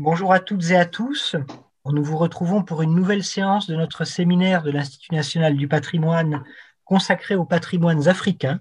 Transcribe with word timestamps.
Bonjour 0.00 0.32
à 0.32 0.38
toutes 0.38 0.70
et 0.70 0.76
à 0.76 0.86
tous. 0.86 1.34
Nous 1.84 2.04
vous 2.04 2.16
retrouvons 2.16 2.62
pour 2.62 2.82
une 2.82 2.94
nouvelle 2.94 3.24
séance 3.24 3.66
de 3.66 3.74
notre 3.74 4.04
séminaire 4.04 4.62
de 4.62 4.70
l'Institut 4.70 5.12
national 5.12 5.56
du 5.56 5.66
patrimoine 5.66 6.44
consacré 6.84 7.34
aux 7.34 7.44
patrimoines 7.44 8.06
africains. 8.06 8.60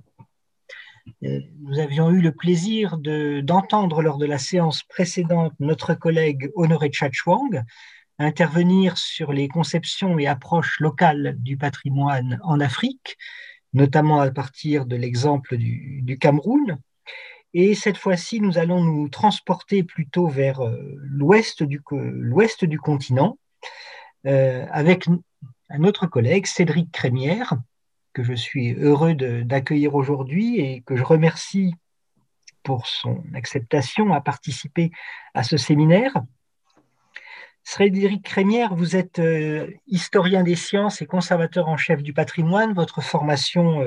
Nous 1.22 1.78
avions 1.78 2.10
eu 2.10 2.22
le 2.22 2.32
plaisir 2.32 2.98
d'entendre 2.98 4.02
lors 4.02 4.18
de 4.18 4.26
la 4.26 4.40
séance 4.40 4.82
précédente 4.82 5.54
notre 5.60 5.94
collègue 5.94 6.50
Honoré 6.56 6.92
Chachwang 6.92 7.64
intervenir 8.18 8.98
sur 8.98 9.32
les 9.32 9.48
conceptions 9.48 10.18
et 10.18 10.26
approches 10.26 10.80
locales 10.80 11.36
du 11.38 11.56
patrimoine 11.56 12.40
en 12.46 12.60
Afrique, 12.60 13.16
notamment 13.74 14.22
à 14.22 14.32
partir 14.32 14.88
de 14.88 14.96
l'exemple 14.96 15.58
du 15.58 16.18
Cameroun. 16.20 16.80
Et 17.54 17.76
cette 17.76 17.98
fois-ci, 17.98 18.42
nous 18.42 18.58
allons 18.58 18.84
nous 18.84 19.08
transporter 19.10 19.84
plutôt 19.84 20.28
vers 20.28 20.62
euh, 20.62 20.78
l'ouest 20.98 21.64
du, 21.64 21.80
continent 22.80 23.38
euh, 24.26 24.66
avec 24.72 25.08
un 25.70 25.84
autre 25.84 26.08
collègue, 26.08 26.46
Cédric 26.46 26.92
Crémière, 26.92 27.54
que 28.14 28.24
je 28.24 28.34
suis 28.34 28.74
heureux 28.74 29.16
d'accueillir 29.16 29.96
aujourd'hui 29.96 30.60
et 30.60 30.82
que 30.82 30.96
je 30.96 31.04
remercie 31.04 31.74
pour 32.64 32.86
son 32.88 33.24
acceptation 33.34 34.14
à 34.14 34.20
participer 34.20 34.92
à 35.34 35.44
ce 35.44 35.56
séminaire. 35.56 36.14
Cédric 37.64 38.24
Crémière, 38.24 38.76
vous 38.76 38.96
êtes 38.96 39.20
euh, 39.20 39.72
historien 39.88 40.44
des 40.44 40.56
sciences 40.56 41.02
et 41.02 41.06
conservateur 41.06 41.70
en 41.70 41.78
chef 41.78 42.04
du 42.04 42.14
patrimoine. 42.14 42.74
Votre 42.74 43.02
formation 43.02 43.82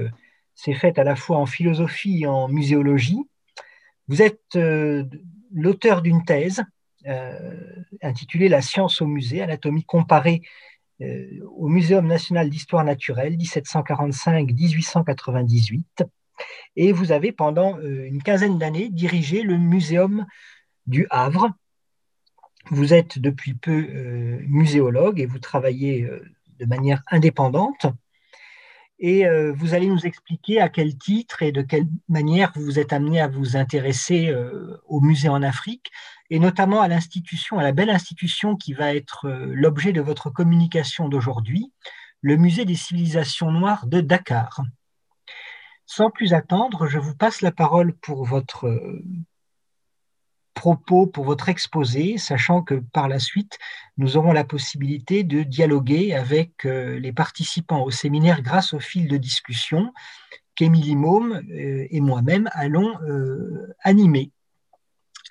s'est 0.54 0.74
faite 0.74 0.98
à 0.98 1.04
la 1.04 1.16
fois 1.16 1.38
en 1.38 1.46
philosophie 1.46 2.22
et 2.22 2.26
en 2.26 2.48
muséologie. 2.48 3.29
Vous 4.10 4.20
êtes 4.22 4.56
euh, 4.56 5.04
l'auteur 5.54 6.02
d'une 6.02 6.24
thèse 6.24 6.64
euh, 7.06 7.64
intitulée 8.02 8.48
La 8.48 8.60
science 8.60 9.00
au 9.00 9.06
musée, 9.06 9.40
anatomie 9.40 9.84
comparée 9.84 10.42
euh, 11.00 11.28
au 11.54 11.68
Muséum 11.68 12.08
national 12.08 12.50
d'histoire 12.50 12.82
naturelle 12.82 13.36
1745-1898. 13.36 15.84
Et 16.74 16.90
vous 16.90 17.12
avez 17.12 17.30
pendant 17.30 17.78
une 17.78 18.20
quinzaine 18.20 18.58
d'années 18.58 18.88
dirigé 18.88 19.42
le 19.42 19.58
Muséum 19.58 20.26
du 20.88 21.06
Havre. 21.10 21.52
Vous 22.70 22.92
êtes 22.94 23.20
depuis 23.20 23.54
peu 23.54 24.40
muséologue 24.48 25.20
et 25.20 25.26
vous 25.26 25.38
travaillez 25.38 26.08
de 26.58 26.64
manière 26.64 27.02
indépendante 27.10 27.86
et 29.00 29.26
euh, 29.26 29.50
vous 29.52 29.72
allez 29.72 29.86
nous 29.86 30.06
expliquer 30.06 30.60
à 30.60 30.68
quel 30.68 30.96
titre 30.96 31.42
et 31.42 31.52
de 31.52 31.62
quelle 31.62 31.86
manière 32.08 32.52
vous 32.54 32.78
êtes 32.78 32.92
amené 32.92 33.20
à 33.20 33.28
vous 33.28 33.56
intéresser 33.56 34.28
euh, 34.28 34.76
au 34.86 35.00
musée 35.00 35.30
en 35.30 35.42
Afrique 35.42 35.90
et 36.28 36.38
notamment 36.38 36.82
à 36.82 36.88
l'institution, 36.88 37.58
à 37.58 37.62
la 37.62 37.72
belle 37.72 37.88
institution 37.88 38.56
qui 38.56 38.74
va 38.74 38.94
être 38.94 39.26
euh, 39.26 39.46
l'objet 39.54 39.92
de 39.92 40.02
votre 40.02 40.28
communication 40.28 41.08
d'aujourd'hui, 41.08 41.72
le 42.20 42.36
musée 42.36 42.66
des 42.66 42.74
civilisations 42.74 43.50
noires 43.50 43.86
de 43.86 44.02
Dakar. 44.02 44.60
Sans 45.86 46.10
plus 46.10 46.34
attendre, 46.34 46.86
je 46.86 46.98
vous 46.98 47.16
passe 47.16 47.40
la 47.40 47.52
parole 47.52 47.94
pour 47.94 48.24
votre 48.24 48.68
propos 50.54 51.06
pour 51.06 51.24
votre 51.24 51.48
exposé, 51.48 52.18
sachant 52.18 52.62
que 52.62 52.74
par 52.92 53.08
la 53.08 53.18
suite, 53.18 53.58
nous 53.96 54.16
aurons 54.16 54.32
la 54.32 54.44
possibilité 54.44 55.22
de 55.22 55.42
dialoguer 55.42 56.14
avec 56.14 56.64
euh, 56.64 56.98
les 56.98 57.12
participants 57.12 57.82
au 57.82 57.90
séminaire 57.90 58.42
grâce 58.42 58.72
au 58.72 58.80
fil 58.80 59.08
de 59.08 59.16
discussion 59.16 59.92
qu'Émilie 60.54 60.96
Môme 60.96 61.42
euh, 61.50 61.86
et 61.90 62.00
moi-même 62.00 62.48
allons 62.52 62.98
euh, 63.02 63.74
animer. 63.82 64.30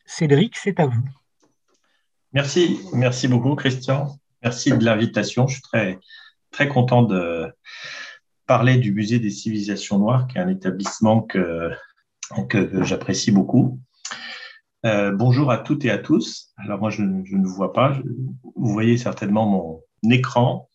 Cédric, 0.06 0.56
c'est 0.58 0.80
à 0.80 0.88
vous. 0.88 1.04
Merci, 2.34 2.80
merci 2.94 3.28
beaucoup 3.28 3.56
Christian. 3.56 4.20
Merci 4.44 4.72
de 4.72 4.84
l'invitation. 4.84 5.48
Je 5.48 5.54
suis 5.54 5.62
très, 5.62 6.00
très 6.52 6.68
content 6.68 7.04
de 7.04 7.52
parler 8.46 8.78
du 8.78 8.92
Musée 8.92 9.20
des 9.20 9.30
civilisations 9.30 10.00
noires, 10.00 10.28
qui 10.28 10.38
est 10.38 10.42
un 10.42 10.48
établissement 10.48 11.22
que, 11.22 11.72
que 12.48 12.84
j'apprécie 12.84 13.32
beaucoup. 13.32 13.80
Euh, 14.86 15.12
bonjour 15.12 15.52
à 15.52 15.58
toutes 15.58 15.84
et 15.84 15.92
à 15.92 15.98
tous. 15.98 16.54
Alors 16.58 16.80
moi, 16.80 16.90
je, 16.90 17.02
ne 17.02 17.46
vous 17.46 17.54
vois 17.54 17.74
pas. 17.74 18.00
vous 18.56 18.72
voyez 18.72 18.98
certainement 18.98 19.46
mon 19.46 20.12
écran. 20.12 20.70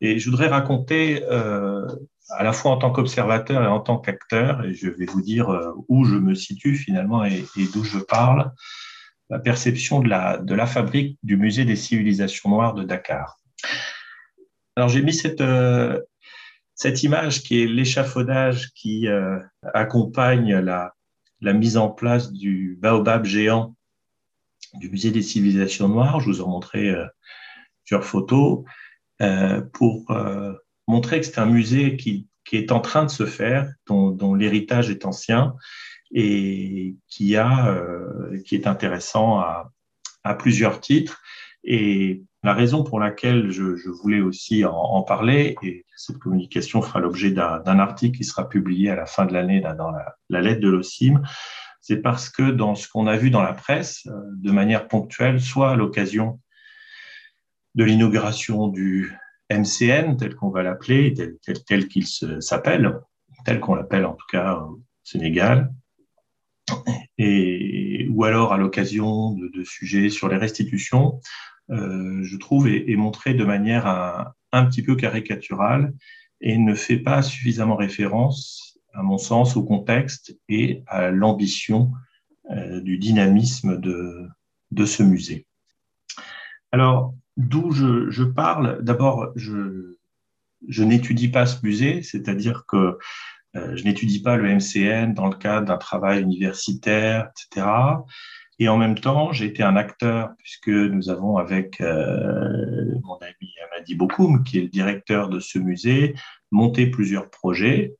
Et 0.00 0.18
je 0.18 0.30
voudrais 0.30 0.48
raconter, 0.48 1.22
euh, 1.24 1.86
à 2.30 2.42
la 2.42 2.52
fois 2.52 2.70
en 2.72 2.78
tant 2.78 2.90
qu'observateur 2.90 3.62
et 3.62 3.66
en 3.66 3.80
tant 3.80 3.98
qu'acteur, 3.98 4.64
et 4.64 4.72
je 4.72 4.88
vais 4.88 5.04
vous 5.04 5.20
dire 5.20 5.50
euh, 5.50 5.72
où 5.88 6.04
je 6.04 6.14
me 6.16 6.34
situe 6.34 6.74
finalement 6.74 7.24
et, 7.24 7.44
d'où 7.74 7.84
je 7.84 7.98
parle, 7.98 8.50
la 9.28 9.38
perception 9.38 10.00
de 10.00 10.08
la, 10.08 10.38
de 10.38 10.54
la 10.54 10.66
fabrique 10.66 11.18
du 11.22 11.36
musée 11.36 11.66
des 11.66 11.76
civilisations 11.76 12.48
noires 12.48 12.74
de 12.74 12.82
Dakar. 12.82 13.38
Alors 14.76 14.88
j'ai 14.88 15.02
mis 15.02 15.12
cette, 15.12 15.42
cette 16.74 17.02
image 17.02 17.42
qui 17.42 17.62
est 17.62 17.66
l'échafaudage 17.66 18.70
qui 18.74 19.06
accompagne 19.62 20.58
la, 20.58 20.94
la 21.40 21.52
mise 21.52 21.76
en 21.76 21.88
place 21.88 22.32
du 22.32 22.78
baobab 22.80 23.24
géant 23.24 23.74
du 24.74 24.90
musée 24.90 25.10
des 25.10 25.22
civilisations 25.22 25.88
noires. 25.88 26.20
Je 26.20 26.26
vous 26.26 26.40
ai 26.40 26.44
montré 26.44 26.90
euh, 26.90 27.06
plusieurs 27.84 28.04
photos 28.04 28.64
euh, 29.20 29.60
pour 29.72 30.10
euh, 30.10 30.52
montrer 30.86 31.20
que 31.20 31.26
c'est 31.26 31.38
un 31.38 31.46
musée 31.46 31.96
qui, 31.96 32.26
est 32.52 32.72
en 32.72 32.80
train 32.80 33.04
de 33.04 33.10
se 33.10 33.26
faire, 33.26 33.72
dont, 33.86 34.34
l'héritage 34.34 34.90
est 34.90 35.04
ancien 35.04 35.54
et 36.12 36.96
qui, 37.06 37.36
a, 37.36 37.80
qui 38.44 38.56
est 38.56 38.66
intéressant 38.66 39.38
à, 39.38 39.70
plusieurs 40.36 40.80
titres. 40.80 41.22
La 42.42 42.54
raison 42.54 42.82
pour 42.84 43.00
laquelle 43.00 43.50
je, 43.50 43.88
voulais 43.88 44.20
aussi 44.20 44.64
en, 44.64 45.02
parler, 45.02 45.56
et 45.62 45.84
cette 45.96 46.18
communication 46.18 46.80
fera 46.80 47.00
l'objet 47.00 47.30
d'un 47.30 47.78
article 47.78 48.16
qui 48.16 48.24
sera 48.24 48.48
publié 48.48 48.90
à 48.90 48.96
la 48.96 49.06
fin 49.06 49.26
de 49.26 49.32
l'année 49.32 49.60
dans 49.60 49.90
la, 49.90 50.40
lettre 50.40 50.60
de 50.60 50.68
l'OCIM, 50.68 51.22
c'est 51.80 51.98
parce 52.00 52.30
que 52.30 52.50
dans 52.50 52.74
ce 52.74 52.88
qu'on 52.88 53.06
a 53.06 53.16
vu 53.16 53.30
dans 53.30 53.42
la 53.42 53.52
presse, 53.52 54.06
euh, 54.06 54.12
de 54.36 54.50
manière 54.52 54.86
ponctuelle, 54.86 55.40
soit 55.40 55.70
à 55.70 55.76
l'occasion 55.76 56.40
de 57.74 57.84
l'inauguration 57.84 58.68
du 58.68 59.16
MCN, 59.50 60.16
tel 60.16 60.34
qu'on 60.34 60.50
va 60.50 60.62
l'appeler, 60.62 61.14
tel 61.66 61.88
qu'il 61.88 62.06
s'appelle, 62.06 63.00
tel 63.44 63.60
qu'on 63.60 63.74
l'appelle 63.74 64.04
en 64.06 64.14
tout 64.14 64.26
cas 64.30 64.56
au 64.56 64.82
Sénégal, 65.02 65.72
et, 67.18 68.08
ou 68.10 68.24
alors 68.24 68.52
à 68.52 68.58
l'occasion 68.58 69.32
de, 69.32 69.64
sujets 69.64 70.08
sur 70.08 70.28
les 70.28 70.36
restitutions, 70.36 71.20
je 71.70 72.36
trouve, 72.36 72.68
est, 72.68 72.96
montré 72.96 73.34
de 73.34 73.44
manière 73.44 73.86
un, 74.52 74.66
petit 74.66 74.82
peu 74.82 74.96
caricaturale 74.96 75.92
et 76.40 76.58
ne 76.58 76.74
fait 76.74 76.98
pas 76.98 77.22
suffisamment 77.22 77.76
référence, 77.76 78.78
à 78.92 79.02
mon 79.02 79.18
sens, 79.18 79.56
au 79.56 79.62
contexte 79.62 80.36
et 80.48 80.82
à 80.86 81.10
l'ambition 81.10 81.92
euh, 82.50 82.80
du 82.80 82.98
dynamisme 82.98 83.80
de, 83.80 84.84
ce 84.84 85.02
musée. 85.02 85.46
Alors, 86.72 87.14
d'où 87.36 87.70
je, 87.70 88.24
parle? 88.24 88.82
D'abord, 88.82 89.30
je, 89.36 89.96
je 90.66 90.82
n'étudie 90.82 91.28
pas 91.28 91.46
ce 91.46 91.64
musée, 91.64 92.02
c'est-à-dire 92.02 92.64
que 92.66 92.98
euh, 93.56 93.76
je 93.76 93.84
n'étudie 93.84 94.22
pas 94.22 94.36
le 94.36 94.48
MCN 94.48 95.12
dans 95.12 95.28
le 95.28 95.36
cadre 95.36 95.66
d'un 95.66 95.76
travail 95.76 96.22
universitaire, 96.22 97.30
etc. 97.30 97.66
Et 98.62 98.68
en 98.68 98.76
même 98.76 98.98
temps, 98.98 99.32
été 99.32 99.62
un 99.62 99.74
acteur, 99.74 100.34
puisque 100.36 100.68
nous 100.68 101.08
avons 101.08 101.38
avec 101.38 101.80
euh, 101.80 102.94
mon 103.02 103.16
ami 103.16 103.54
Amadi 103.72 103.94
Bokoum, 103.94 104.44
qui 104.44 104.58
est 104.58 104.62
le 104.62 104.68
directeur 104.68 105.30
de 105.30 105.40
ce 105.40 105.58
musée, 105.58 106.14
monté 106.50 106.86
plusieurs 106.86 107.30
projets 107.30 107.96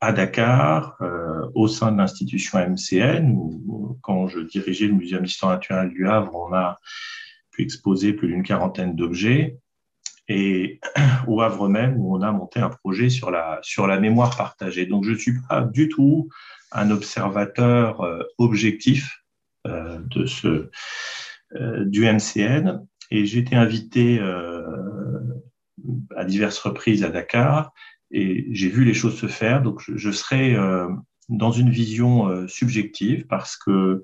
à 0.00 0.12
Dakar, 0.12 0.96
euh, 1.00 1.50
au 1.56 1.66
sein 1.66 1.90
de 1.90 1.98
l'institution 1.98 2.60
MCN, 2.60 3.32
où, 3.32 3.98
quand 4.00 4.28
je 4.28 4.38
dirigeais 4.38 4.86
le 4.86 4.92
Muséum 4.92 5.24
d'histoire 5.24 5.50
naturelle 5.50 5.90
du 5.90 6.06
Havre, 6.06 6.36
on 6.36 6.54
a 6.54 6.78
pu 7.50 7.62
exposer 7.62 8.12
plus 8.12 8.28
d'une 8.28 8.44
quarantaine 8.44 8.94
d'objets. 8.94 9.58
Et 10.28 10.78
au 11.26 11.40
Havre 11.40 11.68
même, 11.68 11.96
où 11.98 12.16
on 12.16 12.22
a 12.22 12.30
monté 12.30 12.60
un 12.60 12.70
projet 12.70 13.08
sur 13.08 13.32
la, 13.32 13.58
sur 13.62 13.88
la 13.88 13.98
mémoire 13.98 14.36
partagée. 14.36 14.86
Donc, 14.86 15.02
je 15.02 15.10
ne 15.10 15.18
suis 15.18 15.34
pas 15.48 15.62
du 15.62 15.88
tout 15.88 16.28
un 16.70 16.92
observateur 16.92 18.02
euh, 18.02 18.22
objectif 18.38 19.19
de 19.66 20.26
ce, 20.26 20.70
euh, 21.56 21.84
du 21.84 22.04
MCN. 22.04 22.86
Et 23.10 23.26
j'ai 23.26 23.40
été 23.40 23.56
invité 23.56 24.18
euh, 24.20 24.62
à 26.16 26.24
diverses 26.24 26.58
reprises 26.58 27.02
à 27.02 27.10
Dakar 27.10 27.72
et 28.12 28.46
j'ai 28.52 28.68
vu 28.68 28.84
les 28.84 28.94
choses 28.94 29.18
se 29.18 29.26
faire. 29.26 29.62
Donc, 29.62 29.82
je, 29.86 30.10
serai 30.10 30.56
dans 31.28 31.50
une 31.50 31.70
vision 31.70 32.46
subjective 32.48 33.26
parce 33.26 33.56
que 33.56 34.02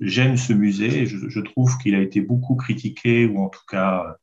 j'aime 0.00 0.36
ce 0.36 0.52
musée 0.52 1.02
et 1.02 1.06
je, 1.06 1.40
trouve 1.40 1.76
qu'il 1.78 1.94
a 1.94 2.00
été 2.00 2.20
beaucoup 2.20 2.56
critiqué, 2.56 3.26
ou 3.26 3.38
en 3.42 3.48
tout 3.48 3.64
cas, 3.68 4.16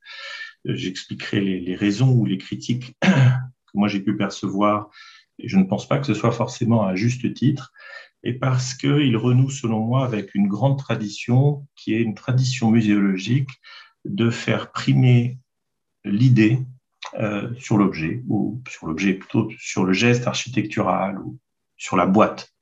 j'expliquerai 0.66 1.42
les, 1.42 1.60
les, 1.60 1.76
raisons 1.76 2.12
ou 2.12 2.26
les 2.26 2.38
critiques 2.38 2.96
que 3.02 3.74
moi 3.74 3.88
j'ai 3.88 4.00
pu 4.00 4.16
percevoir. 4.16 4.90
Et 5.40 5.48
je 5.48 5.58
ne 5.58 5.64
pense 5.64 5.88
pas 5.88 6.00
que 6.00 6.06
ce 6.06 6.14
soit 6.14 6.32
forcément 6.32 6.86
à 6.86 6.96
juste 6.96 7.32
titre. 7.34 7.72
Et 8.28 8.34
parce 8.34 8.74
qu'il 8.74 9.16
renoue, 9.16 9.50
selon 9.50 9.80
moi, 9.86 10.04
avec 10.04 10.36
une 10.36 10.50
grande 10.50 10.78
tradition 10.78 11.66
qui 11.78 11.94
est 11.94 12.02
une 12.02 12.14
tradition 12.14 12.72
muséologique 12.72 13.50
de 14.04 14.30
faire 14.30 14.74
primer 14.74 15.38
l'idée 16.04 16.60
euh, 17.14 17.56
sur 17.58 17.78
l'objet, 17.78 18.26
ou 18.28 18.62
sur 18.68 18.88
l'objet 18.88 19.14
plutôt 19.14 19.50
sur 19.58 19.86
le 19.86 19.94
geste 19.94 20.28
architectural 20.28 21.18
ou 21.20 21.40
sur 21.78 21.96
la 21.96 22.06
boîte. 22.06 22.54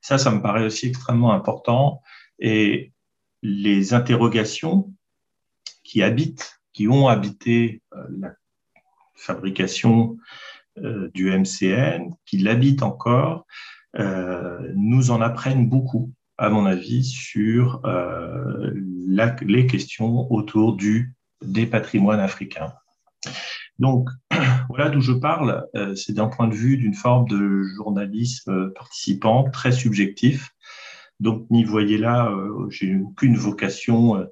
Ça, 0.00 0.18
ça 0.18 0.30
me 0.30 0.40
paraît 0.40 0.66
aussi 0.66 0.86
extrêmement 0.86 1.32
important. 1.32 2.00
Et 2.38 2.92
les 3.42 3.92
interrogations 3.92 4.94
qui 5.82 6.00
habitent, 6.00 6.60
qui 6.72 6.86
ont 6.86 7.08
habité 7.08 7.82
euh, 7.92 8.06
la 8.20 8.34
fabrication 9.16 10.16
euh, 10.78 11.10
du 11.12 11.28
MCN, 11.36 12.14
qui 12.24 12.38
l'habitent 12.38 12.84
encore, 12.84 13.48
nous 13.94 15.10
en 15.10 15.20
apprennent 15.20 15.68
beaucoup, 15.68 16.12
à 16.38 16.48
mon 16.48 16.66
avis, 16.66 17.04
sur 17.04 17.82
les 19.42 19.66
questions 19.66 20.32
autour 20.32 20.76
du, 20.76 21.14
des 21.42 21.66
patrimoines 21.66 22.20
africains. 22.20 22.72
Donc, 23.78 24.08
voilà 24.68 24.90
d'où 24.90 25.00
je 25.00 25.12
parle. 25.12 25.66
Euh, 25.74 25.94
c'est 25.94 26.12
d'un 26.12 26.28
point 26.28 26.48
de 26.48 26.54
vue 26.54 26.76
d'une 26.76 26.94
forme 26.94 27.28
de 27.28 27.62
journalisme 27.76 28.70
participant 28.74 29.50
très 29.50 29.72
subjectif. 29.72 30.50
Donc, 31.20 31.48
n'y 31.50 31.64
voyez 31.64 31.98
là, 31.98 32.30
euh, 32.30 32.68
j'ai 32.70 32.96
aucune 32.96 33.36
vocation 33.36 34.16
euh, 34.16 34.24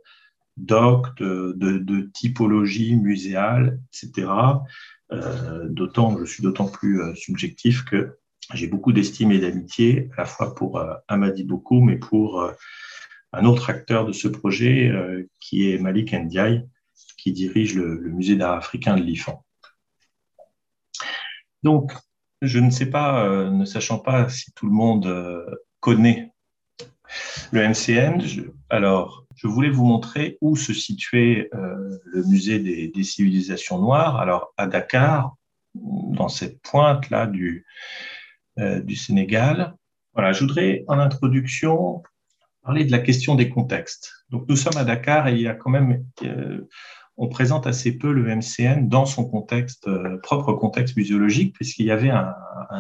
doc, 0.56 1.06
de, 1.18 2.10
typologie 2.12 2.96
muséale, 2.96 3.80
etc. 3.92 4.28
d'autant, 5.70 6.16
je 6.18 6.24
suis 6.24 6.42
d'autant 6.42 6.68
plus 6.68 7.00
subjectif 7.16 7.84
que 7.84 8.18
j'ai 8.54 8.66
beaucoup 8.66 8.92
d'estime 8.92 9.32
et 9.32 9.38
d'amitié, 9.38 10.08
à 10.16 10.22
la 10.22 10.26
fois 10.26 10.54
pour 10.54 10.82
Amadi 11.08 11.44
Bokoum 11.44 11.90
et 11.90 11.98
pour 11.98 12.50
un 13.32 13.44
autre 13.44 13.70
acteur 13.70 14.06
de 14.06 14.12
ce 14.12 14.28
projet 14.28 14.92
qui 15.38 15.70
est 15.70 15.78
Malik 15.78 16.12
Ndiaye, 16.12 16.66
qui 17.20 17.32
dirige 17.32 17.74
le, 17.74 17.98
musée 18.10 18.36
d'art 18.36 18.56
africain 18.56 18.96
de 18.96 19.02
l'IFAN. 19.02 19.44
Donc, 21.62 21.92
je 22.40 22.58
ne 22.58 22.70
sais 22.70 22.86
pas, 22.86 23.24
euh, 23.26 23.50
ne 23.50 23.64
sachant 23.64 23.98
pas 23.98 24.28
si 24.28 24.52
tout 24.52 24.66
le 24.66 24.72
monde 24.72 25.06
euh, 25.06 25.44
connaît 25.80 26.32
le 27.52 27.68
MCN, 27.68 28.22
alors 28.70 29.26
je 29.34 29.48
voulais 29.48 29.68
vous 29.68 29.84
montrer 29.84 30.38
où 30.40 30.56
se 30.56 30.72
situait 30.72 31.50
euh, 31.54 31.98
le 32.04 32.22
musée 32.24 32.60
des, 32.60 33.02
civilisations 33.02 33.78
noires. 33.78 34.16
Alors 34.16 34.54
à 34.56 34.66
Dakar, 34.66 35.34
dans 35.74 36.28
cette 36.28 36.62
pointe-là 36.62 37.26
du, 37.26 37.66
du 38.84 38.96
Sénégal. 38.96 39.74
Voilà, 40.14 40.32
je 40.32 40.40
voudrais 40.40 40.84
en 40.88 40.98
introduction 40.98 42.02
parler 42.62 42.84
de 42.84 42.90
la 42.90 42.98
question 42.98 43.34
des 43.34 43.48
contextes. 43.48 44.12
Donc 44.30 44.44
nous 44.48 44.56
sommes 44.56 44.76
à 44.76 44.84
Dakar 44.84 45.28
et 45.28 45.32
il 45.32 45.40
y 45.40 45.48
a 45.48 45.54
quand 45.54 45.70
même 45.70 46.04
on 47.22 47.28
présente 47.28 47.66
assez 47.66 47.98
peu 47.98 48.12
le 48.12 48.34
MCN 48.34 48.88
dans 48.88 49.04
son 49.04 49.28
contexte, 49.28 49.86
euh, 49.88 50.16
propre 50.22 50.54
contexte 50.54 50.96
muséologique, 50.96 51.54
puisqu'il 51.54 51.84
y 51.84 51.90
avait 51.90 52.08
un, 52.08 52.34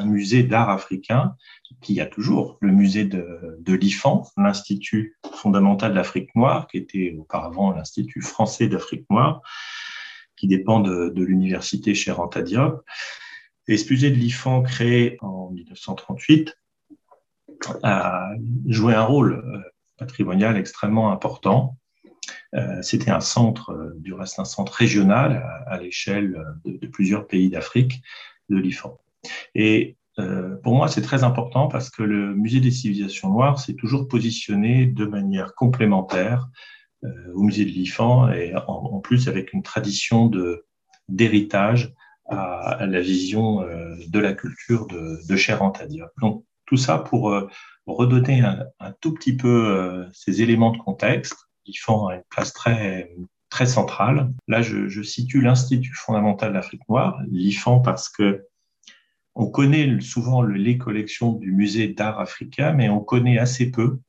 musée 0.06 0.44
d'art 0.44 0.70
africain, 0.70 1.34
qui 1.82 1.94
y 1.94 2.00
a 2.00 2.06
toujours, 2.06 2.56
le 2.62 2.72
musée 2.72 3.04
de, 3.04 3.58
de 3.60 3.74
l'IFAN, 3.74 4.22
l'Institut 4.38 5.18
fondamental 5.34 5.92
d'Afrique 5.92 6.34
noire, 6.34 6.68
qui 6.68 6.78
était 6.78 7.14
auparavant 7.18 7.72
l'Institut 7.72 8.22
français 8.22 8.68
d'Afrique 8.68 9.04
noire, 9.10 9.42
qui 10.36 10.46
dépend 10.46 10.80
de, 10.80 11.12
l'université 11.22 11.94
Cheranta 11.94 12.40
Diop. 12.40 12.82
Ce 13.76 13.90
musée 13.90 14.10
de 14.10 14.16
l'IFAN, 14.16 14.62
créé 14.62 15.16
en 15.20 15.50
1938, 15.50 16.56
a 17.82 18.30
joué 18.66 18.94
un 18.94 19.04
rôle 19.04 19.34
euh, 19.34 19.60
patrimonial 19.98 20.56
extrêmement 20.56 21.12
important 21.12 21.76
euh, 22.54 22.82
c'était 22.82 23.10
un 23.10 23.20
centre, 23.20 23.70
euh, 23.70 23.94
du 23.98 24.12
reste 24.12 24.38
un 24.38 24.44
centre 24.44 24.72
régional 24.72 25.44
à, 25.66 25.78
l'échelle 25.78 26.44
de, 26.64 26.86
plusieurs 26.86 27.26
pays 27.26 27.48
d'Afrique, 27.48 28.02
de 28.48 28.56
l'IFAN. 28.56 28.98
Et 29.54 29.96
pour 30.62 30.74
moi, 30.74 30.88
c'est 30.88 31.00
très 31.00 31.24
important 31.24 31.66
parce 31.66 31.88
que 31.88 32.02
le 32.02 32.34
musée 32.34 32.60
des 32.60 32.70
civilisations 32.70 33.30
noires 33.30 33.58
s'est 33.58 33.74
toujours 33.74 34.06
positionné 34.06 34.84
de 34.84 35.06
manière 35.06 35.54
complémentaire 35.54 36.50
au 37.34 37.42
musée 37.42 37.64
de 37.64 37.70
l'IFAN 37.70 38.30
et 38.30 38.52
en, 38.66 38.98
plus 38.98 39.28
avec 39.28 39.54
une 39.54 39.62
tradition 39.62 40.30
d'héritage 41.08 41.94
à, 42.30 42.86
la 42.86 43.00
vision 43.00 43.60
de 43.60 44.18
la 44.18 44.32
culture 44.32 44.86
de, 44.86 45.18
de 45.28 45.36
Cher 45.36 45.62
Antadia. 45.62 46.10
Donc 46.20 46.44
tout 46.66 46.76
ça 46.76 46.98
pour 46.98 47.34
redonner 47.86 48.42
un, 48.42 48.92
tout 49.00 49.12
petit 49.12 49.36
peu 49.36 50.06
ces 50.12 50.42
éléments 50.42 50.70
de 50.70 50.78
contexte 50.78 51.34
font 51.78 52.10
une 52.10 52.22
place 52.30 52.52
très, 52.52 53.12
très 53.48 53.66
centrale. 53.66 54.32
Là, 54.48 54.62
je, 54.62 55.02
situe 55.02 55.40
l'Institut 55.40 55.94
fondamental 55.94 56.52
d'Afrique 56.52 56.88
noire, 56.88 57.20
l'IFAN, 57.30 57.80
parce 57.80 58.08
que 58.08 58.46
on 59.36 59.48
connaît 59.48 60.00
souvent 60.00 60.42
les 60.42 60.76
collections 60.76 61.32
du 61.32 61.52
musée 61.52 61.88
d'art 61.88 62.18
africain, 62.18 62.72
mais 62.72 62.88
on 62.88 63.00
connaît 63.00 63.38
assez 63.38 63.70
peu 63.70 64.00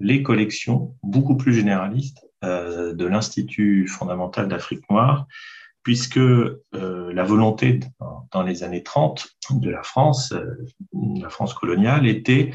les 0.00 0.22
collections, 0.22 0.96
beaucoup 1.02 1.36
plus 1.36 1.54
généralistes, 1.54 2.26
euh, 2.42 2.92
de 2.94 3.04
l'Institut 3.04 3.86
fondamental 3.86 4.48
d'Afrique 4.48 4.88
noire, 4.90 5.26
puisque 5.82 6.18
euh, 6.18 6.58
la 6.72 7.24
volonté 7.24 7.80
dans 8.30 8.42
les 8.42 8.62
années 8.62 8.82
30 8.82 9.26
de 9.50 9.70
la 9.70 9.82
France, 9.82 10.32
euh, 10.32 10.66
la 11.20 11.28
France 11.28 11.54
coloniale, 11.54 12.06
était 12.06 12.52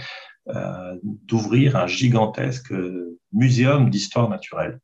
d'ouvrir 1.04 1.76
un 1.76 1.88
gigantesque 1.88 2.72
muséum 3.34 3.90
d'histoire 3.90 4.30
naturelle. 4.30 4.80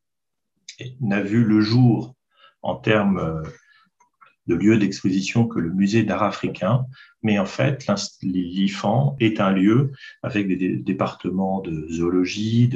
Et 0.79 0.97
n'a 0.99 1.21
vu 1.21 1.43
le 1.43 1.61
jour 1.61 2.15
en 2.61 2.75
termes 2.75 3.19
euh, 3.19 3.43
de 4.47 4.55
lieu 4.55 4.77
d'exposition 4.77 5.47
que 5.47 5.59
le 5.59 5.71
musée 5.71 6.03
d'art 6.03 6.23
africain, 6.23 6.85
mais 7.21 7.39
en 7.39 7.45
fait, 7.45 7.85
l'IFAN 8.21 9.15
est 9.19 9.39
un 9.39 9.51
lieu 9.51 9.91
avec 10.21 10.47
des 10.47 10.75
départements 10.75 11.61
de 11.61 11.87
zoologie, 11.89 12.69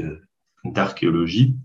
d'archéologie, 0.64 1.58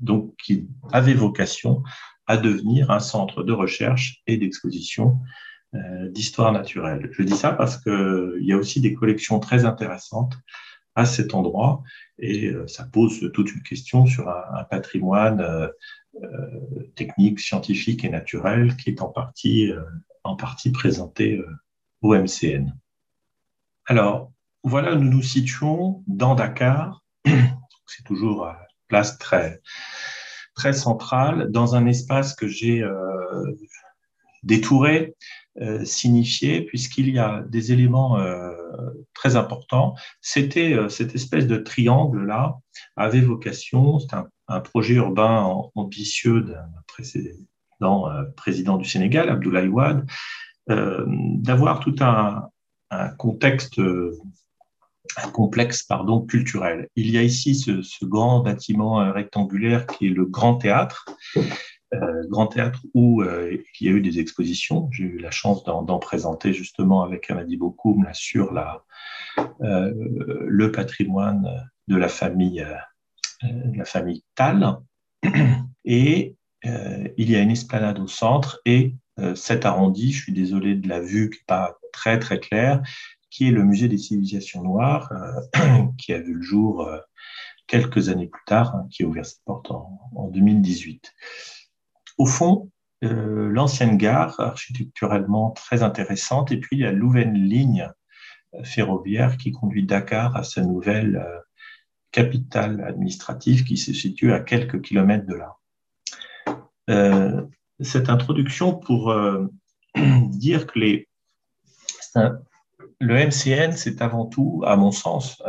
donc 0.00 0.34
qui 0.36 0.68
avait 0.92 1.14
vocation 1.14 1.82
à 2.26 2.36
devenir 2.36 2.90
un 2.90 3.00
centre 3.00 3.42
de 3.42 3.52
recherche 3.52 4.22
et 4.26 4.36
d'exposition 4.36 5.18
euh, 5.74 6.08
d'histoire 6.08 6.52
naturelle. 6.52 7.10
Je 7.12 7.22
dis 7.22 7.36
ça 7.36 7.52
parce 7.52 7.76
qu'il 7.78 8.38
y 8.42 8.52
a 8.52 8.56
aussi 8.56 8.80
des 8.80 8.94
collections 8.94 9.40
très 9.40 9.64
intéressantes 9.64 10.34
à 10.94 11.04
cet 11.04 11.34
endroit 11.34 11.82
et 12.18 12.48
euh, 12.50 12.66
ça 12.68 12.84
pose 12.84 13.30
toute 13.32 13.52
une 13.52 13.62
question 13.62 14.06
sur 14.06 14.28
un, 14.28 14.64
patrimoine 14.64 15.40
euh, 15.40 15.68
technique, 16.94 17.40
scientifique 17.40 18.04
et 18.04 18.08
naturel 18.08 18.76
qui 18.76 18.90
est 18.90 19.02
en 19.02 19.08
partie, 19.08 19.72
en 20.22 20.36
partie 20.36 20.70
présenté 20.70 21.42
au 22.02 22.14
MCN. 22.14 22.72
Alors, 23.86 24.32
voilà, 24.62 24.94
nous 24.94 25.10
nous 25.10 25.22
situons 25.22 26.04
dans 26.06 26.36
Dakar. 26.36 27.02
C'est 27.86 28.04
toujours 28.04 28.46
une 28.46 28.54
place 28.88 29.18
très, 29.18 29.60
très 30.54 30.72
centrale, 30.72 31.50
dans 31.50 31.74
un 31.74 31.86
espace 31.86 32.34
que 32.34 32.48
j'ai 32.48 32.84
détouré 34.44 35.14
euh, 35.60 35.84
signifier, 35.84 36.62
puisqu'il 36.62 37.08
y 37.10 37.18
a 37.18 37.44
des 37.48 37.72
éléments 37.72 38.18
euh, 38.18 38.50
très 39.14 39.36
importants. 39.36 39.94
C'était 40.20 40.74
euh, 40.74 40.88
cette 40.88 41.14
espèce 41.14 41.46
de 41.46 41.56
triangle-là 41.56 42.58
avait 42.96 43.20
vocation, 43.20 44.00
c'est 44.00 44.14
un, 44.48 44.60
projet 44.60 44.94
urbain 44.94 45.48
ambitieux 45.74 46.42
d'un 46.42 46.68
président 48.36 48.76
du 48.76 48.84
Sénégal, 48.84 49.30
Abdoulaye 49.30 49.68
Wade, 49.68 50.06
d'avoir 50.68 51.80
tout 51.80 51.94
un 52.00 52.50
contexte 53.16 53.80
un 55.16 55.30
complexe 55.30 55.82
pardon, 55.82 56.20
culturel. 56.20 56.88
Il 56.96 57.10
y 57.10 57.18
a 57.18 57.22
ici 57.22 57.54
ce, 57.54 58.04
grand 58.04 58.40
bâtiment 58.40 59.12
rectangulaire 59.12 59.86
qui 59.86 60.06
est 60.06 60.10
le 60.10 60.24
Grand 60.24 60.56
Théâtre, 60.56 61.06
euh, 61.94 62.26
grand 62.28 62.46
Théâtre 62.46 62.80
où 62.94 63.22
euh, 63.22 63.56
il 63.80 63.86
y 63.86 63.90
a 63.90 63.92
eu 63.92 64.00
des 64.00 64.18
expositions. 64.18 64.88
J'ai 64.92 65.04
eu 65.04 65.18
la 65.18 65.30
chance 65.30 65.64
d'en 65.64 65.98
présenter 65.98 66.52
justement 66.52 67.02
avec 67.02 67.30
Amadi 67.30 67.56
Bokoum 67.56 68.06
sur 68.12 68.52
la, 68.52 68.84
euh, 69.62 69.92
le 70.46 70.72
patrimoine 70.72 71.68
de 71.88 71.96
la 71.96 72.08
famille, 72.08 72.66
la 73.42 73.84
famille 73.84 74.24
Tal. 74.34 74.78
Et 75.84 76.36
il 76.64 77.30
y 77.30 77.36
a 77.36 77.40
une 77.40 77.50
esplanade 77.50 77.98
au 77.98 78.06
centre 78.06 78.60
et 78.64 78.94
cet 79.34 79.64
arrondi, 79.66 80.12
je 80.12 80.22
suis 80.22 80.32
désolé 80.32 80.74
de 80.74 80.88
la 80.88 81.00
vue 81.00 81.30
qui 81.30 81.38
n'est 81.38 81.44
pas 81.46 81.76
très 81.92 82.18
très 82.18 82.40
claire, 82.40 82.82
qui 83.34 83.48
est 83.48 83.50
le 83.50 83.64
musée 83.64 83.88
des 83.88 83.98
civilisations 83.98 84.62
noires, 84.62 85.10
qui 85.98 86.12
a 86.12 86.20
vu 86.20 86.34
le 86.34 86.42
jour 86.42 86.88
quelques 87.66 88.08
années 88.08 88.28
plus 88.28 88.44
tard, 88.46 88.76
hein, 88.76 88.86
qui 88.92 89.02
a 89.02 89.06
ouvert 89.06 89.26
ses 89.26 89.38
portes 89.44 89.72
en, 89.72 89.98
en 90.14 90.28
2018. 90.28 91.12
Au 92.18 92.26
fond, 92.26 92.70
euh, 93.02 93.48
l'ancienne 93.48 93.96
gare, 93.96 94.38
architecturellement 94.38 95.50
très 95.50 95.82
intéressante, 95.82 96.52
et 96.52 96.58
puis 96.58 96.76
il 96.76 96.80
y 96.82 96.86
a 96.86 96.92
ligne 96.92 97.90
ferroviaire 98.62 99.36
qui 99.36 99.50
conduit 99.50 99.84
Dakar 99.84 100.36
à 100.36 100.44
sa 100.44 100.62
nouvelle 100.62 101.16
euh, 101.16 101.40
capitale 102.12 102.84
administrative 102.86 103.64
qui 103.64 103.76
se 103.76 103.92
situe 103.92 104.32
à 104.32 104.38
quelques 104.38 104.80
kilomètres 104.80 105.26
de 105.26 105.34
là. 105.34 105.56
Euh, 106.88 107.42
cette 107.80 108.08
introduction 108.08 108.76
pour 108.76 109.10
euh, 109.10 109.48
dire 110.28 110.68
que 110.68 110.78
les, 110.78 111.08
le 113.00 113.14
MCN, 113.14 113.72
c'est 113.72 114.02
avant 114.02 114.26
tout, 114.26 114.62
à 114.66 114.76
mon 114.76 114.92
sens, 114.92 115.42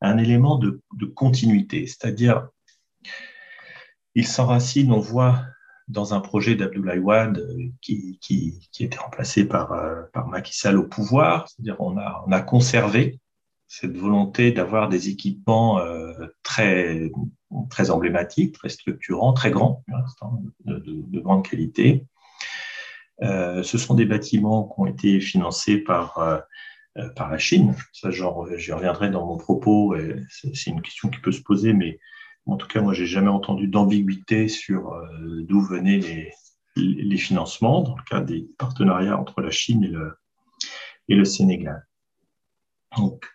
un 0.00 0.18
élément 0.18 0.58
de, 0.58 0.80
continuité, 1.14 1.86
c'est-à-dire 1.86 2.48
il 4.14 4.26
s'enracine, 4.26 4.92
on 4.92 4.98
voit 4.98 5.44
dans 5.88 6.14
un 6.14 6.20
projet 6.20 6.54
d'Abdoulaye 6.54 6.98
Wade 6.98 7.38
euh, 7.38 7.68
qui, 7.80 8.18
qui, 8.20 8.68
qui, 8.70 8.84
était 8.84 8.98
remplacé 8.98 9.44
par, 9.44 9.72
euh, 9.72 10.02
par 10.12 10.28
Macky 10.28 10.56
Sall 10.56 10.78
au 10.78 10.84
pouvoir. 10.84 11.48
C'est-à-dire 11.48 11.76
on 11.80 11.98
a, 11.98 12.22
on 12.26 12.32
a 12.32 12.40
conservé 12.40 13.18
cette 13.66 13.96
volonté 13.96 14.52
d'avoir 14.52 14.88
des 14.88 15.08
équipements 15.08 15.80
euh, 15.80 16.12
très, 16.42 17.10
emblématiques, 17.90 18.54
très 18.54 18.68
structurants, 18.68 19.32
très 19.32 19.50
grands, 19.50 19.84
de, 20.64 20.78
de 20.86 21.20
grande 21.20 21.48
qualité. 21.48 22.04
Euh, 23.22 23.62
ce 23.62 23.78
sont 23.78 23.94
des 23.94 24.06
bâtiments 24.06 24.64
qui 24.64 24.80
ont 24.80 24.86
été 24.86 25.20
financés 25.20 25.78
par, 25.78 26.18
euh, 26.18 26.38
par 27.16 27.30
la 27.30 27.38
Chine. 27.38 27.74
Ça, 27.92 28.10
j'y 28.10 28.22
reviendrai 28.72 29.10
dans 29.10 29.26
mon 29.26 29.36
propos. 29.36 29.94
C'est 30.30 30.70
une 30.70 30.82
question 30.82 31.08
qui 31.08 31.20
peut 31.20 31.32
se 31.32 31.42
poser, 31.42 31.72
mais 31.72 31.98
en 32.46 32.56
tout 32.56 32.66
cas, 32.66 32.80
moi, 32.80 32.94
j'ai 32.94 33.06
jamais 33.06 33.28
entendu 33.28 33.68
d'ambiguïté 33.68 34.48
sur 34.48 34.92
euh, 34.92 35.42
d'où 35.42 35.60
venaient 35.60 36.00
les, 36.76 37.16
financements 37.18 37.82
dans 37.82 37.96
le 37.96 38.02
cas 38.04 38.20
des 38.20 38.48
partenariats 38.58 39.18
entre 39.18 39.40
la 39.40 39.50
Chine 39.50 39.84
et 39.84 39.88
le, 39.88 40.14
et 41.08 41.14
le 41.14 41.24
Sénégal. 41.24 41.86
Donc, 42.96 43.26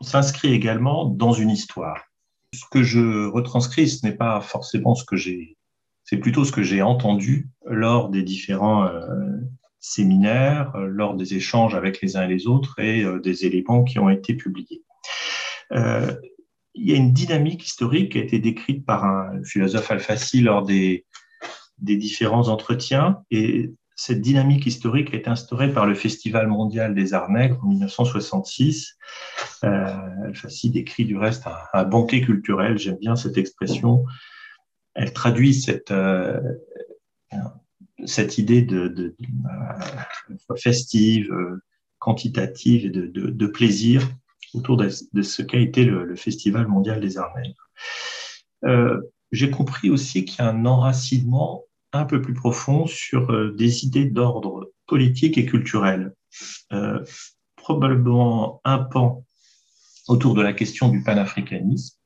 on 0.00 0.04
s'inscrit 0.04 0.52
également 0.52 1.06
dans 1.06 1.32
une 1.32 1.50
histoire. 1.50 2.04
Ce 2.52 2.64
que 2.70 2.82
je 2.82 3.26
retranscris, 3.26 3.88
ce 3.88 4.06
n'est 4.06 4.14
pas 4.14 4.40
forcément 4.40 4.94
ce 4.94 5.04
que 5.04 5.16
j'ai, 5.16 5.56
c'est 6.10 6.16
plutôt 6.16 6.44
ce 6.44 6.50
que 6.50 6.62
j'ai 6.62 6.82
entendu 6.82 7.48
lors 7.64 8.08
des 8.08 8.22
différents 8.22 8.84
euh, 8.84 9.36
séminaires, 9.78 10.74
euh, 10.74 10.86
lors 10.86 11.14
des 11.14 11.34
échanges 11.34 11.76
avec 11.76 12.00
les 12.02 12.16
uns 12.16 12.24
et 12.24 12.28
les 12.28 12.48
autres 12.48 12.78
et 12.80 13.04
des 13.22 13.46
éléments 13.46 13.84
qui 13.84 13.98
ont 14.00 14.10
été 14.10 14.34
publiés 14.34 14.82
il 16.74 16.88
y 16.88 16.92
a 16.92 16.96
une 16.96 17.12
dynamique 17.12 17.66
historique 17.66 18.12
qui 18.12 18.18
a 18.18 18.22
été 18.22 18.38
décrite 18.38 18.86
par 18.86 19.04
un 19.04 19.42
philosophe 19.44 19.90
Alfassi 19.90 20.40
lors 20.40 20.64
des, 20.64 21.04
différents 21.78 22.48
entretiens. 22.48 23.22
Et 23.30 23.72
cette 23.96 24.20
dynamique 24.20 24.66
historique 24.66 25.12
est 25.12 25.28
instaurée 25.28 25.72
par 25.72 25.86
le 25.86 25.94
Festival 25.94 26.46
mondial 26.46 26.94
des 26.94 27.12
arts 27.12 27.30
nègres 27.30 27.58
en 27.62 27.68
1966. 27.68 28.96
Euh, 29.64 29.86
décrit 30.64 31.04
du 31.04 31.16
reste 31.16 31.44
un, 31.74 31.84
banquet 31.84 32.20
culturel, 32.22 32.78
j'aime 32.78 32.98
bien 32.98 33.16
cette 33.16 33.36
expression. 33.36 34.04
Elle 34.94 35.12
traduit 35.12 35.54
cette, 35.54 35.90
euh, 35.90 36.40
cette 38.04 38.38
idée 38.38 38.62
de, 38.62 38.88
de 38.88 39.14
festive, 40.56 41.30
quantitative 41.98 42.86
et 42.86 42.90
de, 42.90 43.06
de 43.06 43.46
plaisir 43.46 44.08
autour 44.54 44.76
de, 44.76 44.88
ce 45.22 45.42
qu'a 45.42 45.58
été 45.58 45.84
le, 45.84 46.16
Festival 46.16 46.66
mondial 46.66 47.00
des 47.00 47.18
arts. 47.18 47.34
Euh, 48.64 49.00
j'ai 49.32 49.50
compris 49.50 49.90
aussi 49.90 50.24
qu'il 50.24 50.44
y 50.44 50.48
a 50.48 50.50
un 50.50 50.66
enracinement 50.66 51.64
un 51.92 52.04
peu 52.04 52.20
plus 52.20 52.34
profond 52.34 52.86
sur 52.86 53.30
euh, 53.30 53.54
des 53.56 53.84
idées 53.84 54.04
d'ordre 54.04 54.72
politique 54.86 55.38
et 55.38 55.46
culturel. 55.46 56.14
Euh, 56.72 57.04
probablement 57.56 58.60
un 58.64 58.78
pan 58.78 59.24
autour 60.08 60.34
de 60.34 60.42
la 60.42 60.52
question 60.52 60.88
du 60.88 61.02
panafricanisme. 61.02 61.96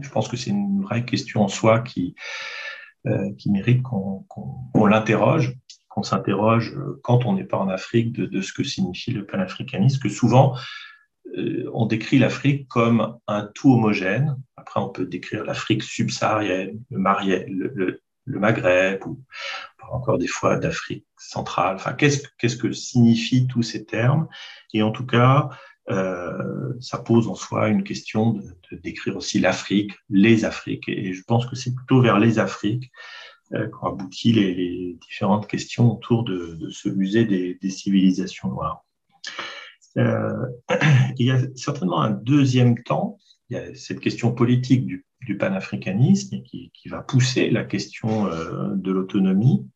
Je 0.00 0.08
pense 0.10 0.28
que 0.28 0.36
c'est 0.36 0.50
une 0.50 0.82
vraie 0.82 1.04
question 1.04 1.42
en 1.42 1.48
soi 1.48 1.80
qui, 1.80 2.14
qui 3.38 3.50
mérite 3.50 3.82
qu'on 3.82 4.24
l'interroge, 4.86 5.54
qu'on 5.88 6.02
s'interroge 6.02 6.74
quand 7.02 7.26
on 7.26 7.34
n'est 7.34 7.44
pas 7.44 7.58
en 7.58 7.68
Afrique 7.68 8.12
de, 8.12 8.40
ce 8.40 8.52
que 8.52 8.64
signifie 8.64 9.12
le 9.12 9.26
panafricanisme, 9.26 10.00
que 10.00 10.08
souvent 10.08 10.56
euh, 11.36 11.68
on 11.72 11.86
décrit 11.86 12.18
l'Afrique 12.18 12.68
comme 12.68 13.18
un 13.26 13.50
tout 13.54 13.72
homogène. 13.72 14.36
Après, 14.56 14.80
on 14.80 14.88
peut 14.88 15.06
décrire 15.06 15.44
l'Afrique 15.44 15.82
subsaharienne, 15.82 16.80
le, 16.90 18.00
Maghreb, 18.26 19.04
ou 19.06 19.20
encore 19.90 20.18
des 20.18 20.26
fois 20.26 20.56
d'Afrique 20.56 21.06
centrale. 21.18 21.76
Enfin, 21.76 21.92
qu'est-ce, 21.92 22.56
que 22.56 22.72
signifient 22.72 23.46
tous 23.46 23.62
ces 23.62 23.84
termes? 23.84 24.28
Et 24.72 24.82
en 24.82 24.92
tout 24.92 25.06
cas, 25.06 25.50
euh, 25.50 25.54
ça 25.88 26.98
pose 27.04 27.28
en 27.28 27.34
soi 27.34 27.68
une 27.68 27.84
question 27.84 28.32
de, 28.32 28.42
décrire 28.82 29.16
aussi 29.16 29.38
l'Afrique, 29.38 29.92
les 30.08 30.44
Afriques. 30.44 30.88
Et 30.88 31.12
je 31.12 31.22
pense 31.22 31.46
que 31.46 31.56
c'est 31.56 31.74
plutôt 31.74 32.00
vers 32.00 32.18
les 32.18 32.38
Afriques 32.38 32.90
euh, 33.52 33.68
qu'ont 33.68 33.88
abouti 33.88 34.32
les, 34.32 34.96
différentes 35.00 35.46
questions 35.46 35.92
autour 35.92 36.24
de, 36.24 36.58
ce 36.70 36.88
musée 36.88 37.24
des 37.24 37.70
civilisations 37.70 38.48
noires. 38.48 38.84
Euh, 39.98 40.46
il 41.18 41.26
y 41.26 41.30
a 41.30 41.38
certainement 41.54 42.00
un 42.00 42.10
deuxième 42.10 42.82
temps, 42.82 43.18
il 43.48 43.56
y 43.56 43.60
a 43.60 43.74
cette 43.74 44.00
question 44.00 44.32
politique 44.32 44.86
du, 44.86 45.06
panafricanisme 45.38 46.42
qui, 46.42 46.70
qui, 46.74 46.90
va 46.90 47.00
pousser 47.00 47.48
la 47.48 47.64
question 47.64 48.26
euh, 48.26 48.74
de 48.74 48.92
l'autonomie, 48.92 49.66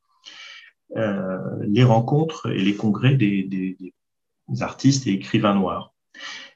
euh, 0.95 1.38
les 1.62 1.85
rencontres 1.85 2.50
et 2.53 2.62
les 2.62 2.77
congrès 2.77 3.17
des, 3.17 3.45
des, 3.45 3.75
des, 3.81 4.62
artistes 4.62 5.07
et 5.07 5.12
écrivains 5.12 5.55
noirs 5.55 5.95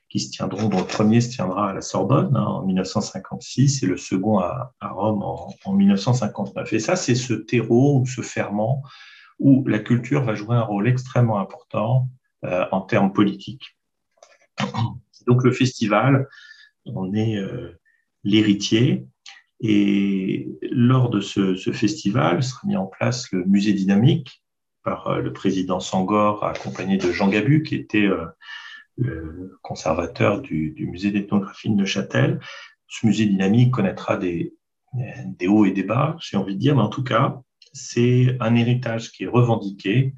qui 0.08 0.20
se 0.20 0.30
tiendront, 0.30 0.68
dont 0.68 0.80
le 0.80 0.86
premier 0.86 1.20
se 1.20 1.30
tiendra 1.30 1.70
à 1.70 1.72
la 1.72 1.80
Sorbonne 1.80 2.36
hein, 2.36 2.44
en 2.44 2.62
1956 2.64 3.82
et 3.82 3.86
le 3.86 3.96
second 3.96 4.38
à, 4.38 4.74
à 4.80 4.88
Rome 4.88 5.22
en, 5.22 5.54
en, 5.64 5.72
1959. 5.72 6.72
Et 6.72 6.78
ça, 6.78 6.96
c'est 6.96 7.14
ce 7.14 7.32
terreau 7.32 8.00
ou 8.00 8.06
ce 8.06 8.20
ferment 8.20 8.82
où 9.38 9.66
la 9.66 9.78
culture 9.78 10.22
va 10.22 10.34
jouer 10.34 10.56
un 10.56 10.62
rôle 10.62 10.86
extrêmement 10.86 11.38
important 11.38 12.08
euh, 12.44 12.64
en 12.72 12.80
termes 12.80 13.12
politiques. 13.12 13.76
Donc 15.26 15.44
le 15.44 15.52
festival, 15.52 16.28
on 16.84 17.14
est 17.14 17.36
euh, 17.36 17.78
l'héritier 18.24 19.06
et 19.60 20.48
lors 20.70 21.08
de 21.10 21.20
ce, 21.20 21.54
festival 21.72 22.42
sera 22.42 22.60
mis 22.66 22.76
en 22.76 22.86
place 22.86 23.30
le 23.32 23.44
musée 23.44 23.72
dynamique 23.72 24.42
par 24.82 25.06
euh, 25.08 25.20
le 25.20 25.32
président 25.32 25.80
Sangor 25.80 26.44
accompagné 26.44 26.96
de 26.96 27.12
Jean 27.12 27.28
Gabu 27.28 27.62
qui 27.62 27.76
était 27.76 28.08
le 28.96 29.58
conservateur 29.62 30.40
du, 30.40 30.74
musée 30.90 31.10
d'ethnographie 31.10 31.70
de 31.70 31.74
Neuchâtel. 31.74 32.40
Ce 32.88 33.06
musée 33.06 33.26
dynamique 33.26 33.72
connaîtra 33.72 34.16
des, 34.16 34.54
hauts 35.46 35.64
et 35.64 35.72
des 35.72 35.82
bas, 35.82 36.16
j'ai 36.20 36.36
envie 36.36 36.54
de 36.54 36.60
dire, 36.60 36.76
mais 36.76 36.82
en 36.82 36.88
tout 36.88 37.04
cas, 37.04 37.40
c'est 37.72 38.36
un 38.40 38.54
héritage 38.54 39.10
qui 39.12 39.24
est 39.24 39.28
revendiqué 39.28 40.14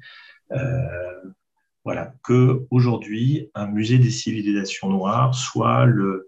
voilà, 1.85 2.15
que 2.23 2.65
aujourd'hui 2.71 3.51
un 3.53 3.67
musée 3.67 3.99
des 3.99 4.09
civilisations 4.09 4.89
noires 4.89 5.35
soit 5.35 5.85
le, 5.85 6.27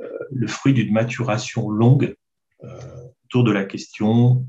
euh, 0.00 0.46
fruit 0.46 0.72
d'une 0.72 0.92
maturation 0.92 1.68
longue 1.68 2.14
euh, 2.62 2.78
autour 3.24 3.42
de 3.42 3.50
la 3.50 3.64
question 3.64 4.46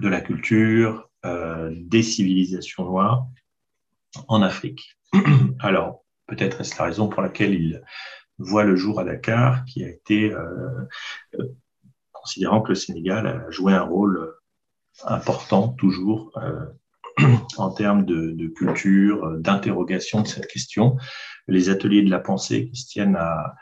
de 0.00 0.08
la 0.08 0.20
culture, 0.20 1.08
euh, 1.24 1.72
des 1.74 2.02
civilisations 2.02 2.84
noires 2.84 3.26
en 4.26 4.42
Afrique. 4.42 4.98
Alors, 5.60 6.01
peut-être 6.34 6.60
est-ce 6.60 6.78
la 6.78 6.84
raison 6.84 7.08
pour 7.08 7.22
laquelle 7.22 7.54
il 7.54 7.82
voit 8.38 8.64
le 8.64 8.76
jour 8.76 9.00
à 9.00 9.04
Dakar, 9.04 9.64
qui 9.64 9.84
a 9.84 9.88
été, 9.88 10.34
considérant 12.12 12.60
que 12.60 12.70
le 12.70 12.74
Sénégal 12.74 13.26
a 13.26 13.50
joué 13.50 13.72
un 13.72 13.82
rôle 13.82 14.34
important 15.04 15.68
toujours 15.68 16.32
en 17.58 17.70
termes 17.70 18.04
de, 18.04 18.46
culture, 18.48 19.24
euh, 19.24 19.38
d'interrogation 19.38 20.22
de 20.22 20.26
cette 20.26 20.46
question. 20.46 20.96
Les 21.48 21.68
ateliers 21.68 22.02
de 22.02 22.10
la 22.10 22.20
pensée 22.20 22.68
qui 22.68 22.76
se 22.76 22.88
tiennent 22.88 23.16
à, 23.16 23.54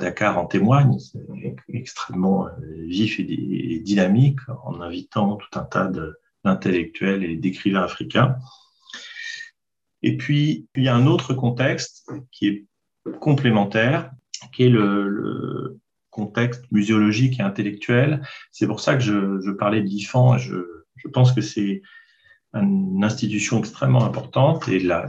Dakar 0.00 0.36
en 0.36 0.46
témoignent. 0.46 0.98
C'est 0.98 1.24
extrêmement 1.68 2.48
euh, 2.48 2.50
vif 2.88 3.20
et, 3.20 3.80
dynamique 3.84 4.40
en 4.64 4.80
invitant 4.80 5.36
tout 5.36 5.58
un 5.58 5.62
tas 5.62 5.90
d'intellectuels 6.44 7.22
et 7.22 7.36
d'écrivains 7.36 7.84
africains. 7.84 8.36
Et 10.06 10.16
puis, 10.16 10.68
il 10.76 10.84
y 10.84 10.88
a 10.88 10.94
un 10.94 11.08
autre 11.08 11.34
contexte 11.34 12.08
qui 12.30 12.46
est 12.46 12.64
complémentaire, 13.18 14.12
qui 14.52 14.62
est 14.62 14.68
le, 14.68 15.80
contexte 16.10 16.64
muséologique 16.70 17.40
et 17.40 17.42
intellectuel. 17.42 18.22
C'est 18.52 18.68
pour 18.68 18.78
ça 18.78 18.94
que 18.94 19.02
je, 19.02 19.50
parlais 19.50 19.82
de 19.82 19.86
l'IFAN. 19.86 20.38
Je, 20.38 20.62
pense 21.12 21.32
que 21.32 21.40
c'est 21.40 21.82
une 22.54 23.02
institution 23.02 23.58
extrêmement 23.58 24.04
importante 24.04 24.68
et 24.68 24.78
la, 24.78 25.08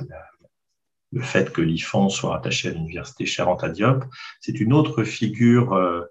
le 1.11 1.21
fait 1.21 1.53
que 1.53 1.61
l'IFAN 1.61 2.09
soit 2.09 2.35
attaché 2.35 2.69
à 2.69 2.71
l'université 2.71 3.27
Charente 3.27 3.65
Diop, 3.65 4.03
c'est 4.41 4.59
une 4.59 4.73
autre 4.73 5.03
figure, 5.03 5.73
euh, 5.73 6.01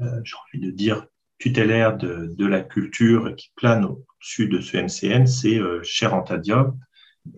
euh, 0.00 0.20
j'ai 0.24 0.36
envie 0.36 0.66
de 0.66 0.70
dire, 0.70 1.06
tutélaire 1.38 1.98
de, 1.98 2.46
la 2.46 2.62
culture 2.62 3.36
qui 3.36 3.52
plane 3.56 3.84
au-dessus 3.84 4.48
de 4.48 4.60
ce 4.60 4.78
MCN, 4.78 5.26
c'est 5.26 5.58
euh, 5.58 5.82
Diop, 6.38 6.74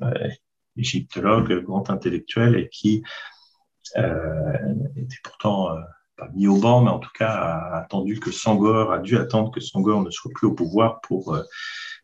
euh, 0.03 0.29
égyptologue, 0.77 1.63
grand 1.63 1.91
intellectuel 1.91 2.57
et 2.57 2.69
qui 2.69 3.03
était 3.95 5.19
pourtant 5.23 5.69
pas 6.17 6.29
mis 6.35 6.47
au 6.47 6.59
banc, 6.59 6.83
mais 6.83 6.91
en 6.91 6.99
tout 6.99 7.11
cas 7.17 7.31
a 7.31 7.77
attendu 7.79 8.19
que 8.19 8.31
Sangor, 8.31 8.93
a 8.93 8.99
dû 8.99 9.17
attendre 9.17 9.51
que 9.51 9.61
Sangor 9.61 10.03
ne 10.03 10.11
soit 10.11 10.33
plus 10.35 10.47
au 10.47 10.55
pouvoir 10.55 11.01
pour 11.03 11.37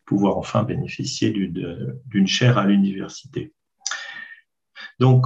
pouvoir 0.05 0.37
enfin 0.37 0.63
bénéficier 0.63 1.31
d'une 1.31 2.27
chaire 2.27 2.57
à 2.57 2.65
l'université. 2.65 3.53
Donc, 4.99 5.25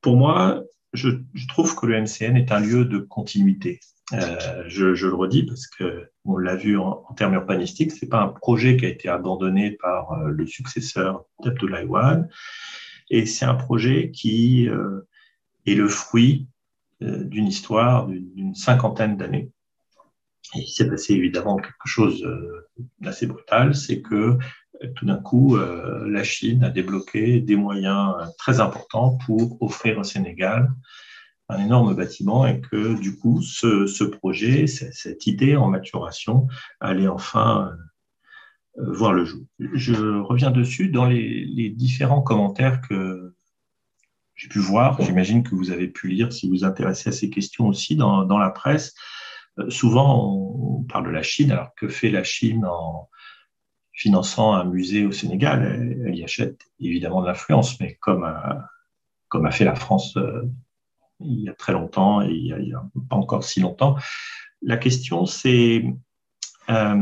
pour 0.00 0.16
moi, 0.16 0.62
je, 0.92 1.08
trouve 1.48 1.74
que 1.74 1.86
le 1.86 2.00
MCN 2.02 2.36
est 2.36 2.52
un 2.52 2.60
lieu 2.60 2.84
de 2.84 2.98
continuité. 2.98 3.80
Euh, 4.14 4.64
je, 4.68 5.06
le 5.06 5.14
redis 5.14 5.42
parce 5.42 5.66
que 5.66 6.08
on 6.24 6.38
l'a 6.38 6.56
vu 6.56 6.78
en, 6.78 7.04
termes 7.16 7.34
urbanistiques, 7.34 7.92
c'est 7.92 8.08
pas 8.08 8.22
un 8.22 8.28
projet 8.28 8.76
qui 8.76 8.86
a 8.86 8.88
été 8.88 9.08
abandonné 9.08 9.72
par 9.72 10.12
euh, 10.12 10.30
le 10.30 10.46
successeur 10.46 11.24
d'Abdoulaye 11.42 11.84
Wade, 11.84 12.28
et 13.10 13.26
c'est 13.26 13.44
un 13.44 13.54
projet 13.54 14.10
qui 14.10 14.68
euh, 14.68 15.06
est 15.66 15.74
le 15.74 15.88
fruit 15.88 16.48
d'une 17.00 17.46
histoire 17.46 18.08
d'une 18.08 18.56
cinquantaine 18.56 19.16
d'années. 19.16 19.52
Et 20.56 20.60
il 20.60 20.66
s'est 20.66 20.88
passé 20.88 21.12
évidemment 21.14 21.56
quelque 21.56 21.86
chose 21.86 22.26
d'assez 22.98 23.28
brutal, 23.28 23.76
c'est 23.76 24.02
que 24.02 24.36
tout 24.96 25.04
d'un 25.04 25.18
coup, 25.18 25.56
la 25.56 26.24
Chine 26.24 26.64
a 26.64 26.70
débloqué 26.70 27.40
des 27.40 27.54
moyens 27.54 28.14
très 28.36 28.58
importants 28.58 29.16
pour 29.26 29.62
offrir 29.62 29.98
au 29.98 30.02
Sénégal 30.02 30.72
un 31.48 31.64
énorme 31.64 31.94
bâtiment 31.94 32.46
et 32.46 32.60
que 32.60 32.98
du 33.00 33.16
coup, 33.16 33.42
ce, 33.42 34.04
projet, 34.04 34.66
cette 34.66 35.26
idée 35.26 35.56
en 35.56 35.68
maturation 35.68 36.46
allait 36.80 37.08
enfin 37.08 37.72
euh, 38.78 38.92
voir 38.92 39.12
le 39.12 39.24
jour. 39.24 39.40
Je 39.58 40.20
reviens 40.20 40.50
dessus 40.50 40.88
dans 40.88 41.06
les, 41.06 41.70
différents 41.70 42.22
commentaires 42.22 42.80
que 42.82 43.34
j'ai 44.34 44.48
pu 44.48 44.58
voir. 44.58 45.00
J'imagine 45.02 45.42
que 45.42 45.54
vous 45.54 45.70
avez 45.70 45.88
pu 45.88 46.08
lire 46.08 46.32
si 46.32 46.46
vous 46.46 46.54
vous 46.54 46.64
intéressez 46.64 47.08
à 47.08 47.12
ces 47.12 47.30
questions 47.30 47.66
aussi 47.66 47.96
dans, 47.96 48.38
la 48.38 48.50
presse. 48.50 48.94
Euh, 49.58 49.70
souvent, 49.70 50.34
on 50.78 50.82
parle 50.84 51.06
de 51.06 51.10
la 51.10 51.22
Chine. 51.22 51.50
Alors, 51.50 51.74
que 51.76 51.88
fait 51.88 52.10
la 52.10 52.24
Chine 52.24 52.64
en 52.66 53.08
finançant 53.92 54.52
un 54.52 54.64
musée 54.64 55.06
au 55.06 55.12
Sénégal? 55.12 55.64
Elle, 56.06 56.14
y 56.14 56.22
achète 56.22 56.60
évidemment 56.78 57.22
de 57.22 57.26
l'influence, 57.26 57.80
mais 57.80 57.94
comme 57.94 58.24
comme 59.28 59.46
a 59.46 59.50
fait 59.50 59.64
la 59.64 59.74
France 59.74 60.16
euh, 60.16 60.42
il 61.20 61.42
y 61.42 61.48
a 61.48 61.54
très 61.54 61.72
longtemps 61.72 62.22
et 62.22 62.30
il 62.30 62.54
n'y 62.56 62.72
a, 62.72 62.84
pas 63.08 63.16
encore 63.16 63.44
si 63.44 63.60
longtemps. 63.60 63.96
La 64.62 64.76
question, 64.76 65.26
c'est 65.26 65.84
euh, 66.70 66.96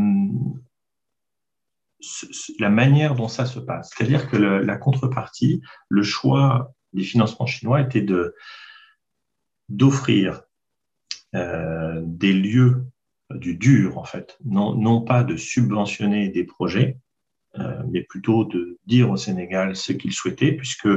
la 2.58 2.70
manière 2.70 3.14
dont 3.14 3.28
ça 3.28 3.46
se 3.46 3.58
passe. 3.58 3.92
C'est-à-dire 3.94 4.28
que 4.28 4.36
la 4.36 4.76
contrepartie, 4.76 5.62
le 5.88 6.02
choix 6.02 6.72
des 6.92 7.02
financements 7.02 7.46
chinois 7.46 7.80
était 7.80 8.02
de 8.02 8.34
d'offrir 9.68 10.42
euh, 11.34 12.00
des 12.04 12.32
lieux 12.32 12.86
du 13.30 13.56
dur, 13.56 13.98
en 13.98 14.04
fait, 14.04 14.38
non, 14.44 14.74
non 14.74 15.02
pas 15.02 15.24
de 15.24 15.36
subventionner 15.36 16.28
des 16.28 16.44
projets, 16.44 16.98
euh, 17.58 17.82
mais 17.90 18.02
plutôt 18.02 18.44
de 18.44 18.78
dire 18.86 19.10
au 19.10 19.16
Sénégal 19.16 19.74
ce 19.74 19.92
qu'il 19.92 20.12
souhaitait, 20.12 20.52
puisque 20.52 20.88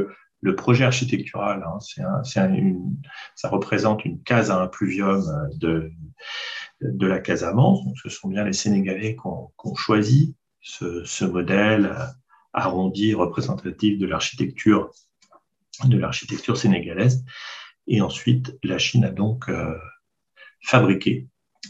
le 0.41 0.55
projet 0.55 0.85
architectural, 0.85 1.63
hein, 1.65 1.79
ça 3.35 3.49
représente 3.49 4.05
une 4.05 4.21
case 4.23 4.51
à 4.51 4.61
un 4.61 4.67
pluvium 4.67 5.21
de, 5.55 5.91
de 6.81 7.07
la 7.07 7.19
Casamance. 7.19 7.83
Donc, 7.83 7.97
ce 7.97 8.09
sont 8.09 8.29
bien 8.29 8.43
les 8.43 8.53
Sénégalais 8.53 9.15
qui 9.15 9.21
ont, 9.25 9.75
choisi 9.75 10.35
ce, 10.61 11.25
modèle 11.25 11.95
arrondi 12.53 13.13
représentatif 13.13 13.97
de 13.97 14.05
l'architecture 14.05 14.91
de 15.85 15.97
l'architecture 15.97 16.57
sénégalaise. 16.57 17.23
Et 17.87 18.01
ensuite, 18.01 18.57
la 18.63 18.77
Chine 18.77 19.05
a 19.05 19.11
donc 19.11 19.47
euh, 19.47 19.77
fabriqué, 20.61 21.27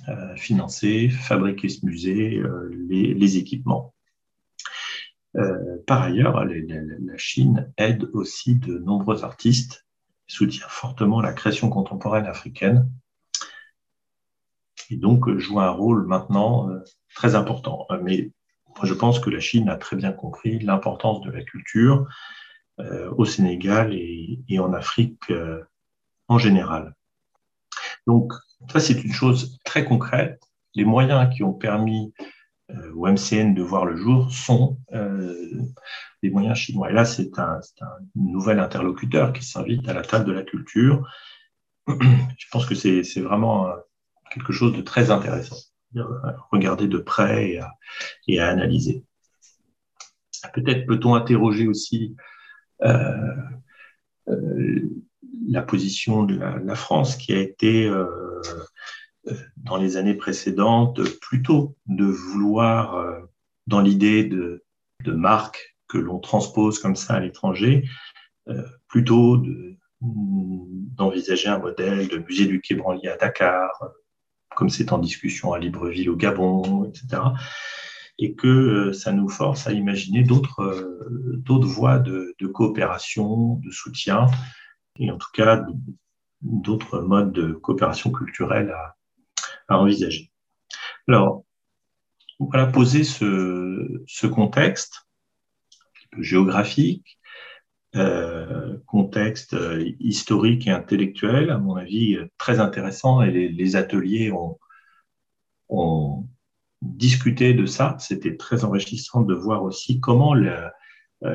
euh, 0.08 0.36
financé, 0.36 1.10
fabriqué 1.10 1.70
ce 1.70 1.86
musée, 1.86 2.38
euh, 2.38 2.70
les 2.90 3.38
équipements. 3.38 3.94
Euh, 5.38 5.78
par 5.86 6.02
ailleurs, 6.02 6.44
la 6.44 7.18
Chine 7.18 7.72
aide 7.78 8.10
aussi 8.14 8.56
de 8.56 8.78
nombreux 8.80 9.24
artistes, 9.24 9.86
soutient 10.28 10.68
fortement 10.68 11.22
la 11.22 11.34
création 11.34 11.70
contemporaine 11.70 12.26
africaine, 12.26 12.90
et 14.90 14.98
donc 14.98 15.30
joue 15.38 15.60
un 15.60 15.70
rôle 15.70 16.08
maintenant 16.08 16.70
euh, 16.70 16.80
très 17.14 17.36
important. 17.36 17.86
Mais 18.02 18.32
je 18.84 18.94
pense 18.94 19.20
que 19.20 19.30
la 19.30 19.40
Chine 19.40 19.70
a 19.70 19.78
très 19.78 19.96
bien 19.96 20.12
compris 20.12 20.60
l'importance 20.60 21.22
de 21.22 21.32
la 21.32 21.44
culture 21.44 22.08
euh, 22.80 23.12
au 23.18 23.26
Sénégal 23.26 23.94
et, 23.94 24.60
en 24.60 24.74
Afrique 24.74 25.32
en 26.28 26.38
général. 26.38 26.96
Donc, 28.08 28.34
ça, 28.72 28.80
c'est 28.80 29.04
une 29.04 29.14
chose 29.14 29.58
très 29.64 29.86
concrète. 29.86 30.42
Les 30.76 30.86
moyens 30.86 31.34
qui 31.34 31.44
ont 31.44 31.54
permis 31.54 32.14
euh, 32.72 32.94
au 32.94 33.08
MCN 33.08 33.54
de 33.54 33.64
voir 33.64 33.86
le 33.86 33.96
jour 33.96 34.32
sont 34.32 34.78
euh, 34.94 35.52
des 36.22 36.30
moyens 36.30 36.58
chinois. 36.58 36.92
Et 36.92 36.94
là, 36.94 37.06
c'est 37.06 37.38
un, 37.40 37.60
nouvel 38.16 38.60
interlocuteur 38.60 39.34
qui 39.34 39.44
s'invite 39.44 39.88
à 39.88 39.94
la 39.94 40.02
table 40.02 40.26
de 40.26 40.32
la 40.32 40.44
culture. 40.44 41.08
Je 41.88 42.46
pense 42.52 42.66
que 42.66 42.76
c'est 42.76 43.22
vraiment 43.22 43.68
quelque 44.32 44.54
chose 44.54 44.76
de 44.76 44.82
très 44.82 45.10
intéressant. 45.10 45.56
Regarder 46.52 46.88
de 46.88 47.00
près 47.00 47.60
et 48.28 48.40
à, 48.40 48.50
analyser. 48.50 49.04
Peut-être 50.54 50.86
peut-on 50.86 51.16
interroger 51.16 51.68
aussi 51.68 52.16
euh, 52.84 53.34
la 55.48 55.64
position 55.64 56.24
de 56.24 56.38
la, 56.38 56.76
France 56.76 57.16
qui 57.16 57.34
a 57.34 57.40
été 57.40 57.90
dans 59.58 59.78
les 59.78 59.98
années 59.98 60.14
précédentes 60.14 61.02
plutôt 61.20 61.76
de 61.88 62.06
vouloir, 62.06 62.96
euh, 62.96 63.20
dans 63.68 63.82
l'idée 63.82 64.24
de, 64.24 64.64
de 65.04 65.12
marque 65.12 65.76
que 65.88 65.98
l'on 65.98 66.20
transpose 66.20 66.80
comme 66.80 66.96
ça 66.96 67.16
à 67.16 67.20
l'étranger, 67.20 67.88
euh, 68.48 68.64
plutôt 68.88 69.44
d'envisager 70.02 71.50
un 71.50 71.60
modèle 71.60 72.08
de 72.08 72.18
musée 72.18 72.46
du 72.46 72.62
Quai 72.62 72.76
Branly 72.76 73.08
à 73.08 73.18
Dakar, 73.18 73.70
comme 74.56 74.70
c'est 74.70 74.92
en 74.92 74.98
discussion 74.98 75.54
à 75.54 75.60
Libreville 75.60 76.10
au 76.10 76.16
Gabon, 76.16 76.86
etc. 76.86 77.22
Et 78.18 78.34
que 78.34 78.48
euh, 78.48 78.94
ça 78.94 79.12
nous 79.12 79.30
force 79.30 79.68
à 79.68 79.74
imaginer 79.74 80.24
d'autres 80.24 81.00
d'autres 81.38 81.68
voies 81.68 82.00
de, 82.00 82.36
de, 82.40 82.48
coopération, 82.48 83.56
de 83.56 83.72
soutien, 83.72 84.28
et 84.98 85.10
en 85.12 85.18
tout 85.18 85.32
cas 85.34 85.66
d'autres 86.42 87.02
modes 87.02 87.32
de 87.32 87.54
coopération 87.54 88.12
culturelle 88.12 88.72
à, 88.72 88.96
à 89.70 89.78
envisager. 89.78 90.32
Alors, 91.08 91.44
voilà 92.40 92.68
poser 92.68 93.04
ce, 93.04 94.04
ce 94.08 94.28
contexte 94.28 95.10
géographique, 96.18 97.20
euh, 97.96 98.78
contexte 98.86 99.56
euh, 99.56 99.84
historique 100.00 100.68
et 100.68 100.72
intellectuel, 100.72 101.50
à 101.50 101.58
mon 101.58 101.76
avis, 101.76 102.18
très 102.38 102.60
intéressant. 102.60 103.22
Et 103.24 103.32
les, 103.32 103.76
ateliers 103.76 104.32
ont, 104.32 104.58
discuté 106.82 107.54
de 107.54 107.66
ça. 107.66 107.98
C'était 108.00 108.38
très 108.38 108.64
enrichissant 108.64 109.22
de 109.22 109.34
voir 109.34 109.64
aussi 109.64 110.00
comment 110.00 110.36
euh, 110.36 110.70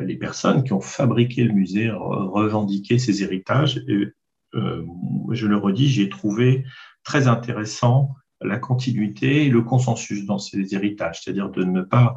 les 0.00 0.16
personnes 0.16 0.64
qui 0.64 0.72
ont 0.72 0.80
fabriqué 0.80 1.44
le 1.44 1.52
musée 1.52 1.90
revendiquaient 1.90 2.98
ces 2.98 3.22
héritages. 3.22 3.78
Et, 3.88 4.08
je 4.52 5.46
le 5.48 5.56
redis, 5.56 5.88
j'ai 5.88 6.08
trouvé 6.08 6.64
très 7.02 7.26
intéressant 7.26 8.14
la 8.44 8.58
continuité 8.58 9.46
et 9.46 9.48
le 9.48 9.62
consensus 9.62 10.24
dans 10.26 10.38
ces 10.38 10.74
héritages, 10.74 11.22
c'est-à-dire 11.22 11.50
de 11.50 11.64
ne 11.64 11.82
pas 11.82 12.14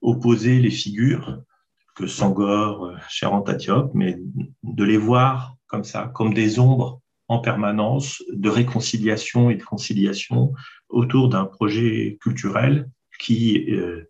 opposer 0.00 0.58
les 0.58 0.70
figures 0.70 1.42
que 1.94 2.06
Sangor, 2.06 2.86
euh, 2.86 2.96
Cher 3.08 3.32
mais 3.94 4.18
de 4.62 4.84
les 4.84 4.96
voir 4.96 5.56
comme 5.66 5.84
ça, 5.84 6.10
comme 6.14 6.34
des 6.34 6.58
ombres 6.58 7.00
en 7.28 7.38
permanence 7.38 8.22
de 8.30 8.50
réconciliation 8.50 9.50
et 9.50 9.54
de 9.56 9.62
conciliation 9.62 10.52
autour 10.88 11.28
d'un 11.28 11.46
projet 11.46 12.18
culturel 12.20 12.90
qui, 13.18 13.70
euh, 13.70 14.04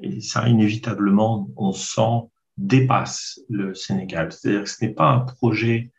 et 0.00 0.20
ça 0.20 0.48
inévitablement, 0.48 1.48
on 1.56 1.72
sent, 1.72 2.30
dépasse 2.56 3.40
le 3.48 3.74
Sénégal. 3.74 4.32
C'est-à-dire 4.32 4.64
que 4.64 4.70
ce 4.70 4.84
n'est 4.84 4.92
pas 4.92 5.10
un 5.10 5.20
projet 5.20 5.90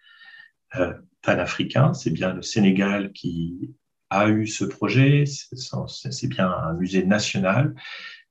euh, 0.75 0.93
panafricain, 1.21 1.93
c'est 1.93 2.11
bien 2.11 2.33
le 2.33 2.41
Sénégal 2.41 3.11
qui 3.11 3.73
a 4.09 4.29
eu 4.29 4.47
ce 4.47 4.65
projet, 4.65 5.25
c'est 5.25 6.27
bien 6.27 6.49
un 6.49 6.73
musée 6.73 7.03
national, 7.03 7.75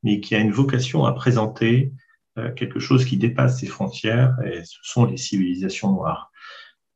mais 0.03 0.21
qui 0.21 0.35
a 0.35 0.39
une 0.39 0.53
vocation 0.53 1.05
à 1.05 1.13
présenter 1.13 1.93
euh, 2.39 2.53
quelque 2.53 2.81
chose 2.81 3.05
qui 3.05 3.17
dépasse 3.17 3.61
ses 3.61 3.67
frontières, 3.67 4.37
et 4.45 4.65
ce 4.65 4.79
sont 4.83 5.05
les 5.05 5.17
civilisations 5.17 5.93
noires. 5.93 6.31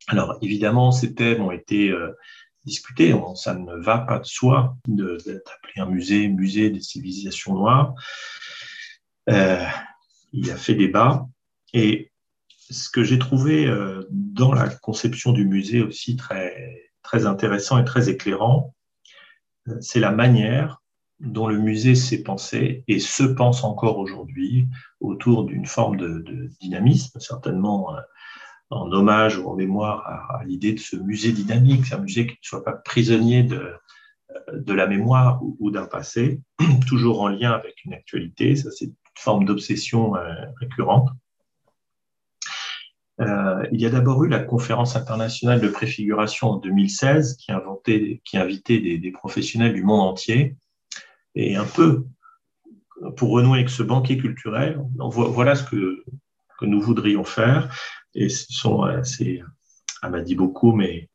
Alors 0.08 0.38
évidemment, 0.42 0.92
ces 0.92 1.14
thèmes 1.14 1.42
ont 1.42 1.52
été 1.52 1.90
euh, 1.90 2.12
discutés, 2.64 3.14
ça 3.36 3.54
ne 3.54 3.74
va 3.76 3.98
pas 3.98 4.18
de 4.18 4.24
soi 4.26 4.76
d'appeler 4.86 5.76
un 5.76 5.86
musée 5.86 6.28
musée 6.28 6.70
des 6.70 6.80
civilisations 6.80 7.54
noires. 7.54 7.94
Euh, 9.28 9.64
il 10.32 10.50
a 10.50 10.56
fait 10.56 10.74
débat, 10.74 11.26
et 11.72 12.10
ce 12.70 12.88
que 12.88 13.02
j'ai 13.02 13.18
trouvé 13.18 13.66
euh, 13.66 14.06
dans 14.10 14.52
la 14.52 14.68
conception 14.68 15.32
du 15.32 15.44
musée 15.44 15.82
aussi 15.82 16.16
très, 16.16 16.89
très 17.02 17.26
intéressant 17.26 17.78
et 17.78 17.84
très 17.84 18.08
éclairant, 18.08 18.74
euh, 19.68 19.76
c'est 19.80 20.00
la 20.00 20.10
manière 20.10 20.82
dont 21.20 21.48
le 21.48 21.58
musée 21.58 21.94
s'est 21.94 22.22
pensé 22.22 22.82
et 22.88 22.98
se 22.98 23.22
pense 23.22 23.62
encore 23.62 23.98
aujourd'hui 23.98 24.66
autour 25.00 25.44
d'une 25.44 25.66
forme 25.66 25.96
de, 25.98 26.48
dynamisme, 26.60 27.20
certainement 27.20 27.94
euh, 27.94 28.00
en 28.70 28.90
hommage 28.92 29.36
ou 29.36 29.48
en 29.48 29.54
mémoire 29.54 30.06
à, 30.06 30.44
l'idée 30.44 30.72
de 30.72 30.78
ce 30.78 30.96
musée 30.96 31.32
dynamique, 31.32 31.86
c'est 31.86 31.94
un 31.94 31.98
musée 31.98 32.26
qui 32.26 32.34
ne 32.34 32.38
soit 32.42 32.64
pas 32.64 32.72
prisonnier 32.72 33.42
de, 33.42 33.72
de 34.52 34.72
la 34.72 34.86
mémoire 34.86 35.40
ou, 35.42 35.70
d'un 35.72 35.86
passé, 35.86 36.40
toujours 36.88 37.20
en 37.20 37.28
lien 37.28 37.50
avec 37.50 37.84
une 37.84 37.92
actualité. 37.92 38.54
Ça, 38.54 38.70
c'est 38.70 38.84
une 38.86 38.94
forme 39.18 39.44
d'obsession 39.44 40.12
récurrente. 40.60 41.08
Euh, 43.20 43.66
il 43.70 43.80
y 43.80 43.86
a 43.86 43.90
d'abord 43.90 44.24
eu 44.24 44.28
la 44.28 44.38
conférence 44.38 44.96
internationale 44.96 45.60
de 45.60 45.68
préfiguration 45.68 46.52
en 46.52 46.56
2016 46.56 47.36
qui, 47.36 47.52
invitait 47.52 48.98
des, 48.98 49.10
professionnels 49.12 49.74
du 49.74 49.82
monde 49.82 50.00
entier. 50.00 50.56
Et 51.34 51.56
un 51.56 51.66
peu 51.66 52.06
pour 53.16 53.30
renouer 53.30 53.58
avec 53.58 53.70
ce 53.70 53.82
banquier 53.82 54.18
culturel, 54.18 54.82
voilà 54.96 55.54
ce 55.54 55.64
que, 55.64 56.04
que 56.58 56.64
nous 56.64 56.80
voudrions 56.80 57.24
faire. 57.24 57.74
Et 58.14 58.28
ce 58.28 58.46
sont 58.52 58.84
euh, 58.84 59.02
c'est 59.02 59.42
Amadi 60.02 60.34
Bokoum 60.34 60.80
et, 60.80 61.10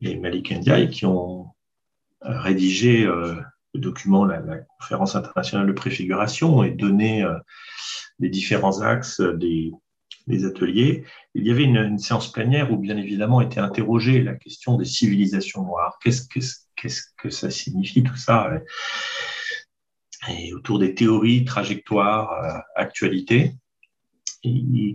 et 0.00 0.16
Malik 0.16 0.50
Ndiaye 0.50 0.90
qui 0.90 1.06
ont 1.06 1.46
euh, 2.24 2.40
rédigé 2.40 3.04
le 3.04 3.44
document, 3.80 4.24
la, 4.24 4.40
la, 4.40 4.58
conférence 4.80 5.14
internationale 5.14 5.68
de 5.68 5.72
préfiguration, 5.72 6.64
et 6.64 6.70
donné 6.70 7.24
les 8.18 8.28
différents 8.28 8.80
axes 8.80 9.20
des, 9.20 9.72
des 10.26 10.44
ateliers, 10.44 11.04
il 11.34 11.46
y 11.46 11.50
avait 11.50 11.64
une, 11.64 11.98
séance 11.98 12.30
plénière 12.30 12.72
où 12.72 12.76
bien 12.76 12.96
évidemment 12.96 13.40
était 13.40 13.60
interrogée 13.60 14.22
la 14.22 14.34
question 14.34 14.76
des 14.76 14.84
civilisations 14.84 15.64
noires. 15.64 15.98
Qu'est-ce 16.02 16.26
que 17.16 17.30
ça 17.30 17.50
signifie 17.50 18.02
tout 18.02 18.16
ça 18.16 18.50
Et 20.28 20.52
autour 20.54 20.78
des 20.78 20.94
théories, 20.94 21.44
trajectoires, 21.44 22.32
euh, 22.32 22.58
actualités. 22.76 23.54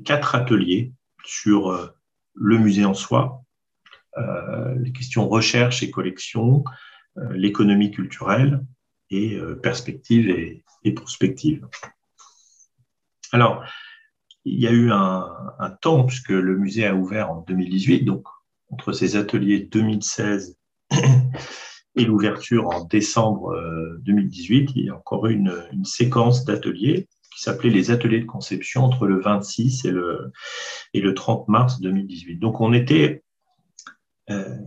Quatre 0.04 0.36
ateliers 0.36 0.92
sur 1.24 1.70
euh, 1.70 1.88
le 2.34 2.58
musée 2.58 2.86
en 2.86 2.94
soi, 2.94 3.44
euh, 4.18 4.76
les 4.80 4.92
questions 4.92 5.28
recherche 5.28 5.84
et 5.84 5.92
collection, 5.92 6.64
l'économie 7.32 7.92
culturelle 7.92 8.66
et 9.10 9.40
perspective 9.64 10.30
et, 10.30 10.66
et 10.84 10.92
prospective. 10.92 11.66
Alors, 13.32 13.64
il 14.46 14.60
y 14.60 14.68
a 14.68 14.72
eu 14.72 14.92
un, 14.92 15.26
temps, 15.82 16.06
puisque 16.06 16.30
le 16.30 16.58
musée 16.58 16.86
a 16.86 16.96
ouvert 16.96 17.32
en 17.32 17.42
2018, 17.42 18.04
donc 18.04 18.24
entre 18.70 18.94
ces 18.94 19.16
ateliers 19.16 19.60
2016 19.60 20.58
et 21.96 22.06
l'ouverture 22.06 22.68
en 22.68 22.84
décembre 22.86 23.56
2018, 24.04 24.70
euh, 24.70 24.72
il 24.76 24.86
y 24.86 24.90
a 24.90 24.96
encore 24.96 25.26
eu 25.28 25.34
une, 25.34 25.84
séquence 25.84 26.46
d'ateliers 26.46 27.08
qui 27.34 27.42
s'appelait 27.42 27.72
les 27.72 27.92
ateliers 27.92 28.22
de 28.22 28.26
conception 28.26 28.84
entre 28.84 29.08
le 29.08 29.20
26 29.20 29.86
et 29.86 29.92
le, 29.92 30.32
et 30.94 31.02
le 31.02 31.14
30 31.14 31.48
mars 31.48 31.82
2018. 31.82 32.38
Donc 32.38 32.62
on 32.62 32.72
était 32.72 33.24
euh, 34.30 34.58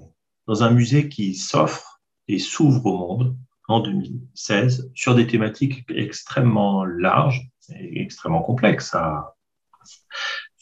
dans 0.47 0.65
un 0.65 0.71
musée 0.71 1.09
qui 1.09 1.35
s'offre 1.35 2.01
et 2.27 2.39
s'ouvre 2.39 2.85
au 2.87 2.99
monde 2.99 3.37
en 3.69 3.81
2016 3.81 4.91
sur 4.95 5.15
des 5.15 5.27
thématiques 5.27 5.85
extrêmement 5.89 6.85
larges 6.85 7.49
et 7.75 8.03
extrêmement 8.03 8.43
complexes 8.43 8.95
à, 8.95 9.35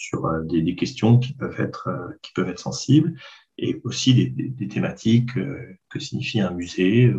sur 0.06 0.26
euh, 0.26 0.42
des, 0.44 0.74
questions 0.76 1.18
qui 1.18 1.34
peuvent 1.34 1.60
être, 1.60 1.88
euh, 1.88 2.18
qui 2.22 2.32
peuvent 2.32 2.48
être 2.48 2.60
sensibles 2.60 3.18
et 3.58 3.80
aussi 3.84 4.30
des, 4.30 4.68
thématiques 4.68 5.36
euh, 5.36 5.76
que 5.90 5.98
signifie 5.98 6.40
un 6.40 6.50
musée, 6.50 7.12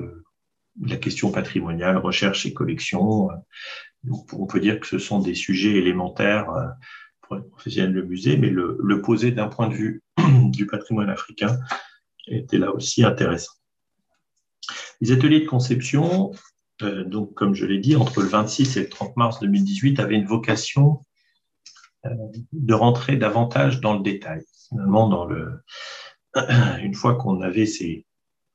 la 0.81 0.97
question 0.97 1.31
patrimoniale, 1.31 1.97
recherche 1.97 2.45
et 2.45 2.53
collection. 2.53 3.29
on 4.07 4.45
peut 4.45 4.59
dire 4.59 4.79
que 4.79 4.85
ce 4.85 4.99
sont 4.99 5.19
des 5.19 5.33
sujets 5.33 5.75
élémentaires 5.75 6.47
pour 7.21 7.37
les 7.37 7.41
professionnels 7.41 7.95
de 7.95 8.03
musée, 8.03 8.37
mais 8.37 8.49
le, 8.49 9.01
poser 9.01 9.31
d'un 9.31 9.47
point 9.47 9.67
de 9.67 9.73
vue 9.73 10.03
du 10.51 10.67
patrimoine 10.67 11.09
africain 11.09 11.57
était 12.27 12.59
là 12.59 12.71
aussi 12.71 13.03
intéressant. 13.03 13.53
Les 15.01 15.11
ateliers 15.11 15.39
de 15.39 15.47
conception, 15.47 16.31
donc 16.79 17.33
comme 17.33 17.55
je 17.55 17.65
l'ai 17.65 17.79
dit, 17.79 17.95
entre 17.95 18.21
le 18.21 18.27
26 18.27 18.77
et 18.77 18.81
le 18.81 18.89
30 18.89 19.17
mars 19.17 19.39
2018, 19.39 19.99
avaient 19.99 20.15
une 20.15 20.27
vocation 20.27 21.01
de 22.53 22.73
rentrer 22.73 23.15
davantage 23.17 23.81
dans 23.81 23.95
le 23.95 24.03
détail. 24.03 24.41
Finalement, 24.69 25.07
dans 25.07 25.25
le, 25.25 25.63
une 26.81 26.93
fois 26.93 27.15
qu'on 27.15 27.41
avait 27.41 27.65
ces, 27.65 28.05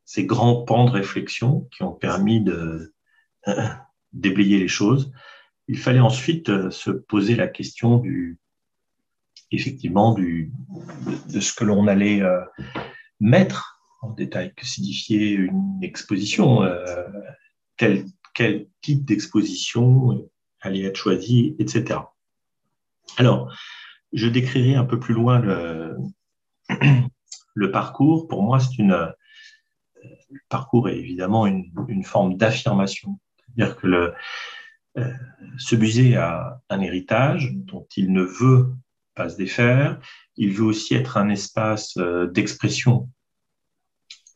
ces, 0.05 0.25
grands 0.25 0.63
pans 0.63 0.85
de 0.85 0.91
réflexion 0.91 1.69
qui 1.75 1.83
ont 1.83 1.93
permis 1.93 2.41
de 2.43 2.93
déblayer 4.13 4.59
les 4.59 4.69
choses, 4.69 5.13
il 5.69 5.79
fallait 5.79 6.01
ensuite 6.01 6.49
euh, 6.49 6.71
se 6.71 6.91
poser 6.91 7.35
la 7.35 7.49
question 7.49 7.99
du, 7.99 8.39
effectivement, 9.51 10.15
du, 10.15 10.53
de, 11.29 11.41
ce 11.41 11.53
que 11.53 11.65
l'on 11.65 11.87
allait 11.87 12.23
euh, 12.23 12.41
mettre 13.21 13.81
en 14.03 14.11
détail, 14.11 14.53
que 14.55 14.67
signifiait 14.67 15.31
une 15.31 15.79
exposition, 15.83 16.63
euh, 16.63 17.05
quel, 17.77 18.05
quel 18.35 18.67
type 18.81 19.05
d'exposition 19.05 20.29
allait 20.61 20.83
être 20.83 20.97
choisi, 20.97 21.55
etc. 21.59 22.01
Alors, 23.19 23.55
je 24.13 24.29
décrirai 24.29 24.75
un 24.75 24.85
peu 24.85 24.99
plus 24.99 25.15
loin 25.15 25.39
le, 25.41 25.97
parcours. 27.71 28.29
Pour 28.29 28.43
moi, 28.43 28.61
c'est 28.61 28.79
une 28.79 29.13
le 30.31 30.41
parcours 30.49 30.89
est 30.89 30.99
évidemment 30.99 31.47
une, 31.47 32.05
forme 32.05 32.37
d'affirmation. 32.37 33.19
C'est-à-dire 33.37 33.77
que 33.77 34.13
euh, 34.99 35.13
ce 35.59 35.77
musée 35.77 36.17
a 36.17 36.61
un 36.69 36.81
héritage 36.81 37.53
dont 37.53 37.87
il 37.97 38.13
ne 38.13 38.23
veut 38.23 38.73
pas 39.15 39.29
se 39.29 39.37
défaire. 39.37 40.01
Il 40.37 40.53
veut 40.53 40.65
aussi 40.65 40.95
être 40.95 41.17
un 41.17 41.29
espace 41.29 41.97
euh, 41.99 42.27
d'expression, 42.27 43.11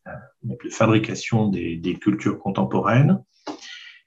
euh, 0.07 0.13
de 0.43 0.71
fabrication 0.71 1.49
des, 1.49 1.77
des, 1.77 1.95
cultures 1.99 2.39
contemporaines. 2.39 3.23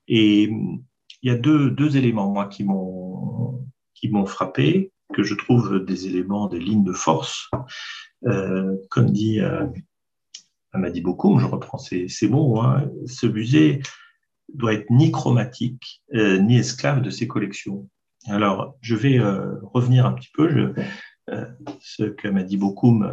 Et 0.07 0.43
il 0.43 1.29
y 1.29 1.31
a 1.31 1.35
deux, 1.37 1.71
deux 1.71 1.97
éléments, 1.97 2.31
moi, 2.31 2.47
qui 2.47 2.63
m'ont 2.63 3.67
qui 3.99 4.09
m'ont 4.09 4.25
frappé, 4.25 4.91
que 5.13 5.23
je 5.23 5.35
trouve 5.35 5.83
des 5.83 6.07
éléments, 6.07 6.47
des 6.47 6.59
lignes 6.59 6.83
de 6.83 6.93
force. 6.93 7.49
Euh, 8.25 8.75
comme 8.89 9.11
dit 9.11 9.39
euh, 9.39 9.65
Amadi 10.73 11.01
beaucoup, 11.01 11.39
je 11.39 11.45
reprends 11.45 11.77
ces, 11.77 12.09
mots, 12.29 12.59
hein, 12.59 12.89
ce 13.05 13.27
musée 13.27 13.81
doit 14.53 14.73
être 14.73 14.89
ni 14.89 15.11
chromatique, 15.11 16.03
euh, 16.13 16.37
ni 16.37 16.57
esclave 16.57 17.01
de 17.01 17.09
ses 17.09 17.27
collections. 17.27 17.89
Alors, 18.27 18.75
je 18.81 18.95
vais 18.95 19.19
euh, 19.19 19.55
revenir 19.63 20.05
un 20.05 20.13
petit 20.13 20.29
peu. 20.33 20.49
Je, 20.49 20.83
ce 21.79 22.03
qu'Amadi 22.03 22.57
beaucoup 22.57 23.03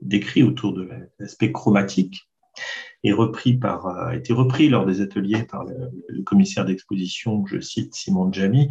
décrit 0.00 0.42
autour 0.42 0.72
de 0.72 0.88
l'aspect 1.18 1.52
chromatique 1.52 2.30
est 3.04 3.12
repris 3.12 3.54
par, 3.54 3.86
a 3.86 4.16
été 4.16 4.32
repris 4.32 4.68
lors 4.68 4.86
des 4.86 5.00
ateliers 5.00 5.42
par 5.42 5.64
le, 5.64 6.22
commissaire 6.22 6.64
d'exposition, 6.64 7.44
je 7.46 7.60
cite 7.60 7.94
Simon 7.94 8.32
Djami, 8.32 8.68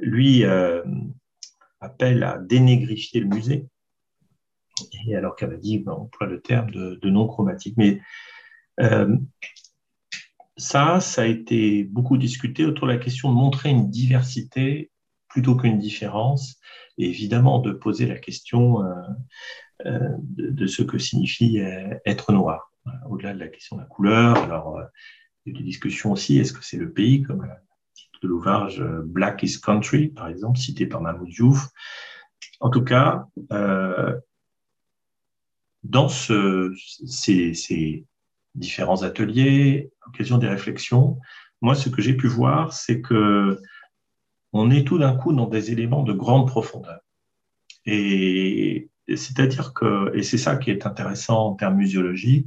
lui 0.00 0.44
euh, 0.44 0.82
appelle 1.80 2.22
à 2.22 2.38
dénégrifier 2.38 3.20
le 3.20 3.28
musée, 3.28 3.66
et 5.06 5.16
alors 5.16 5.36
qu'elle 5.36 5.52
a 5.52 5.56
dit, 5.56 5.78
ben, 5.78 5.92
emploie 5.92 6.26
le 6.26 6.40
terme 6.40 6.70
de, 6.70 6.98
non 7.08 7.26
chromatique. 7.26 7.74
Mais 7.76 8.00
euh, 8.80 9.16
ça, 10.56 11.00
ça 11.00 11.22
a 11.22 11.26
été 11.26 11.84
beaucoup 11.84 12.16
discuté 12.16 12.64
autour 12.64 12.86
de 12.86 12.92
la 12.92 12.98
question 12.98 13.30
de 13.30 13.34
montrer 13.34 13.70
une 13.70 13.90
diversité 13.90 14.90
plutôt 15.28 15.56
qu'une 15.56 15.78
différence, 15.78 16.60
et 16.96 17.08
évidemment 17.08 17.58
de 17.60 17.72
poser 17.72 18.06
la 18.06 18.18
question 18.18 18.82
euh, 19.84 20.08
de, 20.20 20.66
ce 20.66 20.82
que 20.82 20.98
signifie 20.98 21.58
être 22.04 22.32
noir. 22.32 22.72
Au-delà 23.08 23.34
de 23.34 23.38
la 23.38 23.48
question 23.48 23.76
de 23.76 23.82
la 23.82 23.86
couleur, 23.86 24.38
alors 24.38 24.80
il 25.44 25.52
y 25.52 25.56
a 25.56 25.58
des 25.58 25.64
discussions 25.64 26.12
aussi, 26.12 26.38
est-ce 26.38 26.52
que 26.52 26.64
c'est 26.64 26.78
le 26.78 26.92
pays, 26.92 27.22
comme 27.22 27.46
de 28.22 28.28
l'ouvrage 28.28 28.80
euh, 28.80 29.02
Black 29.04 29.42
is 29.42 29.60
Country, 29.60 30.08
par 30.08 30.28
exemple, 30.28 30.58
cité 30.58 30.86
par 30.86 31.00
Mahmoud 31.00 31.28
Diouf. 31.28 31.68
En 32.60 32.70
tout 32.70 32.82
cas, 32.82 33.26
euh, 33.52 34.16
dans 35.82 36.08
ce, 36.08 36.74
ces, 37.06 38.04
différents 38.54 39.02
ateliers, 39.02 39.90
occasion 40.06 40.38
des 40.38 40.48
réflexions, 40.48 41.18
moi, 41.60 41.74
ce 41.74 41.88
que 41.88 42.02
j'ai 42.02 42.14
pu 42.14 42.26
voir, 42.26 42.72
c'est 42.72 43.00
que 43.00 43.60
on 44.52 44.70
est 44.70 44.86
tout 44.86 44.98
d'un 44.98 45.14
coup 45.14 45.32
dans 45.32 45.46
des 45.46 45.70
éléments 45.70 46.02
de 46.02 46.12
grande 46.12 46.48
profondeur. 46.48 47.00
Et, 47.84 48.88
c'est-à-dire 49.08 49.72
que, 49.72 50.14
et 50.14 50.22
c'est 50.22 50.38
ça 50.38 50.56
qui 50.56 50.70
est 50.70 50.86
intéressant 50.86 51.46
en 51.46 51.54
termes 51.54 51.76
muséologiques, 51.76 52.46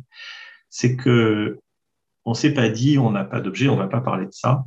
c'est 0.69 0.95
que 0.95 1.59
on 2.25 2.33
s'est 2.33 2.53
pas 2.53 2.69
dit, 2.69 2.97
on 2.99 3.11
n'a 3.11 3.23
pas 3.23 3.41
d'objet, 3.41 3.67
on 3.67 3.75
va 3.75 3.87
pas 3.87 4.01
parler 4.01 4.25
de 4.25 4.31
ça 4.31 4.65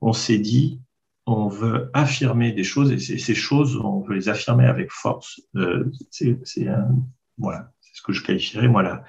on 0.00 0.12
s'est 0.12 0.38
dit, 0.38 0.80
on 1.26 1.48
veut 1.48 1.90
affirmer 1.92 2.52
des 2.52 2.64
choses 2.64 2.90
et 2.92 2.98
ces 2.98 3.34
choses, 3.34 3.76
on 3.76 4.00
veut 4.00 4.14
les 4.14 4.28
affirmer 4.28 4.66
avec 4.66 4.90
force. 4.90 5.40
Euh, 5.56 5.90
c'est 6.10 6.38
ce 6.42 8.02
que 8.02 8.12
je 8.12 8.22
qualifierais 8.22 8.68
moi 8.68 9.02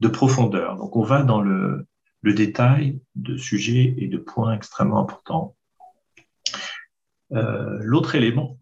de 0.00 0.08
profondeur. 0.08 0.76
Donc 0.76 0.96
on 0.96 1.02
va 1.02 1.22
dans 1.22 1.40
le, 1.40 1.86
détail 2.22 3.00
de 3.14 3.36
sujets 3.36 3.94
et 3.98 4.06
de 4.06 4.18
points 4.18 4.54
extrêmement 4.54 5.00
importants. 5.00 5.56
Euh, 7.32 7.78
l'autre 7.80 8.14
élément 8.14 8.58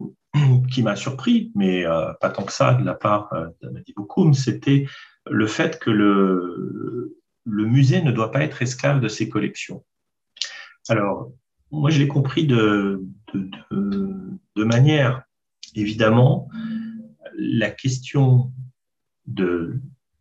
qui 0.71 0.81
m'a 0.81 0.95
surpris, 0.95 1.51
mais 1.55 1.85
euh, 1.85 2.13
pas 2.21 2.29
tant 2.29 2.43
que 2.43 2.53
ça 2.53 2.73
de 2.73 2.83
la 2.83 2.95
part 2.95 3.31
euh, 3.33 3.47
d'Amadi 3.61 3.93
Bokoum, 3.93 4.33
c'était 4.33 4.87
le 5.29 5.45
fait 5.45 5.79
que 5.79 5.91
le, 5.91 7.17
le 7.45 7.65
musée 7.65 8.01
ne 8.01 8.11
doit 8.11 8.31
pas 8.31 8.43
être 8.43 8.61
esclave 8.61 8.99
de 8.99 9.07
ses 9.07 9.29
collections. 9.29 9.83
Alors, 10.89 11.31
moi, 11.71 11.89
je 11.89 11.99
l'ai 11.99 12.07
compris 12.07 12.45
de, 12.45 13.03
de, 13.33 14.63
manière, 14.63 15.23
évidemment, 15.75 16.49
la 17.35 17.69
question 17.69 18.51
de 19.25 19.79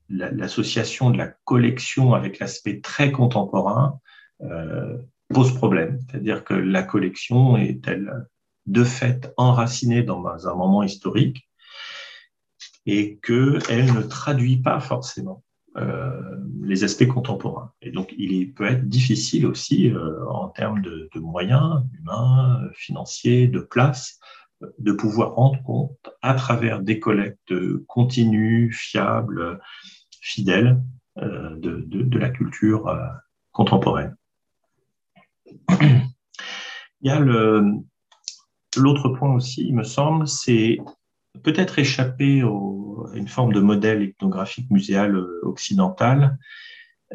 l'association 0.09 1.11
de 1.11 1.19
la 1.19 1.29
collection 1.45 2.15
avec 2.15 2.39
l'aspect 2.39 2.81
très 2.81 3.13
contemporain 3.13 4.01
euh, 4.43 4.99
pose 5.29 5.55
problème. 5.55 5.99
C'est-à-dire 6.01 6.45
que 6.45 6.55
la 6.55 6.83
collection 6.83 7.57
est-elle 7.57 8.27
de 8.67 8.85
fait 8.85 9.33
enracinée 9.37 10.03
dans 10.03 10.49
un 10.49 10.55
moment 10.55 10.83
historique 10.83 11.49
et 12.87 13.19
qu'elle 13.23 13.93
ne 13.93 14.03
traduit 14.03 14.59
pas 14.59 14.81
forcément 14.81 15.45
les 16.63 16.85
aspects 16.85 17.07
contemporains. 17.07 17.73
Et 17.83 17.91
donc, 17.91 18.15
il 18.17 18.53
peut 18.55 18.67
être 18.67 18.89
difficile 18.89 19.47
aussi 19.47 19.91
euh, 19.91 20.25
en 20.29 20.49
termes 20.49 20.81
de, 20.83 21.09
moyens 21.17 21.83
humains, 21.99 22.63
financiers, 22.75 23.49
de 23.49 23.61
place, 23.61 24.21
de 24.79 24.93
pouvoir 24.93 25.35
rendre 25.35 25.63
compte 25.63 26.11
à 26.23 26.35
travers 26.35 26.81
des 26.81 27.01
collectes 27.01 27.55
continues, 27.87 28.73
fiables, 28.73 29.61
fidèles 30.21 30.81
euh, 31.19 31.57
de, 31.57 31.83
de, 31.87 32.19
la 32.19 32.31
culture 32.31 32.95
contemporaine. 33.53 34.17
Il 37.03 37.09
y 37.09 37.11
a 37.11 37.19
l'autre 38.77 39.09
point 39.09 39.35
aussi, 39.35 39.67
il 39.67 39.75
me 39.75 39.85
semble, 39.85 40.29
c'est 40.29 40.79
peut-être 41.43 41.79
échapper 41.79 42.43
à 42.43 43.17
une 43.17 43.29
forme 43.29 43.53
de 43.53 43.61
modèle 43.61 44.03
ethnographique 44.03 44.71
muséal 44.71 45.15
euh, 45.15 45.41
occidental 45.43 46.39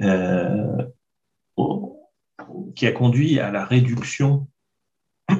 euh, 0.01 0.85
qui 2.75 2.87
a 2.87 2.91
conduit 2.91 3.39
à 3.39 3.51
la 3.51 3.65
réduction 3.65 4.47
euh, 5.31 5.35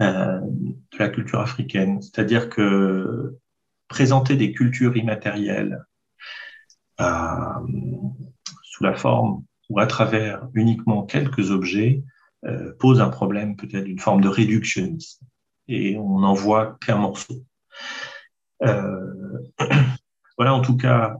de 0.00 0.98
la 0.98 1.08
culture 1.08 1.40
africaine. 1.40 2.02
C'est-à-dire 2.02 2.50
que 2.50 3.38
présenter 3.88 4.36
des 4.36 4.52
cultures 4.52 4.96
immatérielles 4.96 5.84
sous 8.62 8.84
la 8.84 8.94
forme 8.94 9.44
ou 9.70 9.78
à 9.78 9.86
travers 9.86 10.48
uniquement 10.52 11.04
quelques 11.04 11.52
objets 11.52 12.02
pose 12.80 13.00
un 13.00 13.08
problème 13.08 13.56
peut-être 13.56 13.84
d'une 13.84 14.00
forme 14.00 14.20
de 14.20 14.28
réductionnisme 14.28 15.24
et 15.68 15.96
on 15.96 16.20
n'en 16.20 16.34
voit 16.34 16.78
qu'un 16.84 16.96
morceau. 16.96 17.44
Euh, 18.62 19.38
voilà 20.36 20.54
en 20.54 20.60
tout 20.60 20.76
cas 20.76 21.16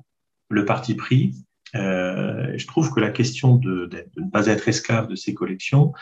le 0.48 0.64
parti 0.64 0.94
pris. 0.94 1.34
Euh, 1.74 2.56
je 2.56 2.66
trouve 2.66 2.92
que 2.92 3.00
la 3.00 3.10
question 3.10 3.56
de, 3.56 3.88
ne 4.16 4.30
pas 4.30 4.46
être 4.46 4.68
esclave 4.68 5.06
de 5.06 5.14
ces 5.14 5.34
collections, 5.34 5.92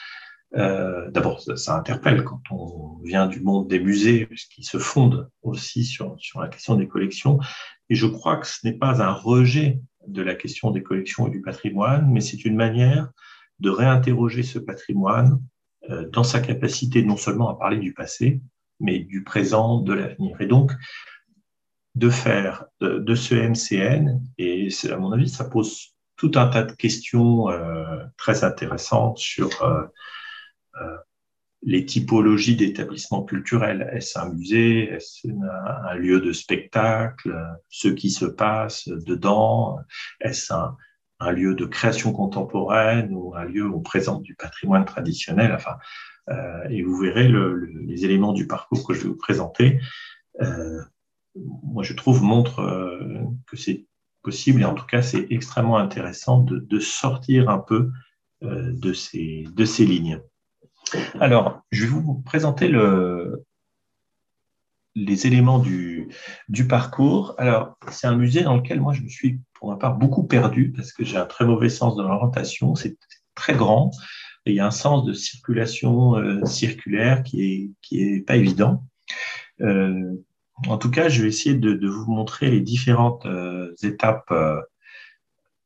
euh, 0.57 1.11
d'abord, 1.11 1.41
ça, 1.41 1.77
interpelle 1.77 2.23
quand 2.23 2.41
on 2.51 3.01
vient 3.03 3.27
du 3.27 3.41
monde 3.41 3.69
des 3.69 3.81
musées, 3.81 4.27
puisqu'ils 4.27 4.65
se 4.65 4.79
fondent 4.79 5.29
aussi 5.43 5.85
sur, 5.85 6.15
sur 6.19 6.41
la 6.41 6.49
question 6.49 6.77
des 6.77 6.87
collections. 6.87 7.41
Et 7.91 7.97
je 7.97 8.07
crois 8.07 8.37
que 8.37 8.47
ce 8.47 8.65
n'est 8.65 8.79
pas 8.79 9.03
un 9.03 9.13
rejet 9.13 9.81
de 10.07 10.23
la 10.23 10.37
question 10.37 10.71
des 10.71 10.85
collections 10.85 11.27
et 11.27 11.31
du 11.31 11.43
patrimoine, 11.43 12.09
mais 12.11 12.21
c'est 12.21 12.45
une 12.45 12.55
manière 12.55 13.11
de 13.59 13.71
réinterroger 13.71 14.45
ce 14.45 14.61
patrimoine 14.61 15.41
dans 16.13 16.25
sa 16.25 16.41
capacité 16.41 17.03
non 17.03 17.17
seulement 17.17 17.49
à 17.49 17.59
parler 17.59 17.79
du 17.79 17.93
passé, 17.93 18.41
mais 18.81 18.99
du 18.99 19.23
présent, 19.23 19.81
de 19.81 19.93
l'avenir. 19.93 20.41
Et 20.41 20.47
donc, 20.47 20.73
de 21.95 22.11
faire 22.11 22.67
de, 22.81 23.15
ce 23.15 23.35
MCN, 23.35 24.21
et 24.39 24.69
à 24.91 24.97
mon 24.99 25.13
avis, 25.13 25.31
ça 25.31 25.45
pose 25.45 25.95
tout 26.17 26.33
un 26.35 26.49
tas 26.49 26.63
de 26.63 26.73
questions 26.73 27.51
euh, 27.51 28.05
très 28.17 28.45
intéressantes 28.45 29.19
sur 29.19 29.51
euh, 29.63 29.83
les 31.63 31.85
typologies 31.85 32.57
d'établissements 32.57 33.25
culturels. 33.25 33.89
Est-ce 33.93 34.19
un 34.19 34.31
musée? 34.33 34.91
Est-ce 34.91 35.29
un, 35.29 35.95
lieu 35.95 36.21
de 36.21 36.33
spectacle? 36.33 37.35
Ce 37.69 37.89
qui 37.89 38.11
se 38.11 38.27
passe 38.27 38.89
dedans? 38.89 39.79
Est-ce 40.21 40.53
un, 40.53 40.77
un 41.21 41.31
lieu 41.31 41.55
de 41.55 41.65
création 41.65 42.13
contemporaine 42.13 43.15
ou 43.15 43.35
un 43.35 43.45
lieu 43.45 43.67
où 43.67 43.77
on 43.77 43.81
présente 43.81 44.23
du 44.23 44.35
patrimoine 44.35 44.85
traditionnel. 44.85 45.53
Enfin, 45.53 45.77
euh, 46.29 46.69
et 46.69 46.83
vous 46.83 46.97
verrez 46.97 47.29
les 47.29 48.05
éléments 48.05 48.33
du 48.33 48.47
parcours 48.47 48.87
que 48.87 48.95
je 48.95 49.03
vais 49.03 49.09
vous 49.09 49.17
présenter. 49.17 49.81
Euh, 50.43 50.81
moi, 51.35 51.83
je 51.83 51.95
trouve 51.95 52.23
montre 52.23 52.61
euh, 52.61 53.23
que 53.47 53.57
c'est 53.57 53.87
possible 54.23 54.63
et 54.63 54.65
en 54.65 54.75
tout 54.75 54.87
cas, 54.87 55.03
c'est 55.03 55.27
extrêmement 55.31 55.79
intéressant 55.79 56.41
de, 56.41 56.79
sortir 56.81 57.49
un 57.49 57.59
peu 57.59 57.91
de 58.43 58.93
ces, 58.93 59.45
de 59.55 59.65
ces 59.65 59.87
lignes. 59.87 60.21
Alors, 61.21 61.63
je 61.71 61.85
vais 61.85 61.91
vous 61.91 62.23
présenter 62.23 62.69
le, 62.69 63.46
les 64.97 65.27
éléments 65.27 65.59
du, 65.59 66.09
parcours. 66.69 67.35
Alors, 67.39 67.77
c'est 67.91 68.07
un 68.07 68.17
musée 68.17 68.43
dans 68.43 68.57
lequel 68.57 68.81
moi, 68.81 68.95
je 68.95 69.03
me 69.03 69.09
suis 69.09 69.41
pour 69.55 69.71
ma 69.71 69.77
part 69.77 69.97
beaucoup 69.97 70.25
perdu 70.25 70.73
parce 70.75 70.93
que 70.93 71.05
j'ai 71.05 71.19
un 71.19 71.27
très 71.27 71.45
mauvais 71.45 71.69
sens 71.69 71.97
de 71.97 72.03
l'orientation. 72.03 72.75
C'est 72.75 72.97
très 73.35 73.55
grand 73.55 73.91
et 74.47 74.53
il 74.53 74.57
y 74.57 74.61
a 74.61 74.67
un 74.67 74.71
sens 74.71 75.05
de 75.05 75.13
circulation 75.13 76.17
euh, 76.17 76.45
circulaire 76.47 77.23
qui 77.23 77.43
est, 77.43 77.71
qui 77.83 78.03
est 78.03 78.21
pas 78.21 78.37
évident. 78.37 78.85
Euh, 79.61 80.15
en 80.67 80.79
tout 80.79 80.91
cas, 80.91 81.11
je 81.11 81.23
vais 81.23 81.29
essayer 81.29 81.55
de, 81.55 81.75
de 81.75 81.89
vous 81.89 82.11
montrer 82.11 82.51
les 82.51 82.63
différentes 82.63 83.27
euh, 83.27 83.75
étapes 83.83 84.33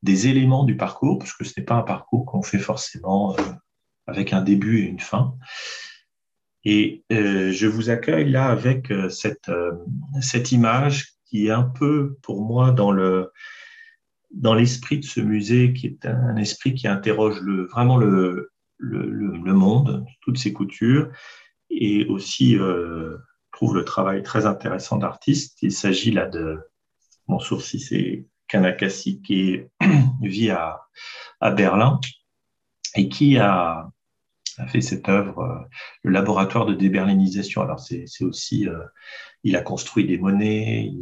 des 0.03 0.27
éléments 0.27 0.65
du 0.65 0.77
parcours, 0.77 1.19
parce 1.19 1.35
que 1.35 1.45
ce 1.45 1.53
n'est 1.57 1.65
pas 1.65 1.75
un 1.75 1.83
parcours 1.83 2.25
qu'on 2.25 2.43
fait 2.43 2.59
forcément 2.59 3.37
avec 4.07 4.33
un 4.33 4.41
début 4.41 4.81
et 4.81 4.87
une 4.87 4.99
fin. 4.99 5.37
Et 6.65 7.05
je 7.11 7.67
vous 7.67 7.89
accueille 7.89 8.31
là 8.31 8.47
avec 8.47 8.93
cette, 9.09 9.51
cette 10.21 10.53
image 10.53 11.15
qui 11.25 11.47
est 11.47 11.53
un 11.53 11.63
peu 11.63 12.17
pour 12.23 12.43
moi 12.43 12.71
dans 12.71 12.93
le, 12.93 13.33
dans 14.31 14.55
l'esprit 14.55 14.99
de 14.99 15.05
ce 15.05 15.21
musée, 15.21 15.73
qui 15.73 15.87
est 15.87 16.07
un 16.07 16.37
esprit 16.37 16.75
qui 16.75 16.89
interroge 16.89 17.41
le, 17.41 17.67
vraiment 17.67 17.97
le, 17.97 18.53
le, 18.79 19.07
le 19.07 19.53
monde, 19.53 20.05
toutes 20.23 20.39
ses 20.39 20.53
coutures, 20.53 21.11
et 21.71 22.07
aussi 22.07 22.57
euh, 22.57 23.17
trouve 23.53 23.77
le 23.77 23.85
travail 23.85 24.23
très 24.23 24.47
intéressant 24.47 24.99
d'artistes. 24.99 25.59
Il 25.63 25.73
s'agit 25.73 26.11
là 26.11 26.27
de, 26.27 26.59
mon 27.29 27.39
sourcil, 27.39 27.81
c'est 27.81 28.27
Kanakasi, 28.49 29.23
qui 29.23 29.61
vit 30.23 30.51
à, 30.51 30.81
à 31.41 31.51
Berlin 31.51 32.01
et 32.97 33.09
qui 33.09 33.39
a, 33.39 33.91
a 34.61 34.67
fait 34.67 34.81
cette 34.81 35.09
œuvre, 35.09 35.41
euh, 35.41 35.69
le 36.03 36.13
laboratoire 36.13 36.67
de 36.67 36.75
déberlinisation. 36.75 37.63
Alors, 37.63 37.81
c'est 37.81 38.05
aussi, 38.23 38.69
euh, 38.69 38.79
il 39.45 39.57
a 39.57 39.63
construit 39.63 40.07
des 40.07 40.19
monnaies, 40.19 40.93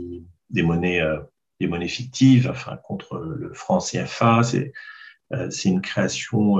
des 0.50 0.62
monnaies 0.62 1.00
euh, 1.00 1.18
des 1.60 1.66
monnaies 1.66 1.88
fictives, 1.88 2.48
enfin 2.48 2.76
contre 2.84 3.18
le 3.18 3.52
franc 3.52 3.78
CFA. 3.78 4.42
C'est 4.44 4.72
c'est 5.50 5.68
une 5.68 5.82
création 5.82 6.56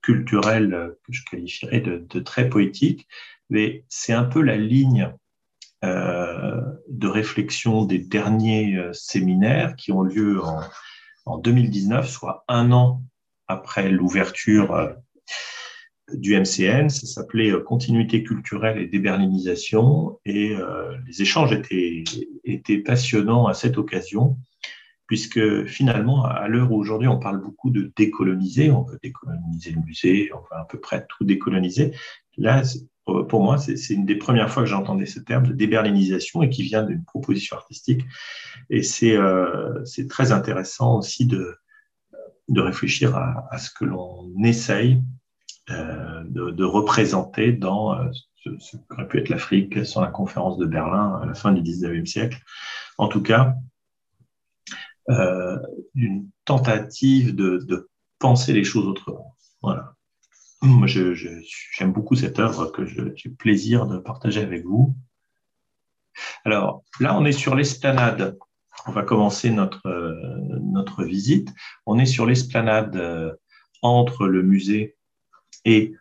culturelle 0.00 0.94
que 1.04 1.12
je 1.12 1.22
qualifierais 1.30 1.80
de, 1.80 2.20
très 2.20 2.48
poétique, 2.48 3.06
mais 3.50 3.84
c'est 3.90 4.14
un 4.14 4.24
peu 4.24 4.40
la 4.40 4.56
ligne 4.56 5.12
de 5.82 7.06
réflexion 7.06 7.84
des 7.84 7.98
derniers 7.98 8.80
séminaires 8.92 9.76
qui 9.76 9.92
ont 9.92 10.02
lieu 10.02 10.40
en 11.26 11.36
2019, 11.36 12.08
soit 12.08 12.44
un 12.48 12.72
an 12.72 13.02
après 13.48 13.90
l'ouverture 13.90 14.96
du 16.12 16.36
MCN. 16.38 16.88
Ça 16.88 17.06
s'appelait 17.06 17.50
euh, 17.50 17.60
Continuité 17.60 18.22
culturelle 18.22 18.78
et 18.78 18.86
déberlinisation. 18.86 20.18
Et 20.24 20.54
euh, 20.54 20.96
les 21.06 21.22
échanges 21.22 21.52
étaient, 21.52 22.04
étaient 22.44 22.78
passionnants 22.78 23.46
à 23.46 23.54
cette 23.54 23.78
occasion, 23.78 24.36
puisque 25.06 25.64
finalement, 25.66 26.24
à 26.24 26.48
l'heure 26.48 26.72
où 26.72 26.76
aujourd'hui 26.76 27.08
on 27.08 27.18
parle 27.18 27.40
beaucoup 27.40 27.70
de 27.70 27.92
décoloniser, 27.96 28.70
on 28.70 28.82
veut 28.82 28.98
décoloniser 29.02 29.70
le 29.70 29.80
musée, 29.82 30.30
on 30.34 30.38
veut 30.38 30.60
à 30.60 30.64
peu 30.64 30.78
près 30.78 31.06
tout 31.08 31.24
décoloniser. 31.24 31.92
Là, 32.36 32.62
pour 33.04 33.42
moi, 33.42 33.58
c'est 33.58 33.90
une 33.90 34.06
des 34.06 34.16
premières 34.16 34.50
fois 34.50 34.62
que 34.62 34.68
j'entendais 34.68 35.06
ce 35.06 35.20
terme 35.20 35.46
de 35.46 35.52
déberlinisation 35.52 36.42
et 36.42 36.48
qui 36.48 36.62
vient 36.62 36.82
d'une 36.82 37.04
proposition 37.04 37.56
artistique. 37.56 38.02
Et 38.70 38.82
c'est 38.82 39.16
euh, 39.16 39.84
très 40.08 40.32
intéressant 40.32 40.98
aussi 40.98 41.26
de, 41.26 41.54
de 42.48 42.60
réfléchir 42.60 43.14
à, 43.14 43.46
à 43.50 43.58
ce 43.58 43.70
que 43.70 43.84
l'on 43.84 44.32
essaye 44.42 45.02
de, 45.68 46.64
représenter 46.64 47.52
dans 47.52 47.96
ce, 48.34 48.50
ce 48.58 48.76
qu'aurait 48.76 49.08
pu 49.08 49.18
être 49.18 49.28
l'Afrique 49.28 49.84
sur 49.84 50.00
la 50.00 50.08
conférence 50.08 50.58
de 50.58 50.66
Berlin 50.66 51.20
à 51.22 51.26
la 51.26 51.34
fin 51.34 51.52
du 51.52 51.62
19e 51.62 52.06
siècle. 52.06 52.42
En 52.98 53.08
tout 53.08 53.22
cas, 53.22 53.54
une 55.94 56.28
tentative 56.44 57.34
de, 57.34 57.88
penser 58.18 58.52
les 58.54 58.64
choses 58.64 58.86
autrement. 58.86 59.36
Voilà. 59.60 59.94
J'aime 60.86 61.92
beaucoup 61.92 62.14
cette 62.14 62.38
œuvre 62.38 62.66
que 62.66 62.86
j'ai 62.86 63.28
plaisir 63.30 63.86
de 63.86 63.98
partager 63.98 64.40
avec 64.40 64.64
vous. 64.64 64.96
Alors 66.44 66.84
là, 67.00 67.18
on 67.18 67.24
est 67.24 67.32
sur 67.32 67.54
l'esplanade. 67.54 68.38
On 68.86 68.92
va 68.92 69.02
commencer 69.02 69.50
notre, 69.50 69.82
notre 70.60 71.04
visite. 71.04 71.52
On 71.86 71.98
est 71.98 72.06
sur 72.06 72.24
l'esplanade 72.24 72.96
euh, 72.96 73.32
entre 73.82 74.26
le 74.26 74.42
musée 74.42 74.93
et 75.64 75.94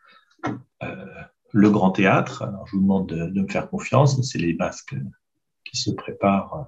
euh, 0.83 1.05
le 1.51 1.69
grand 1.69 1.91
théâtre. 1.91 2.49
Je 2.65 2.75
vous 2.75 2.81
demande 2.81 3.07
de, 3.07 3.41
me 3.41 3.47
faire 3.47 3.69
confiance. 3.69 4.21
C'est 4.21 4.39
les 4.39 4.53
masques 4.53 4.95
qui 5.65 5.77
se 5.77 5.91
préparent 5.91 6.65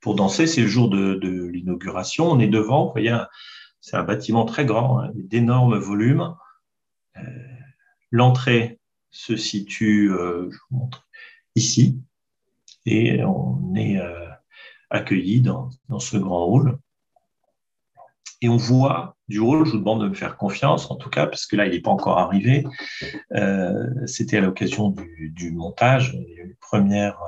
pour 0.00 0.14
danser. 0.14 0.46
C'est 0.46 0.62
le 0.62 0.68
jour 0.68 0.88
de, 0.88 1.46
l'inauguration. 1.52 2.30
On 2.30 2.38
est 2.38 2.48
devant. 2.48 2.94
C'est 3.80 3.96
un 3.96 4.04
bâtiment 4.04 4.44
très 4.44 4.64
grand, 4.64 5.00
hein, 5.00 5.10
d'énormes 5.14 5.78
volumes. 5.78 6.34
Euh, 7.16 7.20
l'entrée 8.10 8.78
se 9.10 9.36
situe, 9.36 10.12
euh, 10.12 10.48
ici. 11.56 11.98
Et 12.86 13.22
on 13.24 13.74
est 13.74 14.00
accueilli 14.88 15.42
dans 15.42 15.70
ce 15.98 16.16
grand 16.16 16.46
hall. 16.46 16.78
Et 18.42 18.48
on 18.48 18.56
voit 18.56 19.16
du 19.28 19.38
hall, 19.38 19.66
je 19.66 19.72
vous 19.72 19.78
demande 19.78 20.02
de 20.02 20.08
me 20.08 20.14
faire 20.14 20.36
confiance, 20.36 20.90
en 20.90 20.96
tout 20.96 21.10
cas, 21.10 21.26
parce 21.26 21.46
que 21.46 21.56
là, 21.56 21.66
il 21.66 21.72
n'est 21.72 21.80
pas 21.80 21.90
encore 21.90 22.18
arrivé. 22.18 22.64
Euh, 23.34 23.86
C'était 24.06 24.38
à 24.38 24.40
l'occasion 24.40 24.94
du, 25.18 25.50
montage, 25.52 26.14
il 26.14 26.34
y 26.34 26.40
a 26.40 26.44
eu 26.44 26.56
première 26.60 27.18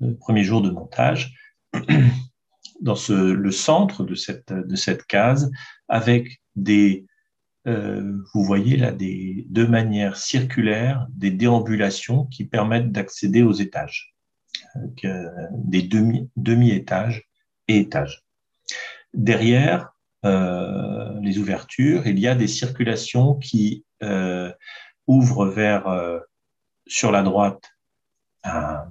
le 0.00 0.16
premier 0.16 0.44
jour 0.44 0.62
de 0.62 0.70
montage, 0.70 1.34
dans 2.80 2.96
le 3.08 3.50
centre 3.50 4.04
de 4.04 4.14
cette, 4.14 4.52
de 4.52 4.76
cette 4.76 5.04
case, 5.04 5.50
avec 5.88 6.42
des, 6.54 7.06
euh, 7.66 8.18
vous 8.34 8.44
voyez 8.44 8.76
là, 8.76 8.92
des, 8.92 9.46
de 9.48 9.64
manière 9.64 10.16
circulaire, 10.16 11.06
des 11.10 11.30
déambulations 11.30 12.26
qui 12.26 12.44
permettent 12.44 12.92
d'accéder 12.92 13.42
aux 13.42 13.52
étages, 13.52 14.14
euh, 15.04 15.28
des 15.52 15.82
demi, 15.82 16.30
demi-étages 16.36 17.24
et 17.68 17.78
étages. 17.78 18.24
Derrière 19.14 19.82
euh, 19.82 19.95
les 21.22 21.38
ouvertures, 21.38 22.06
il 22.06 22.18
y 22.18 22.28
a 22.28 22.34
des 22.34 22.48
circulations 22.48 23.34
qui 23.34 23.84
euh, 24.02 24.52
ouvrent 25.06 25.46
vers, 25.46 25.86
euh, 25.88 26.18
sur 26.86 27.10
la 27.10 27.22
droite, 27.22 27.62
un, 28.44 28.86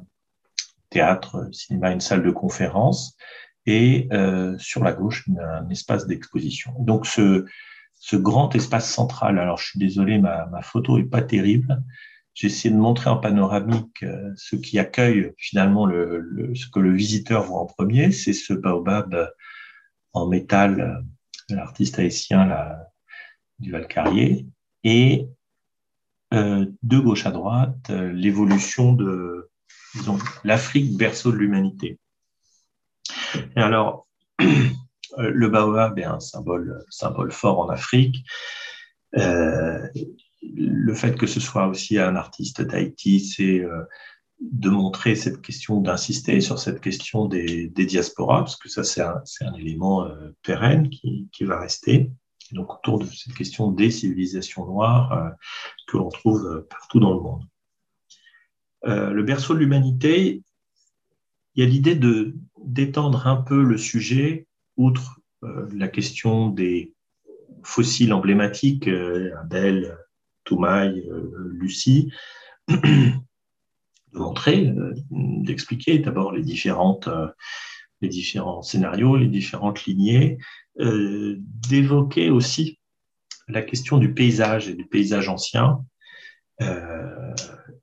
théâtre, 0.89 1.49
cinéma, 1.51 1.91
une 1.91 2.01
salle 2.01 2.23
de 2.23 2.31
conférence, 2.31 3.17
et 3.65 4.07
euh, 4.13 4.57
sur 4.59 4.83
la 4.83 4.93
gauche, 4.93 5.27
un 5.39 5.69
espace 5.69 6.07
d'exposition. 6.07 6.73
Donc 6.79 7.05
ce, 7.05 7.45
ce 7.93 8.15
grand 8.15 8.53
espace 8.55 8.89
central, 8.89 9.39
alors 9.39 9.57
je 9.57 9.71
suis 9.71 9.79
désolé, 9.79 10.19
ma, 10.19 10.45
ma 10.47 10.61
photo 10.61 10.97
est 10.97 11.09
pas 11.09 11.21
terrible. 11.21 11.83
J'ai 12.33 12.47
essayé 12.47 12.73
de 12.73 12.79
montrer 12.79 13.09
en 13.09 13.17
panoramique 13.17 14.03
euh, 14.03 14.31
ce 14.35 14.55
qui 14.55 14.77
accueille 14.77 15.31
finalement 15.37 15.85
le, 15.85 16.53
ce 16.53 16.67
que 16.67 16.79
le 16.79 16.93
visiteur 16.93 17.43
voit 17.43 17.61
en 17.61 17.65
premier, 17.65 18.11
c'est 18.11 18.33
ce 18.33 18.53
baobab 18.53 19.29
en 20.13 20.27
métal 20.27 20.79
euh, 20.81 21.14
l'artiste 21.49 21.99
haïtien 21.99 22.49
du 23.59 23.71
Valcarrier, 23.71 24.47
et 24.83 25.27
euh, 26.33 26.65
de 26.83 26.99
gauche 26.99 27.25
à 27.25 27.31
droite, 27.31 27.89
euh, 27.89 28.11
l'évolution 28.11 28.93
de, 28.93 29.49
l'Afrique 30.43 30.97
berceau 30.97 31.31
de 31.31 31.37
l'humanité. 31.37 31.99
Et 33.55 33.59
alors, 33.59 34.07
le 35.17 35.47
baobab 35.47 35.97
est 35.99 36.03
un 36.03 36.19
symbole, 36.19 36.83
symbole 36.89 37.31
fort 37.31 37.59
en 37.59 37.69
Afrique. 37.69 38.25
Euh, 39.17 39.87
le 40.41 40.93
fait 40.93 41.17
que 41.17 41.27
ce 41.27 41.39
soit 41.39 41.67
aussi 41.67 41.97
un 41.97 42.15
artiste 42.15 42.61
d'Haïti, 42.61 43.19
c'est 43.19 43.59
euh, 43.59 43.83
de 44.41 44.69
montrer 44.69 45.15
cette 45.15 45.41
question, 45.41 45.81
d'insister 45.81 46.41
sur 46.41 46.59
cette 46.59 46.81
question 46.81 47.25
des, 47.25 47.67
diasporas, 47.69 48.39
parce 48.39 48.57
que 48.57 48.69
ça, 48.69 48.83
c'est 48.83 49.01
un, 49.01 49.53
élément 49.53 50.05
euh, 50.05 50.31
pérenne 50.43 50.89
qui, 50.89 51.29
qui, 51.31 51.43
va 51.45 51.59
rester. 51.59 52.11
Donc, 52.51 52.73
autour 52.73 52.99
de 52.99 53.05
cette 53.05 53.33
question 53.33 53.71
des 53.71 53.91
civilisations 53.91 54.65
noires 54.65 55.13
euh, 55.13 55.29
que 55.87 55.97
l'on 55.97 56.09
trouve 56.09 56.65
partout 56.69 56.99
dans 56.99 57.13
le 57.13 57.21
monde. 57.21 57.43
Euh, 58.85 59.11
le 59.11 59.23
berceau 59.23 59.53
de 59.53 59.59
l'humanité, 59.59 60.43
il 61.55 61.63
y 61.63 61.65
a 61.65 61.69
l'idée 61.69 61.95
de 61.95 62.35
d'étendre 62.65 63.27
un 63.27 63.37
peu 63.37 63.63
le 63.63 63.77
sujet, 63.77 64.47
outre 64.75 65.19
euh, 65.43 65.67
la 65.73 65.87
question 65.87 66.49
des 66.49 66.93
fossiles 67.63 68.13
emblématiques, 68.13 68.87
euh, 68.87 69.31
Abel, 69.39 69.97
Toumaï, 70.43 71.07
euh, 71.09 71.49
Lucie, 71.51 72.11
montrer, 74.19 74.67
euh, 74.67 74.93
d'expliquer 75.11 75.99
d'abord 75.99 76.31
les 76.31 76.43
différentes 76.43 77.09
les 78.01 78.09
différents 78.09 78.61
scénarios, 78.61 79.15
les 79.15 79.29
différentes 79.29 79.85
lignées, 79.85 80.37
d'évoquer 80.77 82.29
aussi 82.29 82.77
la 83.47 83.61
question 83.61 83.97
du 83.97 84.13
paysage 84.13 84.67
et 84.67 84.75
du 84.75 84.85
paysage 84.85 85.29
ancien, 85.29 85.85
euh, 86.61 87.33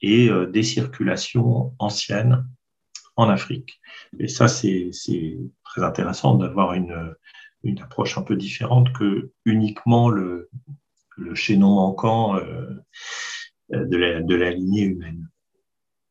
et 0.00 0.28
euh, 0.28 0.46
des 0.46 0.62
circulations 0.62 1.74
anciennes 1.78 2.48
en 3.16 3.28
Afrique. 3.28 3.80
Et 4.18 4.28
ça, 4.28 4.48
c'est 4.48 4.90
très 5.62 5.82
intéressant 5.82 6.36
d'avoir 6.36 6.72
une, 6.72 7.14
une 7.64 7.80
approche 7.80 8.16
un 8.16 8.22
peu 8.22 8.34
différente 8.34 8.90
que 8.94 9.30
uniquement 9.44 10.08
le, 10.08 10.48
le 11.18 11.34
chaînon 11.34 11.74
manquant 11.74 12.36
euh, 12.36 12.70
de, 13.70 13.96
la, 13.96 14.22
de 14.22 14.34
la 14.34 14.50
lignée 14.50 14.84
humaine. 14.84 15.28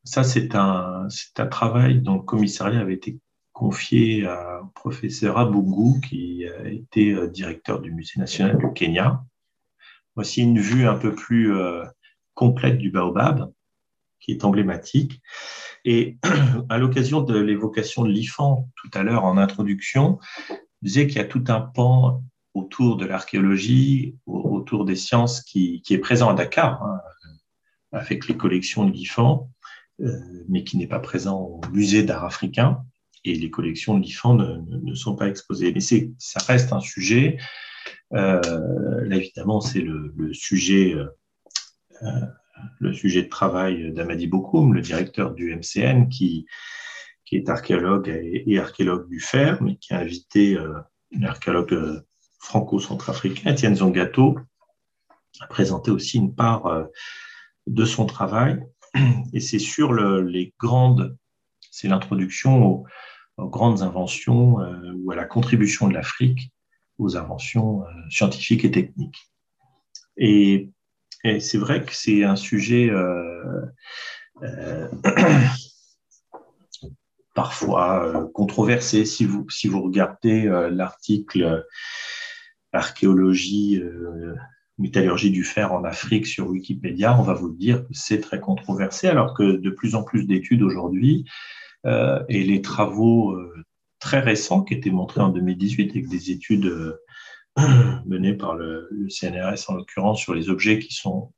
Ça, 0.03 0.23
c'est 0.23 0.55
un, 0.55 1.07
travail 1.49 2.01
dont 2.01 2.15
le 2.15 2.21
commissariat 2.21 2.79
avait 2.79 2.95
été 2.95 3.19
confié 3.53 4.25
à 4.25 4.61
professeur 4.73 5.37
Abungu, 5.37 6.01
qui 6.01 6.31
été 6.65 7.11
euh, 7.11 7.27
directeur 7.27 7.79
du 7.79 7.91
Musée 7.91 8.19
national 8.19 8.57
du 8.57 8.73
Kenya. 8.73 9.23
Voici 10.15 10.41
une 10.41 10.59
vue 10.59 10.87
un 10.87 10.95
peu 10.95 11.13
plus 11.13 11.53
euh, 11.53 11.83
complète 12.33 12.77
du 12.77 12.91
baobab, 12.91 13.51
qui 14.19 14.31
est 14.31 14.43
emblématique. 14.43 15.21
Et 15.85 16.17
à 16.69 16.77
l'occasion 16.77 17.21
de 17.21 17.37
l'évocation 17.37 18.03
de 18.03 18.09
l'IFAN 18.09 18.69
tout 18.75 18.89
à 18.93 19.03
l'heure 19.03 19.25
en 19.25 19.37
introduction, 19.37 20.19
je 20.49 20.87
disais 20.87 21.07
qu'il 21.07 21.17
y 21.17 21.21
a 21.21 21.25
tout 21.25 21.43
un 21.47 21.61
pan 21.61 22.23
autour 22.53 22.97
de 22.97 23.05
l'archéologie, 23.05 24.17
autour 24.25 24.85
des 24.85 24.95
sciences 24.95 25.41
qui, 25.41 25.81
est 25.89 25.97
présent 25.97 26.29
à 26.29 26.33
Dakar, 26.33 26.83
hein, 26.83 26.99
avec 27.93 28.27
les 28.27 28.35
collections 28.35 28.85
de 28.85 28.91
l'IFAN, 28.91 29.49
mais 30.49 30.63
qui 30.63 30.77
n'est 30.77 30.87
pas 30.87 30.99
présent 30.99 31.39
au 31.39 31.61
musée 31.71 32.03
d'art 32.03 32.25
africain. 32.25 32.83
Et 33.23 33.35
les 33.35 33.51
collections 33.51 33.97
de 33.97 34.03
l'IFAN 34.03 34.35
ne, 34.35 34.95
sont 34.95 35.15
pas 35.15 35.27
exposées. 35.27 35.71
Mais 35.73 35.81
ça 36.17 36.39
reste 36.47 36.73
un 36.73 36.79
sujet. 36.79 37.37
Euh, 38.13 38.41
là, 39.05 39.15
évidemment, 39.15 39.61
c'est 39.61 39.81
le, 39.81 40.33
sujet 40.33 40.95
euh, 40.95 41.05
euh, 42.01 42.25
le 42.79 42.93
sujet 42.93 43.23
de 43.23 43.29
travail 43.29 43.91
d'Amadi 43.91 44.27
Bokoum, 44.27 44.73
le 44.73 44.81
directeur 44.81 45.33
du 45.33 45.55
MCN, 45.55 46.07
qui, 46.09 46.45
qui 47.25 47.37
est 47.37 47.49
archéologue 47.49 48.09
et, 48.09 48.59
archéologue 48.59 49.07
du 49.09 49.19
fer, 49.19 49.61
mais 49.61 49.77
qui 49.77 49.93
a 49.93 49.99
invité 49.99 50.57
euh, 50.57 50.79
un 51.15 51.23
archéologue 51.23 51.73
euh, 51.73 52.01
franco-centrafricain, 52.39 53.51
Étienne 53.51 53.75
Zongato, 53.75 54.37
à 55.39 55.47
présenter 55.47 55.91
aussi 55.91 56.17
une 56.17 56.35
part 56.35 56.65
euh, 56.67 56.83
de 57.67 57.85
son 57.85 58.05
travail. 58.05 58.61
Et 59.33 59.39
c'est 59.39 59.59
sur 59.59 59.93
le, 59.93 60.21
les 60.21 60.53
grandes, 60.59 61.17
c'est 61.71 61.87
l'introduction 61.87 62.65
aux, 62.65 62.85
grandes 63.37 63.81
inventions 63.81 64.61
euh, 64.61 64.93
ou 64.97 65.11
à 65.11 65.15
la 65.15 65.25
contribution 65.25 65.87
de 65.87 65.93
l'Afrique 65.93 66.51
aux 66.99 67.17
inventions 67.17 67.83
euh, 67.83 67.87
scientifiques 68.09 68.65
et 68.65 68.71
techniques. 68.71 69.31
Et 70.17 70.69
c'est 71.39 71.57
vrai 71.57 71.83
que 71.83 71.93
c'est 71.95 72.23
un 72.23 72.35
sujet 72.35 72.89
euh, 72.89 73.65
parfois 77.33 78.29
controversé. 78.33 79.05
Si 79.05 79.25
vous, 79.25 79.49
si 79.49 79.67
vous 79.67 79.81
regardez 79.81 80.43
l'article 80.71 81.65
Archéologie, 82.73 83.81
métallurgie 84.81 85.31
du 85.31 85.43
fer 85.43 85.71
en 85.73 85.83
Afrique 85.83 86.25
sur 86.25 86.47
Wikipédia, 86.47 87.17
on 87.19 87.23
va 87.23 87.33
vous 87.33 87.51
dire 87.51 87.83
que 87.87 87.93
c'est 87.93 88.19
très 88.19 88.39
controversé, 88.39 89.07
alors 89.07 89.33
que 89.33 89.57
de 89.57 89.69
plus 89.69 89.95
en 89.95 90.03
plus 90.03 90.25
d'études 90.25 90.63
aujourd'hui 90.63 91.25
et 91.85 92.43
les 92.43 92.61
travaux 92.61 93.35
très 93.99 94.19
récents 94.19 94.61
qui 94.63 94.75
étaient 94.75 94.91
montrés 94.91 95.21
en 95.21 95.29
2018 95.29 95.91
avec 95.91 96.07
des 96.07 96.29
études 96.29 96.95
menée 98.05 98.33
par 98.33 98.55
le, 98.55 98.89
CNRS 99.09 99.69
en 99.69 99.75
l'occurrence 99.75 100.19
sur 100.19 100.33
les 100.33 100.49
objets 100.49 100.79
qui 100.79 100.93
sont 100.93 101.31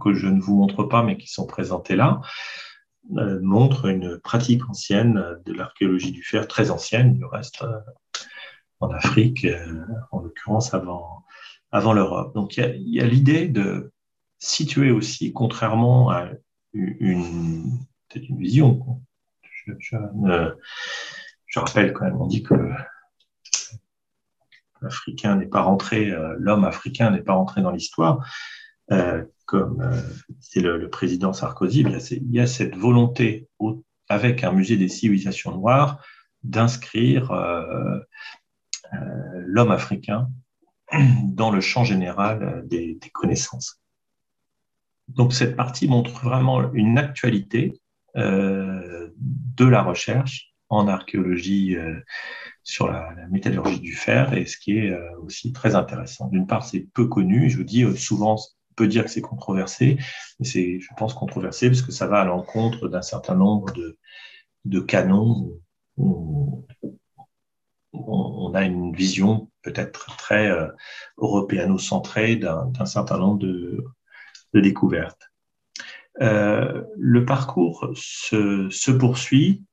que, 0.00 0.14
je 0.14 0.26
ne 0.26 0.40
vous 0.40 0.56
montre 0.56 0.84
pas 0.84 1.02
mais 1.02 1.16
qui 1.16 1.28
sont 1.28 1.46
présentés 1.46 1.96
là, 1.96 2.20
euh, 3.16 3.40
montre 3.42 3.86
une 3.86 4.18
pratique 4.18 4.68
ancienne 4.68 5.38
de 5.44 5.52
l'archéologie 5.52 6.12
du 6.12 6.22
fer, 6.22 6.46
très 6.46 6.70
ancienne 6.70 7.14
du 7.14 7.24
reste, 7.24 7.62
euh, 7.62 7.78
en 8.80 8.90
Afrique, 8.90 9.44
euh, 9.44 9.84
en 10.10 10.20
l'occurrence 10.20 10.74
avant, 10.74 11.24
avant 11.72 11.92
l'Europe. 11.92 12.34
Donc 12.34 12.56
il 12.56 12.88
y 12.88 13.00
a, 13.00 13.06
l'idée 13.06 13.48
de 13.48 13.92
situer 14.38 14.90
aussi, 14.90 15.32
contrairement 15.32 16.10
à 16.10 16.28
une, 16.72 17.78
vision. 18.14 19.00
Je, 19.42 19.72
je, 21.46 21.58
rappelle 21.58 21.92
quand 21.92 22.04
même, 22.04 22.20
on 22.20 22.26
dit 22.26 22.42
que 22.42 22.54
l'Africain 24.80 25.36
n'est 25.36 25.46
pas 25.46 25.62
rentré, 25.62 26.12
l'homme 26.38 26.64
africain 26.64 27.10
n'est 27.10 27.22
pas 27.22 27.34
rentré 27.34 27.62
dans 27.62 27.70
l'histoire 27.70 28.26
comme 29.50 29.82
euh, 29.82 30.00
c'est 30.38 30.60
le, 30.60 30.88
président 30.88 31.32
Sarkozy, 31.32 31.80
il 31.80 32.32
y, 32.32 32.38
a, 32.38 32.46
cette 32.46 32.76
volonté, 32.76 33.48
avec 34.08 34.44
un 34.44 34.52
musée 34.52 34.76
des 34.76 34.88
civilisations 34.88 35.50
noires, 35.50 36.00
d'inscrire 36.44 37.32
euh, 37.32 37.98
euh, 38.92 39.42
l'homme 39.46 39.72
africain 39.72 40.28
dans 41.24 41.50
le 41.50 41.60
champ 41.60 41.84
général 41.84 42.64
des, 42.66 42.98
connaissances. 43.12 43.80
Donc 45.08 45.32
cette 45.32 45.56
partie 45.56 45.88
montre 45.88 46.22
vraiment 46.22 46.72
une 46.72 46.98
actualité 46.98 47.80
de 48.14 49.64
la 49.64 49.82
recherche 49.82 50.52
en 50.68 50.88
archéologie 50.88 51.76
sur 52.62 52.88
la, 52.88 53.14
métallurgie 53.30 53.80
du 53.80 53.94
fer 53.94 54.34
et 54.34 54.46
ce 54.46 54.56
qui 54.56 54.78
est 54.78 54.96
aussi 55.20 55.52
très 55.52 55.74
intéressant. 55.74 56.28
D'une 56.28 56.46
part, 56.46 56.64
c'est 56.64 56.86
peu 56.94 57.06
connu, 57.06 57.50
je 57.50 57.56
vous 57.56 57.64
dis 57.64 57.84
souvent 57.96 58.36
peut 58.80 58.88
dire 58.88 59.04
que 59.04 59.10
c'est 59.10 59.20
controversé, 59.20 59.98
mais 60.38 60.46
c'est, 60.46 60.80
je 60.80 60.88
pense, 60.96 61.12
controversé 61.12 61.68
parce 61.68 61.82
que 61.82 61.92
ça 61.92 62.06
va 62.06 62.20
à 62.20 62.24
l'encontre 62.24 62.88
d'un 62.88 63.02
certain 63.02 63.34
nombre 63.34 63.72
de, 63.74 63.98
de 64.64 64.80
canons 64.80 65.52
où, 65.98 66.66
on 67.92 68.54
a 68.54 68.64
une 68.64 68.94
vision 68.94 69.50
peut-être 69.62 70.16
très 70.16 70.50
euh, 70.50 70.68
européano-centrée 71.18 72.36
d'un, 72.36 72.72
certain 72.86 73.18
nombre 73.18 73.38
de, 73.38 73.84
découvertes. 74.54 75.30
Euh, 76.20 76.82
le 76.96 77.24
parcours 77.24 77.90
se, 77.94 78.90
poursuit 78.90 79.64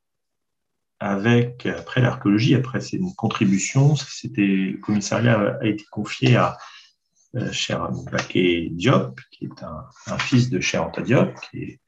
avec, 0.99 1.65
après 1.65 2.01
l'archéologie, 2.01 2.55
après 2.55 2.79
c'est 2.79 2.97
une 2.97 3.13
contribution, 3.15 3.95
c'était, 3.95 4.41
le 4.41 4.77
commissariat 4.77 5.57
a 5.61 5.65
été 5.65 5.83
confié 5.91 6.35
à 6.35 6.57
euh, 7.35 7.51
cher 7.51 7.91
Mbaké 7.91 8.69
Diop, 8.71 9.19
qui 9.31 9.45
est 9.45 9.63
un, 9.63 10.17
fils 10.17 10.49
de 10.49 10.59
Cher 10.59 10.85
Anta 10.85 11.01
Diop, 11.01 11.33
qui 11.49 11.63
est 11.63 11.79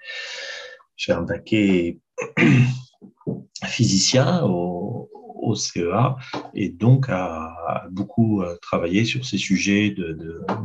Cher 0.95 1.21
Mbaké 1.21 1.99
physicien 3.65 4.43
au, 4.43 5.09
CEA 5.55 6.15
et 6.53 6.69
donc 6.69 7.07
a, 7.09 7.87
beaucoup 7.91 8.41
euh, 8.41 8.55
travaillé 8.61 9.05
sur 9.05 9.25
ces 9.25 9.37
sujets 9.37 9.95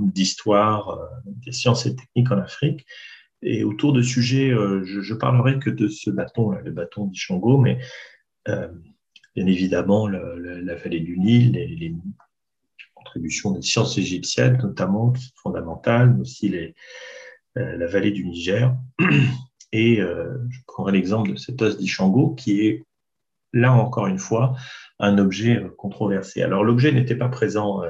d'histoire 0.03 0.97
de, 0.97 1.03
euh, 1.03 1.32
des 1.45 1.53
sciences 1.53 1.87
et 1.87 1.95
techniques 1.95 2.30
en 2.30 2.39
Afrique. 2.39 2.87
Et 3.43 3.62
autour 3.64 3.93
de 3.93 4.01
sujets, 4.01 4.51
je, 4.51 5.03
je 5.03 5.14
parlerai 5.14 5.59
que 5.59 5.68
de 5.68 5.87
ce 5.87 6.09
bâton, 6.09 6.53
le 6.53 6.70
bâton 6.70 7.05
d'Ishango, 7.05 7.59
mais 7.59 7.78
bien 8.47 9.47
évidemment 9.47 10.09
la, 10.09 10.74
vallée 10.76 11.01
du 11.01 11.18
Nil, 11.18 11.53
les, 11.53 11.66
les, 11.66 11.95
contribution 12.95 13.53
des 13.53 13.62
sciences 13.62 13.99
égyptiennes, 13.99 14.59
notamment, 14.62 15.12
fondamentales, 15.43 16.14
mais 16.14 16.20
aussi 16.22 16.49
les, 16.49 16.74
euh, 17.57 17.76
la 17.76 17.87
vallée 17.87 18.11
du 18.11 18.24
Niger. 18.24 18.74
Et 19.72 20.01
euh, 20.01 20.39
je 20.51 20.61
prendrai 20.66 20.93
l'exemple 20.93 21.32
de 21.32 21.37
cet 21.37 21.62
os 21.62 21.76
d'Ishango, 21.78 22.35
qui 22.35 22.66
est, 22.66 22.85
là 23.55 23.72
encore 23.72 24.07
une 24.07 24.18
fois, 24.18 24.55
un 24.98 25.16
objet 25.18 25.57
euh, 25.57 25.70
controversé. 25.78 26.42
Alors, 26.42 26.64
l'objet 26.64 26.92
n'était 26.92 27.16
pas 27.16 27.28
présent, 27.28 27.82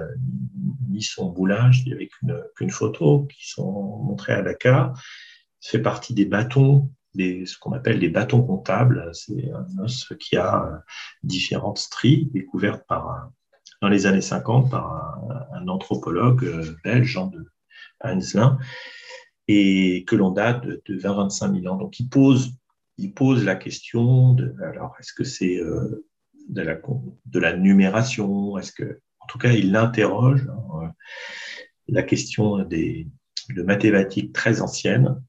ni 0.89 1.03
son 1.03 1.31
boulage, 1.31 1.81
il 1.81 1.89
n'y 1.89 1.93
avait 1.95 2.09
qu'une 2.57 2.71
photo 2.71 3.27
qui 3.27 3.49
sont 3.49 3.99
montrées 4.05 4.35
à 4.35 4.43
Dakar. 4.43 4.97
Ça 5.61 5.73
fait 5.73 5.83
partie 5.83 6.15
des 6.15 6.27
bâtons 6.27 6.91
des, 7.15 7.47
ce 7.47 7.59
qu'on 7.59 7.73
appelle 7.73 7.99
les 7.99 8.09
bâtons 8.09 8.43
comptables. 8.43 9.11
C'est 9.13 9.51
un 9.53 9.83
os 9.83 10.13
qui 10.19 10.37
a 10.37 10.83
différentes 11.23 11.79
stries 11.79 12.29
découvertes 12.33 12.85
par 12.87 13.31
dans 13.85 13.89
les 13.89 14.07
années 14.07 14.23
50 14.23 14.71
par 14.71 15.21
un, 15.53 15.69
anthropologue 15.69 16.45
euh, 16.45 16.75
belge, 16.85 17.07
Jean 17.07 17.27
de 17.27 17.45
Heinzelin, 18.01 18.59
et 19.47 20.05
que 20.07 20.17
l'on 20.17 20.31
date 20.31 20.65
de, 20.65 20.81
20-25 20.89 21.61
000 21.61 21.75
ans. 21.75 21.77
Donc 21.77 22.01
il 22.01 22.09
pose, 22.09 22.55
il 22.99 23.13
pose 23.13 23.45
la 23.45 23.57
question 23.57 24.35
de, 24.35 24.55
alors 24.63 24.95
est-ce 25.01 25.13
que 25.13 25.25
c'est 25.25 25.59
euh, 25.59 26.07
de, 26.49 27.39
la, 27.39 27.57
numération? 27.57 28.59
Est-ce 28.59 28.73
que, 28.73 29.01
en 29.21 29.27
tout 29.27 29.39
cas, 29.39 29.51
il 29.53 29.75
interroge 29.77 30.47
hein, 30.49 30.93
la 31.89 32.03
question 32.03 32.59
des, 32.65 33.09
de 33.51 33.63
mathématiques 33.63 34.33
très 34.33 34.61
anciennes 34.61 35.21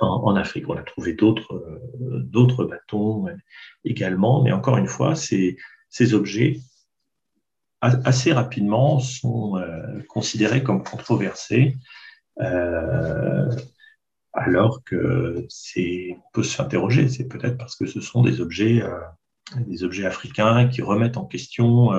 en, 0.00 0.36
Afrique. 0.36 0.68
On 0.68 0.76
a 0.76 0.82
trouvé 0.82 1.14
d'autres 1.14 1.52
euh, 1.54 2.66
bâtons 2.66 3.26
également, 3.84 4.42
mais 4.42 4.52
encore 4.52 4.78
une 4.78 4.86
fois, 4.86 5.14
ces, 5.14 5.56
objets 6.12 6.60
assez 7.80 8.32
rapidement 8.32 8.98
sont 8.98 9.58
euh, 9.58 10.00
considérés 10.08 10.62
comme 10.62 10.82
controversés, 10.82 11.76
euh, 12.40 13.54
alors 14.34 14.82
que 14.84 15.46
c'est 15.48 16.18
peut 16.32 16.42
s'interroger. 16.42 17.08
C'est 17.08 17.28
peut-être 17.28 17.56
parce 17.56 17.76
que 17.76 17.86
ce 17.86 18.00
sont 18.00 18.22
des 18.22 18.40
objets, 18.40 18.82
euh, 18.82 18.98
des 19.66 19.84
objets 19.84 20.06
africains 20.06 20.68
qui 20.68 20.82
remettent 20.82 21.16
en 21.16 21.26
question 21.26 21.92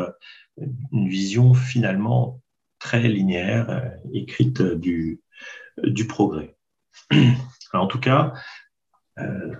une 0.57 1.07
vision 1.07 1.53
finalement 1.53 2.41
très 2.79 3.07
linéaire, 3.07 3.93
écrite 4.13 4.61
du, 4.61 5.21
du 5.83 6.07
progrès. 6.07 6.55
en 7.73 7.87
tout 7.87 7.99
cas, 7.99 8.33
je 9.17 9.53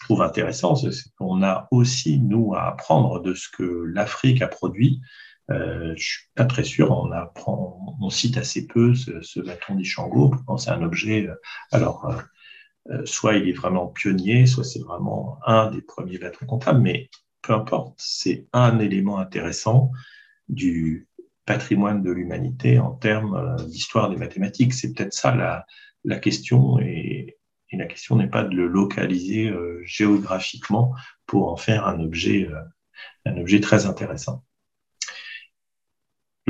trouve 0.00 0.22
intéressant, 0.22 0.76
c'est 0.76 0.92
qu'on 1.18 1.42
a 1.42 1.68
aussi, 1.70 2.18
nous, 2.18 2.54
à 2.54 2.68
apprendre 2.68 3.20
de 3.20 3.34
ce 3.34 3.48
que 3.48 3.62
l'Afrique 3.62 4.42
a 4.42 4.48
produit 4.48 5.00
euh, 5.50 5.94
je 5.96 6.04
suis 6.04 6.24
pas 6.34 6.44
très 6.44 6.64
sûr. 6.64 6.90
On 6.90 7.12
apprend, 7.12 7.96
on 8.00 8.10
cite 8.10 8.36
assez 8.36 8.66
peu 8.66 8.94
ce, 8.94 9.20
ce 9.22 9.40
bâton 9.40 9.74
d'Ishango. 9.74 10.34
C'est 10.58 10.70
un 10.70 10.82
objet. 10.82 11.26
Euh, 11.26 11.34
alors, 11.72 12.06
euh, 12.06 12.20
euh, 12.92 13.06
soit 13.06 13.34
il 13.36 13.48
est 13.48 13.52
vraiment 13.52 13.88
pionnier, 13.88 14.46
soit 14.46 14.64
c'est 14.64 14.80
vraiment 14.80 15.38
un 15.46 15.70
des 15.70 15.82
premiers 15.82 16.18
bâtons 16.18 16.46
comptables, 16.46 16.80
mais 16.80 17.10
peu 17.42 17.52
importe, 17.52 17.94
c'est 17.98 18.46
un 18.52 18.78
élément 18.78 19.18
intéressant 19.18 19.90
du 20.48 21.08
patrimoine 21.46 22.02
de 22.02 22.10
l'humanité 22.10 22.78
en 22.80 22.92
termes 22.92 23.56
d'histoire 23.66 24.10
des 24.10 24.16
mathématiques. 24.16 24.74
C'est 24.74 24.92
peut-être 24.92 25.12
ça 25.12 25.34
la, 26.04 26.18
question, 26.18 26.78
et, 26.80 27.36
et, 27.70 27.76
la 27.76 27.86
question 27.86 28.16
n'est 28.16 28.28
pas 28.28 28.42
de 28.42 28.54
le 28.54 28.66
localiser 28.66 29.52
géographiquement 29.84 30.94
pour 31.26 31.52
en 31.52 31.56
faire 31.56 31.86
un 31.86 32.00
objet, 32.00 32.48
un 33.24 33.36
objet 33.36 33.60
très 33.60 33.86
intéressant. 33.86 34.44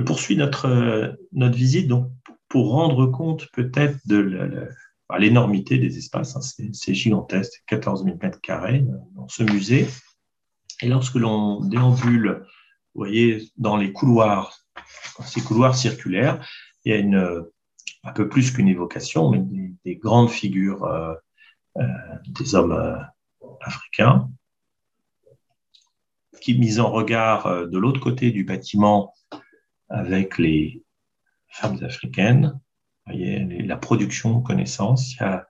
Je 0.06 0.12
poursuis 0.12 0.36
notre, 0.36 1.18
visite 1.32 1.88
donc, 1.88 2.12
pour 2.48 2.70
rendre 2.70 3.06
compte 3.06 3.48
peut-être 3.52 3.98
de 4.06 4.70
l'énormité 5.18 5.78
des 5.78 5.98
espaces. 5.98 6.36
Hein, 6.36 6.70
c'est 6.72 6.94
gigantesque, 6.94 7.64
14 7.66 8.04
000 8.04 8.16
mètres 8.22 8.40
carrés 8.40 8.84
dans 9.16 9.26
ce 9.26 9.42
musée. 9.42 9.88
Et 10.80 10.86
lorsque 10.86 11.16
l'on 11.16 11.58
déambule, 11.58 12.46
vous 12.94 13.00
voyez, 13.00 13.50
dans 13.56 13.76
les 13.76 13.92
couloirs, 13.92 14.56
ces 15.24 15.40
couloirs 15.40 15.74
circulaires, 15.74 16.46
il 16.84 16.92
y 16.92 16.94
a 16.94 16.98
une, 16.98 17.44
un 18.04 18.12
peu 18.12 18.28
plus 18.28 18.52
qu'une 18.52 18.68
évocation, 18.68 19.28
mais 19.32 19.42
des, 19.84 19.96
grandes 19.96 20.30
figures 20.30 20.84
euh, 20.84 21.14
euh, 21.78 21.82
des 22.28 22.54
hommes 22.54 22.70
euh, 22.70 22.94
africains, 23.60 24.30
qui, 26.40 26.56
mis 26.56 26.78
en 26.78 26.92
regard 26.92 27.66
de 27.66 27.76
l'autre 27.76 27.98
côté 27.98 28.30
du 28.30 28.44
bâtiment, 28.44 29.12
avec 29.88 30.38
les 30.38 30.82
femmes 31.48 31.82
africaines. 31.82 32.58
la 33.06 33.76
production 33.76 34.38
de 34.38 34.44
connaissances, 34.44 35.14
a 35.20 35.46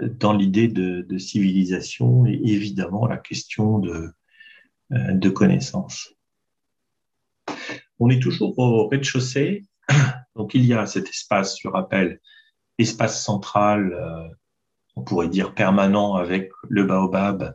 dans 0.00 0.32
l'idée 0.32 0.68
de, 0.68 1.18
civilisation 1.18 2.26
et 2.26 2.40
évidemment 2.44 3.06
la 3.06 3.18
question 3.18 3.78
de, 3.78 4.12
euh, 4.92 5.12
de 5.12 5.28
connaissance. 5.28 6.14
On 7.98 8.08
est 8.08 8.20
toujours 8.20 8.58
au 8.58 8.88
rez-de-chaussée, 8.88 9.66
donc 10.36 10.54
il 10.54 10.64
y 10.64 10.72
a 10.72 10.86
cet 10.86 11.08
espace, 11.08 11.58
je 11.60 11.68
rappelle, 11.68 12.20
espace 12.78 13.22
central, 13.22 13.92
euh, 13.92 14.28
on 14.96 15.02
pourrait 15.02 15.28
dire 15.28 15.54
permanent 15.54 16.14
avec 16.14 16.50
le 16.68 16.84
baobab, 16.84 17.54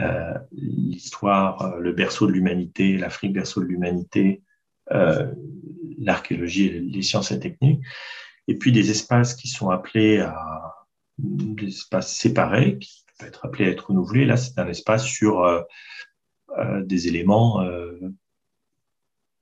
euh, 0.00 0.34
l'histoire, 0.52 1.76
le 1.78 1.92
berceau 1.92 2.26
de 2.26 2.32
l'humanité, 2.32 2.96
l'Afrique 2.96 3.34
berceau 3.34 3.60
de 3.60 3.66
l'humanité, 3.66 4.42
l'archéologie 5.98 6.66
et 6.66 6.80
les 6.80 7.02
sciences 7.02 7.30
et 7.32 7.40
techniques, 7.40 7.82
et 8.48 8.56
puis 8.56 8.72
des 8.72 8.90
espaces 8.90 9.34
qui 9.34 9.48
sont 9.48 9.70
appelés 9.70 10.18
à 10.18 10.74
des 11.18 11.68
espaces 11.68 12.14
séparés, 12.14 12.78
qui 12.78 13.04
peuvent 13.18 13.28
être 13.28 13.46
appelés 13.46 13.66
à 13.66 13.68
être 13.68 13.88
renouvelés. 13.88 14.24
Là, 14.24 14.36
c'est 14.36 14.58
un 14.58 14.66
espace 14.68 15.04
sur 15.04 15.64
des 16.80 17.08
éléments 17.08 17.64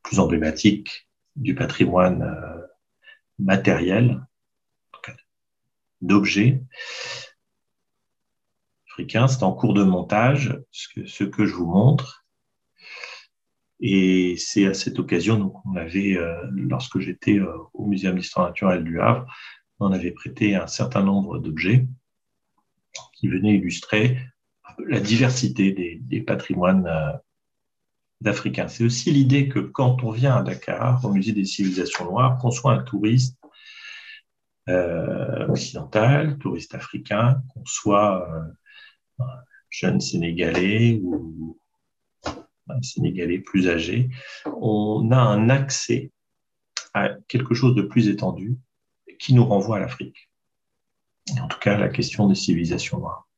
plus 0.03 0.19
emblématiques 0.19 1.09
du 1.37 1.55
patrimoine 1.55 2.37
matériel, 3.39 4.27
d'objets 6.03 6.63
africains. 8.91 9.29
C'est 9.29 9.43
en 9.43 9.53
cours 9.53 9.75
de 9.75 9.83
montage, 9.83 10.59
ce 10.73 11.25
que 11.25 11.47
je 11.47 11.55
vous 11.55 11.67
montre. 11.67 12.20
Et 13.81 14.37
c'est 14.37 14.67
à 14.67 14.75
cette 14.75 14.99
occasion 14.99 15.49
qu'on 15.49 15.77
avait, 15.77 16.17
euh, 16.17 16.37
lorsque 16.53 16.99
j'étais 16.99 17.39
euh, 17.39 17.57
au 17.73 17.87
Muséum 17.87 18.19
d'histoire 18.19 18.47
naturelle 18.47 18.85
du 18.85 19.01
Havre, 19.01 19.27
on 19.79 19.93
avait 19.93 20.11
prêté 20.11 20.55
un 20.55 20.67
certain 20.67 21.03
nombre 21.03 21.39
d'objets 21.39 21.87
qui 23.15 23.29
venaient 23.29 23.57
illustrer 23.57 24.19
la 24.87 25.01
diversité 25.01 25.99
des, 26.01 26.21
patrimoines 26.21 26.87
euh, 26.87 27.13
d'Africains. 28.21 28.69
C'est 28.69 28.85
aussi 28.85 29.11
l'idée 29.11 29.49
que 29.49 29.59
quand 29.59 30.03
on 30.05 30.11
vient 30.11 30.37
à 30.37 30.43
Dakar, 30.43 31.05
au 31.05 31.13
Musée 31.13 31.33
des 31.33 31.45
civilisations 31.45 32.05
noires, 32.05 32.39
qu'on 32.39 32.51
soit 32.51 32.73
un 32.73 32.83
touriste 32.83 33.39
euh, 34.69 35.49
occidental, 35.49 36.39
touriste 36.39 36.75
africain, 36.75 37.43
qu'on 37.53 37.65
soit 37.65 38.29
euh, 38.29 39.25
un 39.25 39.39
jeune 39.69 40.01
Sénégalais 40.01 41.01
ou 41.03 41.60
Sénégalais 42.83 43.39
plus 43.39 43.69
âgé, 43.69 44.11
on 44.61 45.11
a 45.11 45.19
un 45.19 45.49
accès 45.51 46.13
à 46.95 47.11
quelque 47.29 47.55
chose 47.55 47.75
de 47.75 47.83
plus 47.83 48.09
étendu 48.09 48.57
qui 49.19 49.35
nous 49.35 49.45
renvoie 49.45 49.77
à 49.77 49.81
l'Afrique. 49.81 50.31
En 51.41 51.49
tout 51.49 51.59
cas, 51.59 51.77
la 51.77 51.89
question 51.89 52.27
des 52.27 52.35
civilisations 52.35 52.99
noires. 52.99 53.29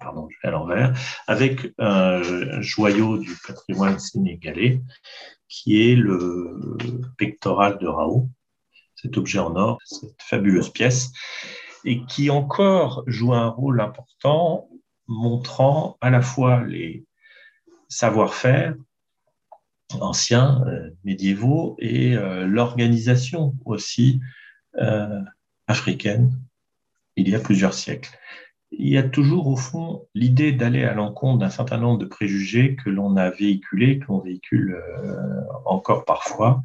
Pardon, 0.00 0.28
je 0.30 0.36
vais 0.42 0.48
à 0.48 0.50
l'envers, 0.50 0.98
avec 1.28 1.72
un 1.78 2.60
joyau 2.60 3.18
du 3.18 3.36
patrimoine 3.46 3.98
sénégalais 3.98 4.80
qui 5.48 5.82
est 5.82 5.94
le 5.94 6.58
pectoral 7.18 7.78
de 7.78 7.86
Raoult, 7.86 8.28
cet 8.96 9.16
objet 9.16 9.38
en 9.38 9.54
or, 9.54 9.78
cette 9.84 10.20
fabuleuse 10.20 10.70
pièce, 10.70 11.12
et 11.84 12.04
qui 12.06 12.30
encore 12.30 13.04
joue 13.06 13.32
un 13.32 13.48
rôle 13.48 13.80
important, 13.80 14.68
montrant 15.06 15.98
à 16.00 16.10
la 16.10 16.22
fois 16.22 16.64
les 16.64 17.04
savoir-faire 17.92 18.74
anciens, 20.00 20.64
euh, 20.66 20.90
médiévaux, 21.04 21.76
et 21.78 22.16
euh, 22.16 22.46
l'organisation 22.46 23.54
aussi 23.64 24.20
euh, 24.78 25.20
africaine 25.66 26.32
il 27.16 27.28
y 27.28 27.34
a 27.34 27.40
plusieurs 27.40 27.74
siècles. 27.74 28.18
Il 28.70 28.88
y 28.88 28.96
a 28.96 29.02
toujours 29.02 29.46
au 29.46 29.56
fond 29.56 30.08
l'idée 30.14 30.52
d'aller 30.52 30.84
à 30.84 30.94
l'encontre 30.94 31.40
d'un 31.40 31.50
certain 31.50 31.76
nombre 31.76 31.98
de 31.98 32.06
préjugés 32.06 32.74
que 32.74 32.88
l'on 32.88 33.18
a 33.18 33.28
véhiculés, 33.28 33.98
que 33.98 34.06
l'on 34.08 34.20
véhicule 34.20 34.82
encore 35.66 36.06
parfois, 36.06 36.62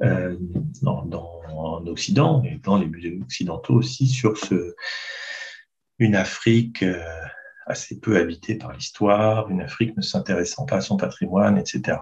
dans, 0.00 1.06
en 1.50 1.86
Occident 1.86 2.42
et 2.42 2.58
dans 2.64 2.78
les 2.78 2.86
musées 2.86 3.18
occidentaux 3.20 3.74
aussi 3.74 4.06
sur 4.06 4.38
ce, 4.38 4.74
une 5.98 6.14
Afrique 6.14 6.82
assez 7.66 8.00
peu 8.00 8.16
habitée 8.16 8.54
par 8.56 8.72
l'histoire, 8.72 9.50
une 9.50 9.60
Afrique 9.60 9.96
ne 9.96 10.02
s'intéressant 10.02 10.66
pas 10.66 10.76
à 10.76 10.80
son 10.80 10.96
patrimoine, 10.96 11.58
etc. 11.58 11.98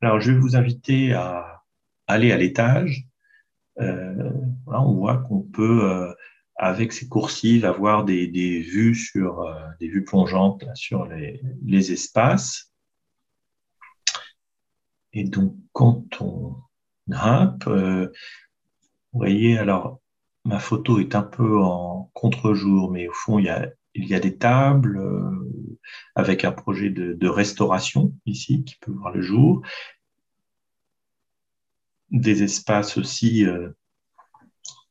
Alors, 0.00 0.20
je 0.20 0.32
vais 0.32 0.38
vous 0.38 0.56
inviter 0.56 1.12
à 1.14 1.62
aller 2.06 2.32
à 2.32 2.36
l'étage. 2.36 3.06
Euh, 3.80 4.30
on 4.66 4.94
voit 4.94 5.18
qu'on 5.18 5.40
peut, 5.40 6.14
avec 6.56 6.92
ces 6.92 7.08
coursives, 7.08 7.64
avoir 7.64 8.04
des, 8.04 8.26
vues 8.60 8.94
sur 8.94 9.44
des 9.80 9.88
vues 9.88 10.04
plongeantes 10.04 10.64
sur 10.74 11.06
les, 11.06 11.40
les 11.64 11.92
espaces. 11.92 12.74
Et 15.14 15.24
donc, 15.24 15.56
quand 15.72 16.20
on 16.20 16.56
grimpe, 17.08 17.66
euh, 17.68 18.06
vous 19.12 19.18
voyez, 19.18 19.56
alors, 19.56 20.00
ma 20.44 20.58
photo 20.58 20.98
est 20.98 21.14
un 21.14 21.22
peu 21.22 21.60
en 21.60 22.10
contre-jour, 22.14 22.90
mais 22.90 23.08
au 23.08 23.12
fond, 23.12 23.38
il 23.38 23.46
y 23.46 24.14
a, 24.14 24.20
des 24.20 24.36
tables 24.36 24.98
euh, 24.98 25.50
avec 26.14 26.44
un 26.44 26.52
projet 26.52 26.90
de, 26.90 27.28
restauration 27.28 28.12
ici 28.26 28.64
qui 28.64 28.76
peut 28.76 28.92
voir 28.92 29.12
le 29.12 29.22
jour. 29.22 29.62
Des 32.10 32.42
espaces 32.42 32.96
aussi 32.98 33.46
euh, 33.46 33.70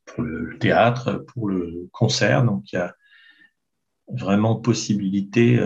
pour 0.04 0.24
le 0.24 0.58
théâtre, 0.58 1.24
pour 1.28 1.48
le 1.48 1.88
concert. 1.92 2.44
Donc, 2.44 2.72
il 2.72 2.76
y 2.76 2.78
a 2.78 2.94
vraiment 4.08 4.56
possibilité, 4.56 5.58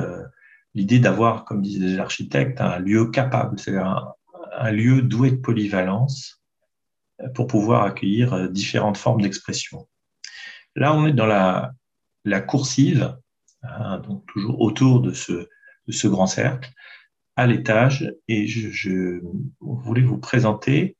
l'idée 0.75 1.01
d'avoir, 1.01 1.45
comme 1.45 1.61
disait 1.61 1.97
l'architecte, 1.97 2.61
un 2.61 2.79
lieu 2.79 3.11
capable, 3.11 3.59
c'est-à-dire 3.59 4.15
un 4.57 4.71
lieu 4.71 5.03
doué 5.03 5.33
de 5.33 5.37
polyvalence 5.37 6.38
euh, 6.38 6.38
pour 7.35 7.47
pouvoir 7.47 7.85
accueillir 7.85 8.33
euh, 8.33 8.49
différentes 8.49 8.97
formes 8.97 9.21
d'expression. 9.21 9.89
Là, 10.75 10.95
on 10.95 11.07
est 11.07 11.13
dans 11.13 11.27
la, 11.27 11.73
la 12.25 12.41
coursive, 12.41 13.17
hein, 13.63 13.99
donc 13.99 14.25
toujours 14.27 14.61
autour 14.61 15.01
de 15.01 15.13
ce, 15.13 15.33
de 15.33 15.93
ce 15.93 16.09
grand 16.09 16.27
cercle, 16.27 16.71
à 17.37 17.47
l'étage, 17.47 18.13
et 18.27 18.47
je, 18.47 19.21
voulais 19.61 20.03
vous 20.03 20.19
présenter 20.19 20.97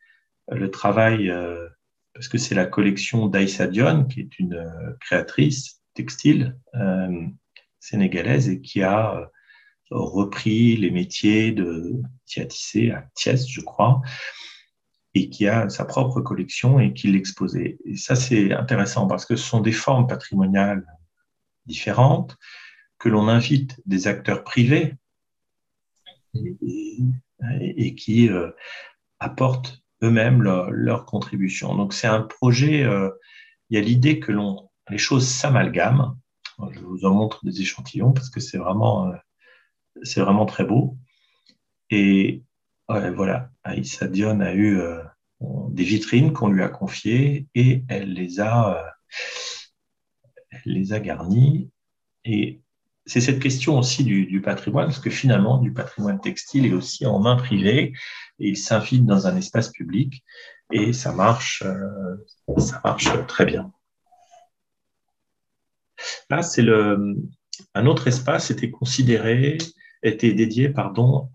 le 0.51 0.71
travail, 0.71 1.31
euh, 1.31 1.69
parce 2.15 2.29
que 2.29 2.39
c'est 2.39 2.55
la 2.55 2.67
collection 2.67 3.27
d'Aïssa 3.27 3.67
Dion, 3.67 4.05
qui 4.05 4.21
est 4.21 4.39
une 4.39 4.65
créatrice 5.01 5.83
textile 5.95 6.57
sénégalaise 7.81 8.49
et 8.49 8.61
qui 8.61 8.83
a 8.83 9.31
repris 9.91 10.77
les 10.77 10.91
métiers 10.91 11.53
de 11.53 12.01
Tissé 12.27 12.93
à 12.93 13.09
Thiès, 13.15 13.49
je 13.49 13.61
crois, 13.61 14.01
qui 15.27 15.49
a 15.49 15.69
sa 15.69 15.85
propre 15.85 16.21
collection 16.21 16.81
et 16.81 16.93
qui 16.93 17.09
l'exposait. 17.09 17.79
Et 17.85 17.97
ça, 17.97 18.15
c'est 18.17 18.53
intéressant 18.53 19.07
parce 19.07 19.27
que 19.27 19.37
ce 19.37 19.45
sont 19.45 19.61
des 19.61 19.73
formes 19.73 20.07
patrimoniales 20.07 20.85
différentes 21.67 22.37
que 22.99 23.09
l'on 23.09 23.29
invite 23.29 23.81
des 23.87 24.09
acteurs 24.09 24.45
privés 24.45 24.95
et, 26.35 27.95
qui 27.95 28.29
euh, 28.29 28.51
apportent 29.21 29.83
eux-mêmes 30.03 30.43
leur, 30.43 31.05
contribution. 31.05 31.77
Donc 31.77 31.93
c'est 31.93 32.07
un 32.07 32.23
projet, 32.23 32.85
euh, 32.85 33.11
il 33.71 33.79
y 33.79 33.81
a 33.81 33.85
l'idée 33.85 34.21
que 34.21 34.33
l'on, 34.33 34.69
les 34.91 34.99
choses 34.99 35.27
s'amalgament. 35.29 36.17
Je 36.73 36.81
vous 36.81 37.05
en 37.05 37.15
montre 37.15 37.45
des 37.45 37.61
échantillons 37.61 38.13
parce 38.13 38.31
que 38.31 38.41
c'est 38.41 38.59
vraiment 38.59 39.09
euh, 39.09 39.17
c'est 40.03 40.21
vraiment 40.21 40.47
très 40.47 40.65
beau. 40.65 40.97
Et 41.91 42.43
voilà, 42.89 43.51
Aïssa 43.65 44.09
Dion 44.09 44.41
a 44.41 44.55
eu 44.55 44.81
des 45.41 45.85
vitrines 45.85 46.33
qu'on 46.33 46.49
lui 46.49 46.63
a 46.63 46.69
confiées 46.69 47.47
et 47.55 47.85
elle 47.89 48.13
les 48.13 48.41
a, 48.41 48.77
euh, 48.77 50.59
les 50.65 50.93
a 50.93 51.01
garnies. 51.01 51.71
Et 52.25 52.61
c'est 53.07 53.21
cette 53.21 53.41
question 53.41 53.79
aussi 53.79 54.05
du, 54.05 54.41
patrimoine, 54.43 54.87
parce 54.87 54.99
que 54.99 55.11
finalement, 55.11 55.59
du 55.59 55.73
patrimoine 55.73 56.21
textile 56.21 56.67
est 56.67 56.75
aussi 56.75 57.07
en 57.07 57.21
main 57.21 57.37
privée 57.37 57.93
et 58.39 58.49
il 58.49 58.57
s'infile 58.57 59.07
dans 59.07 59.27
un 59.27 59.37
espace 59.37 59.71
public 59.71 60.25
et 60.73 60.93
ça 60.93 61.13
marche, 61.13 61.63
euh, 61.65 62.59
ça 62.59 62.81
marche 62.85 63.09
très 63.27 63.47
bien. 63.47 63.73
Là, 66.29 66.43
c'est 66.43 66.63
le, 66.63 67.17
un 67.75 67.87
autre 67.87 68.09
espace 68.09 68.51
était 68.51 68.71
considéré 68.71 69.59
était 70.03 70.33
dédié 70.33 70.69
pardon, 70.69 71.31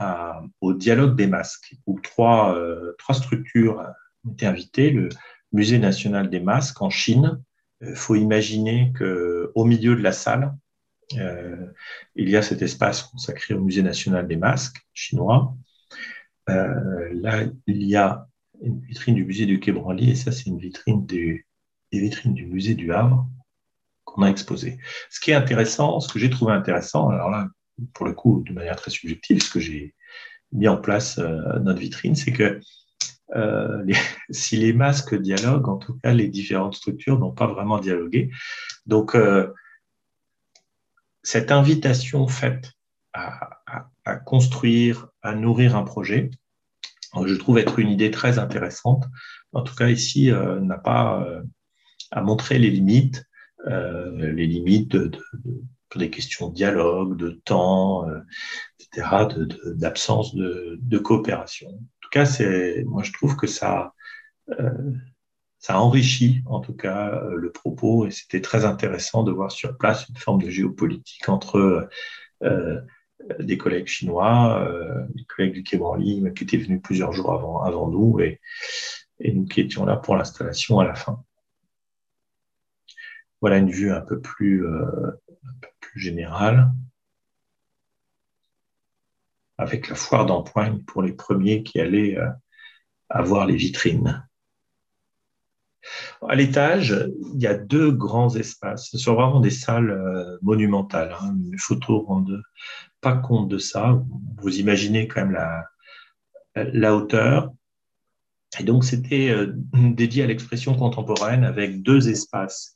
au 0.62 0.74
dialogue 0.74 1.16
des 1.16 1.28
masques, 1.28 1.76
où 1.86 2.00
trois, 2.00 2.56
euh, 2.56 2.94
trois 2.98 3.16
structures 3.16 3.84
ont 4.26 4.32
été 4.32 4.46
invitées. 4.46 4.92
Le 4.92 5.10
Musée 5.52 5.78
national 5.78 6.30
des 6.30 6.40
masques 6.40 6.82
en 6.82 6.90
Chine. 6.90 7.42
Il 7.82 7.90
euh, 7.90 7.96
faut 7.96 8.16
imaginer 8.16 8.92
qu'au 8.98 9.66
milieu 9.66 9.96
de 9.96 10.02
la 10.02 10.12
salle, 10.12 10.54
euh, 11.18 11.68
il 12.16 12.30
y 12.30 12.38
a 12.38 12.42
cet 12.42 12.62
espace 12.62 13.04
consacré 13.04 13.54
au 13.54 13.62
Musée 13.62 13.84
national 13.84 14.28
des 14.28 14.38
masques 14.38 14.82
chinois. 14.94 15.56
là, 16.48 17.44
il 17.68 17.84
y 17.84 17.96
a 17.96 18.28
une 18.62 18.80
vitrine 18.82 19.16
du 19.16 19.26
musée 19.26 19.46
du 19.46 19.60
Quai 19.60 19.72
Branly, 19.72 20.12
et 20.12 20.16
ça, 20.16 20.32
c'est 20.32 20.46
une 20.46 20.58
vitrine 20.58 21.06
du, 21.06 21.48
des 21.92 22.00
vitrines 22.00 22.34
du 22.34 22.46
musée 22.46 22.76
du 22.76 22.94
Havre 22.94 23.28
qu'on 24.06 24.24
a 24.24 24.30
exposé. 24.30 24.78
Ce 25.10 25.20
qui 25.20 25.32
est 25.32 25.36
intéressant, 25.36 26.00
ce 26.00 26.12
que 26.12 26.20
j'ai 26.20 26.30
trouvé 26.30 26.54
intéressant, 26.54 27.10
alors 27.10 27.30
là, 27.30 27.50
pour 27.94 28.06
le 28.06 28.14
coup, 28.14 28.44
de 28.48 28.54
manière 28.54 28.76
très 28.76 28.92
subjective, 28.92 29.42
ce 29.42 29.50
que 29.50 29.60
j'ai 29.60 29.96
mis 30.52 30.68
en 30.68 30.78
place 30.78 31.18
euh, 31.18 31.60
notre 31.60 31.80
vitrine, 31.80 32.16
c'est 32.16 32.32
que 32.32 32.60
euh, 33.36 33.86
si 34.30 34.58
les 34.58 34.74
masques 34.74 35.16
dialoguent, 35.16 35.70
en 35.70 35.78
tout 35.78 35.98
cas, 36.04 36.14
les 36.14 36.28
différentes 36.28 36.76
structures 36.76 37.20
n'ont 37.20 37.32
pas 37.32 37.48
vraiment 37.48 37.80
dialogué. 37.80 38.30
Donc, 38.86 39.16
euh, 39.16 39.52
cette 41.24 41.52
invitation 41.52 42.28
faite 42.28 42.72
à, 43.14 43.62
construire 44.26 45.08
à 45.22 45.36
nourrir 45.36 45.76
un 45.76 45.84
projet. 45.84 46.32
Je 47.26 47.36
trouve 47.36 47.60
être 47.60 47.80
une 47.80 47.90
idée 47.90 48.12
très 48.12 48.40
intéressante. 48.40 49.06
En 49.54 49.62
tout 49.62 49.76
cas, 49.76 49.88
ici, 49.88 50.32
n'a 50.32 50.78
pas 50.78 51.26
à 52.12 52.22
montrer 52.22 52.58
les 52.58 52.72
limites, 52.72 53.24
les 53.66 54.48
limites 54.48 54.92
de, 54.92 55.12
des 56.00 56.10
questions 56.10 56.50
de 56.50 56.54
dialogue, 56.54 57.18
de 57.18 57.30
temps, 57.46 58.06
etc., 58.80 59.28
d'absence 59.76 60.36
de, 60.36 60.78
de, 60.82 60.98
coopération. 60.98 61.70
En 61.70 62.02
tout 62.02 62.10
cas, 62.12 62.26
c'est, 62.26 62.84
moi, 62.86 63.04
je 63.04 63.12
trouve 63.12 63.36
que 63.36 63.48
ça, 63.48 63.94
ça 65.64 65.80
enrichit 65.80 66.44
en 66.46 66.60
tout 66.60 66.74
cas 66.74 67.24
euh, 67.24 67.36
le 67.38 67.50
propos 67.50 68.06
et 68.06 68.12
c'était 68.12 68.42
très 68.42 68.66
intéressant 68.66 69.24
de 69.24 69.32
voir 69.32 69.50
sur 69.50 69.78
place 69.78 70.10
une 70.10 70.18
forme 70.18 70.42
de 70.42 70.50
géopolitique 70.50 71.30
entre 71.30 71.88
euh, 72.44 72.82
des 73.40 73.58
collègues 73.58 73.88
chinois, 73.88 74.62
euh, 74.68 75.06
des 75.16 75.24
collègues 75.24 75.54
du 75.54 75.64
Quai 75.64 75.78
Branly 75.78 76.22
qui 76.36 76.44
étaient 76.44 76.58
venus 76.58 76.82
plusieurs 76.84 77.14
jours 77.14 77.32
avant, 77.32 77.64
avant 77.64 77.88
nous 77.88 78.20
et, 78.20 78.42
et 79.22 79.32
nous 79.32 79.46
qui 79.46 79.62
étions 79.62 79.86
là 79.86 79.96
pour 79.96 80.18
l'installation 80.18 80.82
à 80.82 80.84
la 80.84 80.96
fin. 80.96 81.24
Voilà 83.40 83.58
une 83.58 83.72
vue 83.72 83.94
un 83.94 84.02
peu 84.02 84.20
plus, 84.20 84.66
plus 85.94 86.02
générale 86.02 86.72
avec 89.60 89.90
la 89.90 89.96
foire 89.96 90.26
d'empoigne 90.26 90.80
pour 90.80 91.04
les 91.04 91.14
premiers 91.14 91.62
qui 91.62 91.80
allaient 91.80 92.18
avoir 93.10 93.46
les 93.46 93.56
vitrines. 93.56 94.28
À 96.28 96.34
l'étage, 96.34 96.96
il 97.36 97.42
y 97.42 97.46
a 97.46 97.54
deux 97.54 97.92
grands 97.92 98.36
espaces. 98.36 98.90
Ce 98.90 98.98
sont 98.98 99.14
vraiment 99.14 99.40
des 99.40 99.52
salles 99.52 99.92
euh, 99.92 100.38
monumentales. 100.42 101.16
Hein. 101.22 101.36
Les 101.52 101.58
photos 101.58 102.06
rendent 102.08 102.42
pas 103.02 103.16
compte 103.16 103.50
de 103.50 103.60
ça. 103.60 104.02
Vous 104.42 104.58
imaginez 104.60 105.08
quand 105.08 105.22
même 105.22 105.34
la, 105.34 105.68
la 106.56 106.96
hauteur. 106.96 107.52
Et 108.60 108.64
donc, 108.64 108.86
c'était 108.86 109.30
euh, 109.30 109.54
dédié 109.74 110.24
à 110.24 110.28
l'expression 110.28 110.76
contemporaine 110.76 111.44
avec 111.44 111.84
deux 111.84 112.10
espaces. 112.10 112.74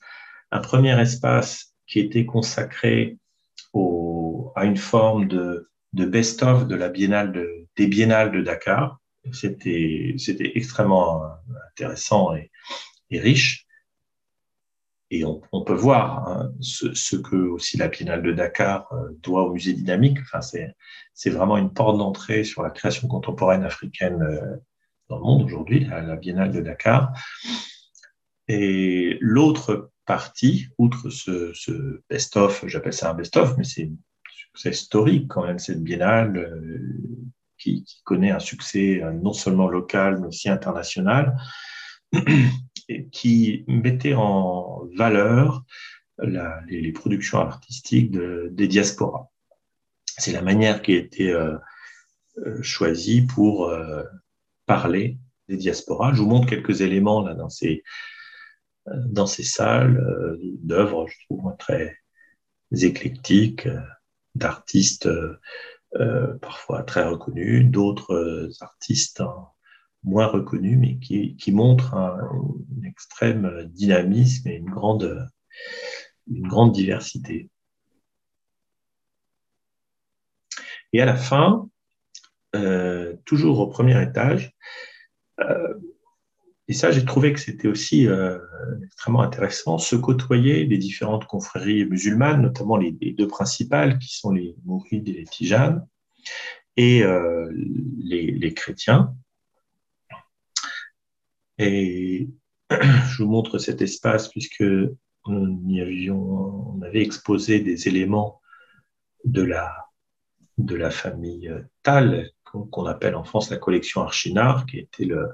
Un 0.51 0.59
premier 0.59 0.99
espace 0.99 1.66
qui 1.87 1.99
était 1.99 2.25
consacré 2.25 3.17
à 4.55 4.65
une 4.65 4.77
forme 4.77 5.27
de, 5.27 5.69
de 5.93 6.05
best-of 6.05 6.67
de 6.67 6.75
la 6.75 6.89
biennale 6.89 7.31
de, 7.31 7.67
des 7.75 7.87
biennales 7.87 8.31
de 8.31 8.41
Dakar. 8.41 8.99
C'était, 9.31 10.15
extrêmement 10.55 11.23
intéressant 11.71 12.33
et, 12.33 12.51
et 13.11 13.19
riche. 13.19 13.67
Et 15.09 15.23
on, 15.23 15.63
peut 15.63 15.73
voir 15.73 16.27
hein, 16.27 16.51
ce, 16.59 17.15
que 17.15 17.35
aussi 17.35 17.77
la 17.77 17.87
Biennale 17.87 18.23
de 18.23 18.33
Dakar 18.33 18.91
euh, 18.91 19.09
doit 19.21 19.43
au 19.43 19.53
musée 19.53 19.71
dynamique. 19.71 20.17
Enfin, 20.21 20.41
c'est 20.41 21.29
vraiment 21.29 21.55
une 21.55 21.71
porte 21.71 21.97
d'entrée 21.97 22.43
sur 22.43 22.61
la 22.61 22.71
création 22.71 23.07
contemporaine 23.07 23.63
africaine 23.63 24.21
euh, 24.21 24.57
dans 25.07 25.17
le 25.17 25.23
monde 25.23 25.43
aujourd'hui, 25.43 25.85
la, 25.85 26.17
Biennale 26.17 26.51
de 26.51 26.59
Dakar. 26.59 27.13
Et 28.49 29.17
l'autre 29.21 29.91
partie, 30.07 30.67
outre 30.77 31.09
ce, 31.09 32.01
best-of, 32.09 32.65
j'appelle 32.65 32.93
ça 32.93 33.11
un 33.11 33.13
best-of, 33.13 33.55
mais 33.57 33.63
c'est 33.63 33.91
succès 34.29 34.71
historique 34.71 35.27
quand 35.27 35.45
même, 35.45 35.59
cette 35.59 35.83
biennale 35.83 36.37
euh, 36.37 37.29
qui, 37.59 37.85
connaît 38.03 38.31
un 38.31 38.39
succès 38.39 39.03
non 39.21 39.33
seulement 39.33 39.67
local, 39.67 40.19
mais 40.19 40.27
aussi 40.27 40.49
international 40.49 41.35
qui 43.11 43.65
mettait 43.67 44.13
en 44.13 44.87
valeur 44.95 45.63
les, 46.23 46.91
productions 46.91 47.39
artistiques 47.39 48.11
des 48.11 48.67
diasporas. 48.67 49.29
C'est 50.17 50.31
la 50.31 50.41
manière 50.41 50.81
qui 50.81 50.93
a 50.93 50.97
été 50.97 51.31
euh, 51.31 51.57
euh, 52.39 52.61
choisie 52.63 53.21
pour 53.21 53.69
euh, 53.69 54.03
parler 54.65 55.17
des 55.47 55.57
diasporas. 55.57 56.13
Je 56.13 56.21
vous 56.21 56.29
montre 56.29 56.47
quelques 56.47 56.81
éléments 56.81 57.21
là 57.21 57.35
dans 57.35 57.49
ces, 57.49 57.83
dans 59.07 59.27
ces 59.27 59.43
salles 59.43 60.37
d'œuvres, 60.61 61.07
je 61.07 61.15
trouve 61.25 61.55
très 61.57 61.97
éclectiques, 62.71 63.67
d'artistes 64.35 65.09
parfois 66.41 66.83
très 66.83 67.03
reconnus, 67.03 67.65
d'autres 67.65 68.49
artistes 68.61 69.21
moins 70.03 70.27
reconnu, 70.27 70.77
mais 70.77 70.97
qui, 70.97 71.35
qui 71.35 71.51
montre 71.51 71.93
un, 71.93 72.17
extrême 72.85 73.65
dynamisme 73.65 74.47
et 74.47 74.55
une 74.55 74.69
grande, 74.69 75.27
diversité. 76.73 77.49
Et 80.93 81.01
à 81.01 81.05
la 81.05 81.15
fin, 81.15 81.69
euh, 82.55 83.15
toujours 83.25 83.59
au 83.59 83.67
premier 83.67 84.01
étage, 84.01 84.51
euh, 85.41 85.73
et 86.67 86.73
ça 86.73 86.91
j'ai 86.91 87.05
trouvé 87.05 87.33
que 87.33 87.39
c'était 87.39 87.67
aussi 87.67 88.07
euh, 88.07 88.39
extrêmement 88.85 89.21
intéressant, 89.21 89.77
se 89.77 89.95
côtoyer 89.95 90.65
les 90.65 90.77
différentes 90.77 91.25
confréries 91.25 91.85
musulmanes, 91.85 92.41
notamment 92.41 92.77
les, 92.77 92.91
deux 92.91 93.27
principales 93.27 93.99
qui 93.99 94.15
sont 94.17 94.31
les 94.31 94.55
mourides 94.65 95.07
et 95.07 95.13
les 95.13 95.25
tijanes, 95.25 95.85
et 96.75 97.03
les, 98.03 98.31
les 98.31 98.53
chrétiens, 98.53 99.15
et 101.57 102.29
je 102.71 103.23
vous 103.23 103.29
montre 103.29 103.57
cet 103.57 103.81
espace 103.81 104.29
puisque 104.29 104.63
on, 105.25 105.79
avions, 105.79 106.75
on 106.75 106.81
avait 106.81 107.01
exposé 107.01 107.59
des 107.59 107.87
éléments 107.87 108.41
de 109.25 109.41
la, 109.41 109.87
de 110.57 110.75
la 110.75 110.91
famille 110.91 111.51
Tal, 111.83 112.29
qu'on 112.43 112.85
appelle 112.85 113.15
en 113.15 113.23
France 113.23 113.49
la 113.49 113.57
collection 113.57 114.01
Archinard, 114.01 114.65
qui 114.65 114.79
était 114.79 115.05
le, 115.05 115.27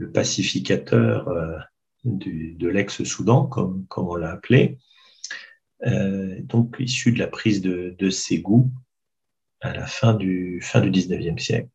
le 0.00 0.10
pacificateur 0.10 1.28
euh, 1.28 1.58
de 2.04 2.68
l'ex-Soudan, 2.68 3.44
comme, 3.46 3.86
on 3.96 4.16
l'a 4.16 4.32
appelé, 4.32 4.78
euh, 5.86 6.40
donc 6.40 6.76
issu 6.78 7.12
de 7.12 7.18
la 7.18 7.26
prise 7.26 7.60
de, 7.60 7.94
de 7.98 8.10
Ségou 8.10 8.70
à 9.60 9.74
la 9.74 9.86
fin 9.86 10.14
du, 10.14 10.60
fin 10.62 10.80
du 10.80 10.90
19e 10.90 11.38
siècle. 11.38 11.68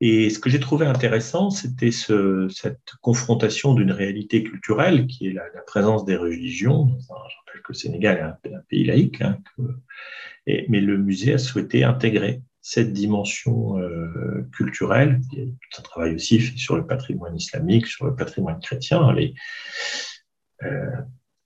Et 0.00 0.28
ce 0.30 0.38
que 0.38 0.50
j'ai 0.50 0.60
trouvé 0.60 0.86
intéressant, 0.86 1.50
c'était 1.50 1.90
ce, 1.90 2.46
cette 2.50 2.92
confrontation 3.00 3.72
d'une 3.72 3.90
réalité 3.90 4.44
culturelle 4.44 5.06
qui 5.06 5.28
est 5.28 5.32
la, 5.32 5.42
présence 5.66 6.04
des 6.04 6.16
religions. 6.16 6.96
Je 7.00 7.12
rappelle 7.12 7.62
que 7.62 7.72
le 7.72 7.74
Sénégal 7.74 8.38
est 8.44 8.54
un, 8.54 8.60
pays 8.68 8.84
laïque, 8.84 9.22
hein, 9.22 9.38
mais 10.46 10.80
le 10.80 10.98
musée 10.98 11.32
a 11.32 11.38
souhaité 11.38 11.84
intégrer 11.84 12.42
cette 12.68 12.92
dimension 12.92 13.78
euh, 13.78 14.46
culturelle. 14.52 15.22
Il 15.32 15.38
y 15.38 15.42
tout 15.46 15.80
un 15.80 15.82
travail 15.82 16.14
aussi 16.14 16.38
sur 16.58 16.76
le 16.76 16.86
patrimoine 16.86 17.34
islamique, 17.34 17.86
sur 17.86 18.04
le 18.04 18.14
patrimoine 18.14 18.60
chrétien. 18.60 19.10
Les, 19.14 19.32
euh, 20.64 20.90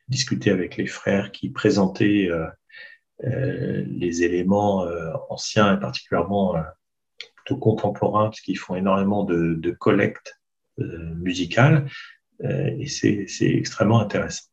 discuter 0.08 0.50
avec 0.50 0.76
les 0.76 0.88
frères 0.88 1.30
qui 1.30 1.50
présentaient 1.50 2.28
euh, 2.28 2.48
euh 3.22 3.84
les 3.86 4.24
éléments 4.24 4.84
anciens 5.30 5.76
et 5.76 5.78
particulièrement 5.78 6.56
plutôt 7.36 7.56
contemporains, 7.56 8.24
parce 8.24 8.40
font 8.58 8.74
énormément 8.74 9.22
de, 9.22 9.54
de 9.54 9.70
collectes 9.70 10.40
musicales, 10.78 11.88
et 12.42 12.88
c'est 12.88 13.26
extrêmement 13.40 14.00
intéressant. 14.00 14.51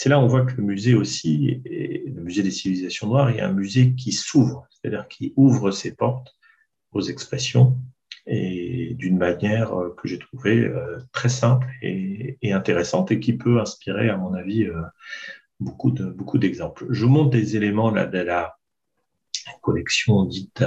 C'est 0.00 0.08
là 0.08 0.18
où 0.18 0.22
on 0.22 0.28
voit 0.28 0.46
que 0.46 0.56
le 0.56 0.62
musée 0.62 0.94
aussi, 0.94 1.60
le 1.66 2.22
musée 2.22 2.42
des 2.42 2.50
civilisations 2.50 3.06
noires, 3.06 3.28
est 3.28 3.42
un 3.42 3.52
musée 3.52 3.94
qui 3.94 4.12
s'ouvre, 4.12 4.66
c'est-à-dire 4.70 5.06
qui 5.08 5.34
ouvre 5.36 5.72
ses 5.72 5.94
portes 5.94 6.34
aux 6.92 7.02
expressions 7.02 7.76
et 8.24 8.94
d'une 8.94 9.18
manière 9.18 9.78
euh, 9.78 9.94
que 9.98 10.08
j'ai 10.08 10.18
trouvée 10.18 10.72
très 11.12 11.28
simple 11.28 11.66
et, 11.82 12.38
intéressante 12.50 13.12
et 13.12 13.20
qui 13.20 13.34
peut 13.34 13.60
inspirer, 13.60 14.08
à 14.08 14.16
mon 14.16 14.32
avis, 14.32 14.66
beaucoup 15.58 15.90
de 15.90 16.06
beaucoup 16.06 16.38
d'exemples. 16.38 16.86
Je 16.88 17.04
vous 17.04 17.12
montre 17.12 17.32
des 17.32 17.56
éléments 17.56 17.92
de 17.92 18.20
la 18.20 18.56
collection 19.60 20.24
dite 20.24 20.64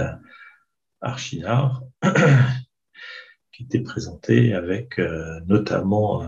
Archinard, 1.01 1.81
qui 3.51 3.63
était 3.63 3.81
présenté 3.81 4.53
avec 4.53 4.99
euh, 4.99 5.39
notamment 5.47 6.23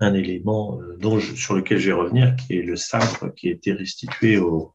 élément 0.00 0.80
euh, 0.80 0.96
dont 0.98 1.20
sur 1.20 1.54
lequel 1.54 1.78
je 1.78 1.86
vais 1.86 1.92
revenir, 1.92 2.36
qui 2.36 2.58
est 2.58 2.62
le 2.62 2.76
sabre 2.76 3.32
qui 3.34 3.48
a 3.48 3.52
été 3.52 3.72
restitué 3.72 4.38
au, 4.38 4.74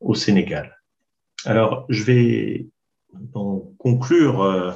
au 0.00 0.14
Sénégal. 0.14 0.76
Alors, 1.44 1.86
je 1.88 2.02
vais 2.02 2.66
conclure. 3.78 4.42
Euh, 4.42 4.72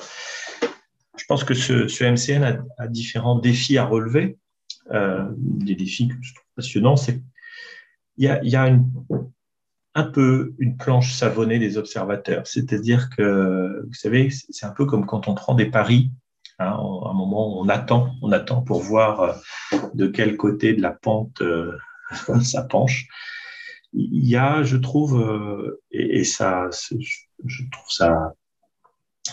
je 1.17 1.25
pense 1.29 1.45
que 1.45 1.55
ce, 1.55 1.89
ce 1.89 2.05
MCN 2.05 2.65
a, 2.79 2.89
différents 2.89 3.39
défis 3.39 3.77
à 3.77 3.85
relever. 3.85 4.39
des 4.91 5.75
défis 5.75 6.09
que 6.09 6.15
je 6.21 6.35
trouve 6.35 6.47
passionnants, 6.57 6.97
c'est 6.97 7.21
il 8.17 8.25
y 8.25 8.29
a, 8.29 8.45
y 8.45 8.57
a 8.57 8.79
un 9.95 10.05
peu 10.05 10.55
une 10.59 10.77
planche 10.77 11.15
savonnée 11.15 11.59
des 11.59 11.79
observateurs. 11.79 12.47
C'est-à-dire 12.47 13.11
que, 13.11 13.85
vous 13.87 13.95
savez, 13.95 14.31
c'est 14.31 14.67
un 14.67 14.71
peu 14.71 14.87
comme 14.87 15.07
quand 15.07 15.29
on 15.29 15.35
prend 15.35 15.55
des 15.55 15.67
paris. 15.67 16.11
Hein, 16.61 16.77
à 17.07 17.09
un 17.09 17.15
moment, 17.15 17.59
on 17.59 17.71
attend, 17.71 18.15
on 18.21 18.33
attend 18.33 18.61
pour 18.61 18.83
voir 18.83 19.21
euh, 19.21 19.33
de 19.95 20.07
quel 20.07 20.37
côté 20.37 20.75
de 20.75 20.83
la 20.83 20.91
pente 20.91 21.41
euh, 21.41 21.79
ça 22.43 22.65
penche. 22.65 23.07
il 23.95 24.29
y 24.29 24.37
a, 24.37 24.63
je 24.63 24.77
trouve, 24.77 25.25
et, 25.91 26.23
ça, 26.25 26.69
je 26.71 27.63
trouve 27.73 27.89
ça 27.89 28.35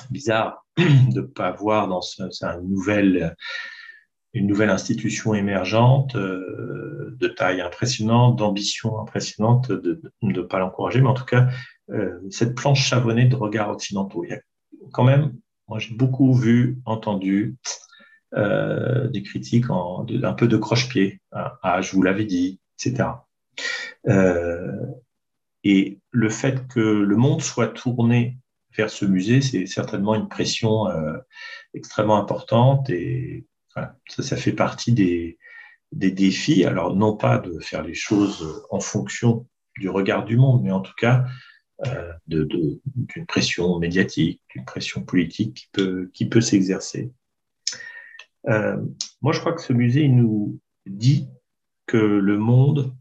bizarre 0.10 0.66
de 0.78 1.22
ne 1.22 1.22
pas 1.22 1.52
voir 1.52 1.90
dans 1.90 2.02
ce, 2.02 2.24
une 2.24 2.70
nouvelle 2.70 3.36
une 4.34 4.48
nouvelle 4.48 4.70
institution 4.70 5.34
émergente 5.34 6.16
de 6.16 7.28
taille 7.28 7.60
impressionnante, 7.60 8.38
d'ambition 8.38 9.02
impressionnante, 9.02 9.72
de 9.72 10.00
ne 10.22 10.42
pas 10.42 10.60
l'encourager, 10.60 11.02
mais 11.02 11.08
en 11.08 11.16
tout 11.16 11.26
cas, 11.26 11.48
cette 12.30 12.54
planche 12.54 12.88
savonnée 12.88 13.26
de 13.26 13.36
regards 13.36 13.72
occidentaux. 13.72 14.24
Il 14.26 14.30
y 14.30 14.34
a 14.34 14.40
quand 14.92 15.06
même, 15.06 15.34
moi 15.68 15.80
j'ai 15.80 15.94
beaucoup 15.94 16.34
vu, 16.34 16.80
entendu 16.86 17.58
euh, 18.34 19.08
des 19.08 19.24
critiques 19.24 19.70
en, 19.70 20.06
un 20.24 20.34
peu 20.34 20.48
de 20.48 20.58
croche-pied. 20.58 21.22
Hein. 21.32 21.52
Ah, 21.64 21.82
je 21.82 21.94
vous 21.94 22.02
l'avais 22.02 22.26
dit, 22.26 22.60
etc. 22.78 23.10
Euh, 24.08 24.86
et 25.64 26.00
le 26.12 26.30
fait 26.30 26.68
que 26.68 26.80
le 26.80 27.16
monde 27.16 27.42
soit 27.42 27.70
tourné 27.70 28.38
vers 28.76 28.90
ce 28.90 29.06
musée, 29.06 29.42
c'est 29.42 29.66
certainement 29.66 30.14
une 30.14 30.28
pression 30.28 30.88
euh, 30.88 31.18
extrêmement 31.74 32.18
importante 32.18 32.90
et 32.90 33.46
ça, 34.08 34.36
fait 34.36 34.54
partie 34.54 34.92
des, 34.92 35.38
défis. 35.94 36.66
Alors, 36.66 36.96
non 36.96 37.16
pas 37.16 37.38
de 37.38 37.60
faire 37.60 37.84
les 37.84 37.94
choses 37.94 38.66
en 38.72 38.80
fonction 38.80 39.48
du 39.78 39.88
regard 39.88 40.26
du 40.26 40.36
monde, 40.36 40.64
mais 40.64 40.72
en 40.72 40.82
tout 40.82 40.96
cas 40.98 41.24
d'une 42.28 43.26
pression 43.28 43.78
médiatique, 43.80 44.42
d'une 44.50 44.66
pression 44.66 45.04
politique 45.04 45.70
qui 46.14 46.28
peut, 46.28 46.42
s'exercer. 46.42 47.12
Euh, 48.48 48.78
moi, 49.22 49.34
je 49.34 49.40
crois 49.40 49.54
que 49.54 49.62
ce 49.62 49.74
musée 49.74 50.08
nous 50.08 50.60
dit 50.86 51.28
que 51.86 51.98
le 51.98 52.38
monde 52.38 52.96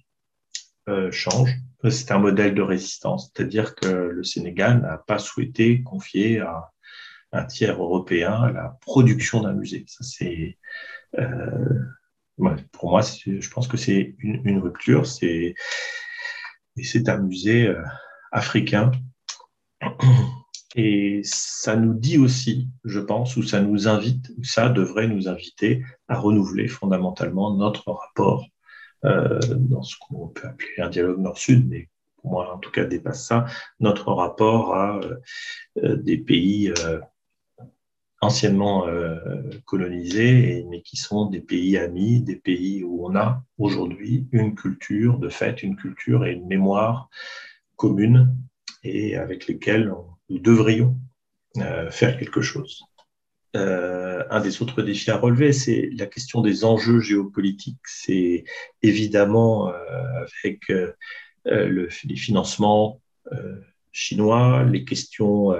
euh, 0.88 1.10
change. 1.10 1.54
C'est 1.88 2.10
un 2.10 2.18
modèle 2.18 2.54
de 2.54 2.62
résistance, 2.62 3.30
c'est-à-dire 3.32 3.74
que 3.76 3.86
le 3.86 4.24
Sénégal 4.24 4.80
n'a 4.80 4.98
pas 4.98 5.18
souhaité 5.18 5.82
confier 5.82 6.40
à 6.40 6.72
un 7.32 7.44
tiers 7.44 7.80
européen 7.80 8.50
la 8.52 8.76
production 8.80 9.42
d'un 9.42 9.52
musée. 9.52 9.84
Ça, 9.86 10.02
c'est, 10.02 10.58
euh, 11.18 11.80
pour 12.72 12.90
moi, 12.90 13.02
je 13.02 13.50
pense 13.50 13.68
que 13.68 13.76
c'est 13.76 14.16
une, 14.18 14.40
une, 14.44 14.58
rupture. 14.58 15.06
C'est, 15.06 15.54
et 16.76 16.82
c'est 16.82 17.08
un 17.08 17.18
musée 17.18 17.66
euh, 17.66 17.82
africain. 18.32 18.90
Et 20.74 21.22
ça 21.24 21.76
nous 21.76 21.94
dit 21.94 22.18
aussi, 22.18 22.68
je 22.84 23.00
pense, 23.00 23.36
ou 23.36 23.42
ça 23.42 23.60
nous 23.60 23.88
invite, 23.88 24.30
ou 24.36 24.44
ça 24.44 24.68
devrait 24.68 25.08
nous 25.08 25.28
inviter 25.28 25.82
à 26.08 26.18
renouveler 26.18 26.68
fondamentalement 26.68 27.56
notre 27.56 27.90
rapport 27.90 28.46
euh, 29.04 29.38
dans 29.54 29.82
ce 29.82 29.96
qu'on 29.98 30.28
peut 30.28 30.48
appeler 30.48 30.74
un 30.78 30.90
dialogue 30.90 31.20
nord-sud, 31.20 31.66
mais 31.68 31.88
pour 32.16 32.30
moi 32.30 32.54
en 32.54 32.58
tout 32.58 32.70
cas 32.70 32.84
dépasse 32.84 33.26
ça, 33.26 33.46
notre 33.80 34.12
rapport 34.12 34.74
à 34.74 35.00
euh, 35.82 35.96
des 35.96 36.18
pays 36.18 36.72
euh, 36.84 37.00
anciennement 38.20 38.86
euh, 38.86 39.16
colonisés, 39.64 40.66
mais 40.68 40.82
qui 40.82 40.96
sont 40.96 41.26
des 41.26 41.40
pays 41.40 41.76
amis, 41.78 42.20
des 42.20 42.36
pays 42.36 42.82
où 42.82 43.06
on 43.06 43.14
a 43.16 43.42
aujourd'hui 43.58 44.26
une 44.32 44.54
culture, 44.54 45.18
de 45.18 45.28
fait, 45.28 45.62
une 45.62 45.76
culture 45.76 46.24
et 46.24 46.32
une 46.32 46.46
mémoire 46.46 47.08
commune 47.76 48.36
et 48.82 49.16
avec 49.16 49.46
lesquels 49.46 49.90
on 49.90 50.16
nous 50.28 50.38
devrions 50.38 50.96
euh, 51.58 51.90
faire 51.90 52.18
quelque 52.18 52.40
chose. 52.40 52.82
Euh, 53.54 54.24
un 54.28 54.40
des 54.40 54.60
autres 54.60 54.82
défis 54.82 55.10
à 55.10 55.16
relever, 55.16 55.52
c'est 55.52 55.88
la 55.96 56.06
question 56.06 56.42
des 56.42 56.64
enjeux 56.64 57.00
géopolitiques. 57.00 57.78
C'est 57.84 58.44
évidemment 58.82 59.68
euh, 59.68 60.26
avec 60.42 60.68
le, 60.68 61.88
les 62.04 62.16
financements 62.16 63.00
chinois, 63.92 64.64
les 64.64 64.84
questions 64.84 65.54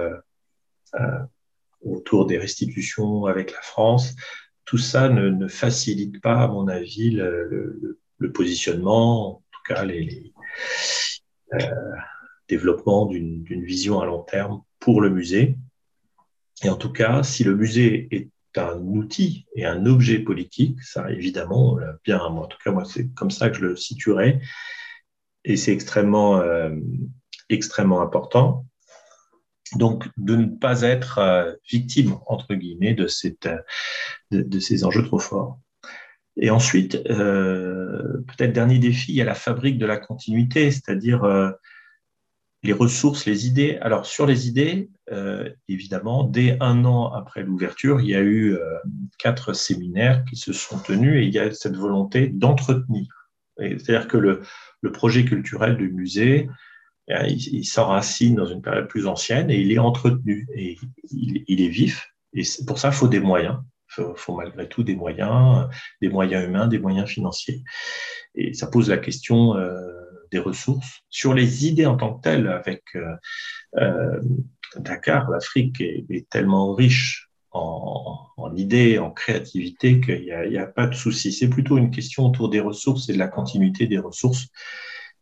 autour 1.81 2.25
des 2.27 2.37
restitutions 2.37 3.25
avec 3.25 3.51
la 3.51 3.61
France, 3.61 4.15
tout 4.65 4.77
ça 4.77 5.09
ne, 5.09 5.47
facilite 5.47 6.21
pas, 6.21 6.43
à 6.43 6.47
mon 6.47 6.67
avis, 6.67 7.11
le, 7.11 7.99
positionnement, 8.33 9.37
en 9.37 9.43
tout 9.51 9.73
cas 9.73 9.85
les, 9.85 10.33
développement 12.47 13.05
d'une 13.05 13.63
vision 13.63 13.99
à 13.99 14.05
long 14.05 14.23
terme 14.23 14.61
pour 14.79 15.01
le 15.01 15.09
musée. 15.09 15.57
Et 16.63 16.69
en 16.69 16.75
tout 16.75 16.91
cas, 16.91 17.23
si 17.23 17.43
le 17.43 17.55
musée 17.55 18.07
est 18.11 18.29
un 18.57 18.79
outil 18.79 19.45
et 19.55 19.65
un 19.65 19.85
objet 19.85 20.19
politique, 20.19 20.81
ça 20.81 21.11
évidemment, 21.11 21.77
bien, 22.03 22.17
moi, 22.29 22.45
en 22.45 22.47
tout 22.47 22.57
cas, 22.63 22.71
moi, 22.71 22.85
c'est 22.85 23.13
comme 23.13 23.31
ça 23.31 23.49
que 23.49 23.57
je 23.57 23.65
le 23.65 23.75
situerai. 23.75 24.39
Et 25.43 25.55
c'est 25.55 25.71
extrêmement, 25.71 26.39
euh, 26.39 26.75
extrêmement 27.49 28.01
important. 28.01 28.65
Donc, 29.75 30.07
de 30.17 30.35
ne 30.35 30.45
pas 30.45 30.81
être 30.81 31.19
euh, 31.19 31.53
victime, 31.69 32.17
entre 32.25 32.53
guillemets, 32.53 32.93
de, 32.93 33.07
cette, 33.07 33.49
de, 34.31 34.59
ces 34.59 34.83
enjeux 34.83 35.03
trop 35.03 35.19
forts. 35.19 35.59
Et 36.39 36.49
ensuite, 36.49 37.01
euh, 37.09 38.23
peut-être 38.27 38.53
dernier 38.53 38.79
défi, 38.79 39.11
il 39.11 39.15
y 39.15 39.21
a 39.21 39.25
la 39.25 39.33
fabrique 39.33 39.77
de 39.77 39.85
la 39.85 39.97
continuité, 39.97 40.69
c'est-à-dire 40.69 41.23
euh, 41.23 41.49
les 42.61 42.73
ressources, 42.73 43.25
les 43.25 43.47
idées. 43.47 43.77
Alors 43.81 44.05
sur 44.05 44.27
les 44.27 44.47
idées, 44.47 44.89
euh, 45.11 45.49
évidemment, 45.67 46.23
dès 46.23 46.57
un 46.61 46.85
an 46.85 47.11
après 47.11 47.41
l'ouverture, 47.43 48.01
il 48.01 48.09
y 48.09 48.15
a 48.15 48.21
eu 48.21 48.55
quatre 49.17 49.53
séminaires 49.53 50.23
qui 50.25 50.35
se 50.35 50.53
sont 50.53 50.77
tenus 50.77 51.15
et 51.15 51.25
il 51.25 51.33
y 51.33 51.39
a 51.39 51.51
cette 51.51 51.75
volonté 51.75 52.27
d'entretenir. 52.27 53.07
C'est-à-dire 53.57 54.07
que 54.07 54.17
le, 54.17 54.41
projet 54.93 55.25
culturel 55.25 55.75
du 55.75 55.91
musée, 55.91 56.49
eh 57.09 57.27
il, 57.27 57.55
il 57.55 57.65
s'enracine 57.65 58.35
dans 58.35 58.45
une 58.45 58.61
période 58.61 58.87
plus 58.87 59.05
ancienne 59.07 59.49
et 59.49 59.59
il 59.59 59.71
est 59.71 59.79
entretenu 59.79 60.47
et 60.55 60.77
il, 61.11 61.43
il 61.47 61.61
est 61.61 61.67
vif. 61.67 62.13
Et 62.33 62.43
pour 62.65 62.77
ça, 62.77 62.89
il 62.89 62.93
faut 62.93 63.07
des 63.07 63.19
moyens. 63.19 63.57
Faut, 63.97 64.15
faut, 64.15 64.35
malgré 64.35 64.69
tout 64.69 64.83
des 64.83 64.95
moyens, 64.95 65.67
des 66.01 66.09
moyens 66.09 66.45
humains, 66.45 66.67
des 66.67 66.79
moyens 66.79 67.09
financiers. 67.09 67.63
Et 68.35 68.53
ça 68.53 68.67
pose 68.67 68.89
la 68.89 68.97
question 68.97 69.57
euh, 69.57 69.73
des 70.31 70.39
ressources, 70.39 71.01
sur 71.09 71.33
les 71.33 71.67
idées 71.67 71.85
en 71.85 71.97
tant 71.97 72.15
que 72.15 72.21
telles, 72.21 72.47
avec 72.47 72.83
euh, 72.95 73.15
euh, 73.77 74.21
Dakar, 74.77 75.29
l'Afrique 75.29 75.81
est, 75.81 76.29
tellement 76.29 76.73
riche 76.73 77.29
en, 77.51 78.53
idées, 78.55 78.99
en 78.99 79.09
créativité, 79.09 79.99
qu'il 79.99 80.21
n'y 80.49 80.57
a, 80.57 80.67
pas 80.67 80.85
de 80.85 80.93
souci. 80.93 81.31
C'est 81.31 81.49
plutôt 81.49 81.77
une 81.77 81.89
question 81.89 82.27
autour 82.27 82.49
des 82.49 82.59
ressources 82.59 83.09
et 83.09 83.13
de 83.13 83.17
la 83.17 83.27
continuité 83.27 83.87
des 83.87 83.97
ressources 83.97 84.47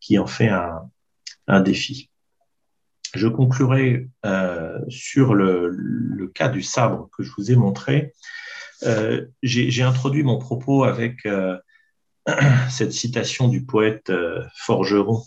qui 0.02 0.20
en 0.20 0.28
fait 0.28 0.50
un, 1.48 1.62
défi. 1.62 2.10
Je 3.14 3.28
conclurai 3.28 4.10
euh, 4.26 4.78
sur 4.90 5.34
le, 5.34 6.30
cas 6.34 6.50
du 6.50 6.62
sabre 6.62 7.10
que 7.16 7.24
je 7.24 7.32
vous 7.38 7.52
ai 7.52 7.56
montré. 7.56 8.14
Euh, 8.84 9.26
J'ai 9.42 9.84
introduit 9.84 10.24
mon 10.24 10.38
propos 10.38 10.84
avec 10.84 11.26
euh, 11.26 11.58
cette 12.70 12.94
citation 12.94 13.48
du 13.48 13.66
poète 13.66 14.10
euh, 14.10 14.44
Forgeron 14.56 15.24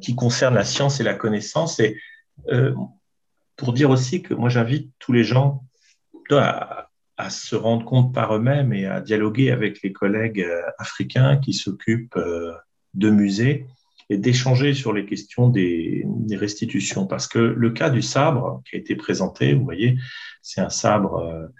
qui 0.00 0.14
concerne 0.14 0.54
la 0.54 0.62
science 0.62 1.00
et 1.00 1.02
la 1.02 1.14
connaissance. 1.14 1.80
Et 1.80 1.96
pour 3.56 3.72
dire 3.72 3.90
aussi 3.90 4.22
que 4.22 4.32
moi, 4.32 4.48
j'invite 4.48 4.92
tous 5.00 5.12
les 5.12 5.24
gens 5.24 5.64
à, 6.30 6.86
se 7.28 7.56
rendre 7.56 7.84
compte 7.84 8.14
par 8.14 8.36
eux-mêmes 8.36 8.72
et 8.72 8.86
à 8.86 9.00
dialoguer 9.00 9.50
avec 9.50 9.82
les 9.82 9.90
collègues 9.90 10.46
africains 10.78 11.38
qui 11.38 11.54
s'occupent 11.54 12.16
de 12.94 13.10
musées 13.10 13.66
et 14.10 14.16
d'échanger 14.16 14.74
sur 14.74 14.92
les 14.92 15.04
questions 15.04 15.48
des, 15.48 16.06
restitutions. 16.30 17.08
Parce 17.08 17.26
que 17.26 17.40
le 17.40 17.70
cas 17.70 17.90
du 17.90 18.00
sabre 18.00 18.62
qui 18.64 18.76
a 18.76 18.78
été 18.78 18.94
présenté, 18.94 19.54
vous 19.54 19.64
voyez, 19.64 19.98
c'est 20.40 20.60
un 20.60 20.70
sabre 20.70 21.50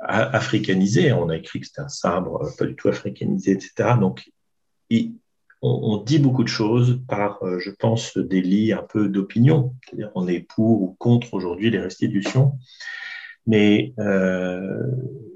africanisé. 0.00 1.12
On 1.12 1.28
a 1.28 1.36
écrit 1.36 1.60
que 1.60 1.66
c'était 1.66 1.80
un 1.80 1.88
sabre 1.88 2.42
euh, 2.42 2.50
pas 2.56 2.66
du 2.66 2.76
tout 2.76 2.88
africanisé, 2.88 3.52
etc. 3.52 3.94
Donc, 4.00 4.30
on, 5.60 5.96
dit 5.98 6.18
beaucoup 6.18 6.44
de 6.44 6.48
choses 6.48 7.00
par, 7.08 7.42
euh, 7.42 7.58
je 7.58 7.70
pense, 7.70 8.16
des 8.16 8.40
lits 8.40 8.72
un 8.72 8.82
peu 8.82 9.08
d'opinion. 9.08 9.74
C'est-à-dire, 9.84 10.10
on 10.14 10.28
est 10.28 10.40
pour 10.40 10.82
ou 10.82 10.96
contre 10.98 11.34
aujourd'hui 11.34 11.70
les 11.70 11.80
restitutions. 11.80 12.58
Mais 13.46 13.92
euh, 13.98 14.86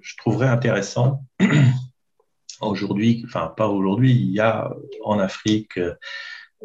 je 0.01 0.17
trouverais 0.17 0.49
intéressant 0.49 1.25
aujourd'hui, 2.61 3.23
enfin 3.27 3.53
pas 3.57 3.69
aujourd'hui, 3.69 4.13
il 4.13 4.31
y 4.31 4.41
a 4.41 4.71
en 5.03 5.19
Afrique 5.19 5.81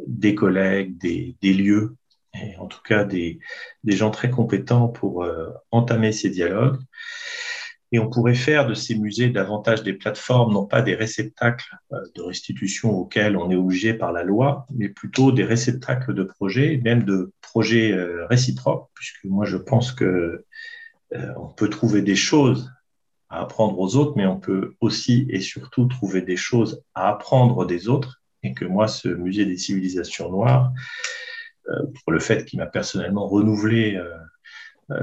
des 0.06 0.36
collègues, 0.36 0.98
des, 0.98 1.54
lieux, 1.54 1.96
et 2.36 2.58
en 2.58 2.68
tout 2.68 2.82
cas 2.84 3.06
des, 3.06 3.40
gens 3.86 4.12
très 4.12 4.30
compétents 4.30 4.90
pour 4.90 5.26
entamer 5.72 6.12
ces 6.12 6.30
dialogues. 6.30 6.80
Et 7.92 8.00
on 8.00 8.10
pourrait 8.10 8.36
faire 8.36 8.68
de 8.68 8.74
ces 8.74 8.96
musées 8.96 9.30
davantage 9.30 9.84
des 9.84 9.94
plateformes, 9.94 10.54
non 10.54 10.66
pas 10.66 10.82
des 10.82 10.96
réceptacles 10.96 11.74
euh, 11.94 11.98
de 12.16 12.22
restitution 12.22 12.92
auxquels 12.92 13.38
on 13.38 13.50
est 13.50 13.56
obligé 13.56 13.94
par 13.94 14.12
la 14.12 14.24
loi, 14.24 14.66
mais 14.74 14.90
plutôt 14.90 15.32
des 15.32 15.46
réceptacles 15.46 16.14
de 16.14 16.24
projets, 16.24 16.82
même 16.84 17.04
de 17.04 17.32
projets 17.42 17.94
euh, 17.94 18.26
réciproques, 18.28 18.90
puisque 18.94 19.24
moi 19.24 19.46
je 19.46 19.58
pense 19.58 19.94
que 19.94 20.44
euh, 21.14 21.34
on 21.38 21.48
peut 21.48 21.70
trouver 21.70 22.02
des 22.02 22.18
choses 22.18 22.70
à 23.30 23.42
apprendre 23.42 23.80
aux 23.80 23.96
autres, 23.96 24.14
mais 24.18 24.26
on 24.26 24.40
peut 24.40 24.76
aussi 24.82 25.26
et 25.30 25.40
surtout 25.40 25.86
trouver 25.86 26.22
des 26.22 26.38
choses 26.38 26.84
à 26.94 27.10
apprendre 27.10 27.66
des 27.66 27.88
autres. 27.88 28.22
et 28.44 28.54
que 28.54 28.66
moi, 28.66 28.88
ce 28.88 29.10
musée 29.10 29.46
des 29.46 29.58
civilisations 29.58 30.30
noires, 30.30 30.72
pour 31.66 32.14
le 32.14 32.20
fait 32.20 32.46
qu'il 32.46 32.60
m'a 32.60 32.66
personnellement 32.68 33.28
renouvelé 33.28 34.00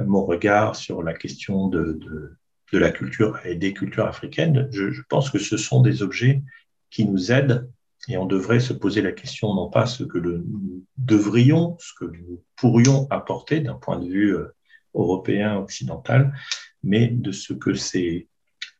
mon 0.06 0.24
regard 0.24 0.76
sur 0.76 1.02
la 1.02 1.12
question 1.12 1.68
de, 1.68 1.98
de, 2.00 2.38
la 2.78 2.90
culture 2.90 3.38
et 3.44 3.54
des 3.54 3.72
cultures 3.72 4.06
africaines, 4.06 4.68
je, 4.70 4.90
je 4.90 5.02
pense 5.08 5.30
que 5.30 5.38
ce 5.38 5.56
sont 5.56 5.80
des 5.80 6.02
objets 6.02 6.42
qui 6.90 7.04
nous 7.04 7.32
aident 7.32 7.68
et 8.08 8.16
on 8.16 8.26
devrait 8.26 8.60
se 8.60 8.72
poser 8.72 9.02
la 9.02 9.12
question, 9.12 9.54
non 9.54 9.70
pas 9.70 9.86
ce 9.86 10.04
que 10.04 10.18
nous 10.18 10.84
devrions, 10.96 11.76
ce 11.80 11.92
que 11.98 12.04
nous 12.04 12.42
pourrions 12.56 13.06
apporter 13.10 13.60
d'un 13.60 13.74
point 13.74 13.98
de 13.98 14.08
vue 14.08 14.36
euh, 14.36 14.54
européen, 14.94 15.56
occidental, 15.56 16.34
mais 16.82 17.08
de 17.08 17.32
ce 17.32 17.52
que 17.52 17.74
ces 17.74 18.28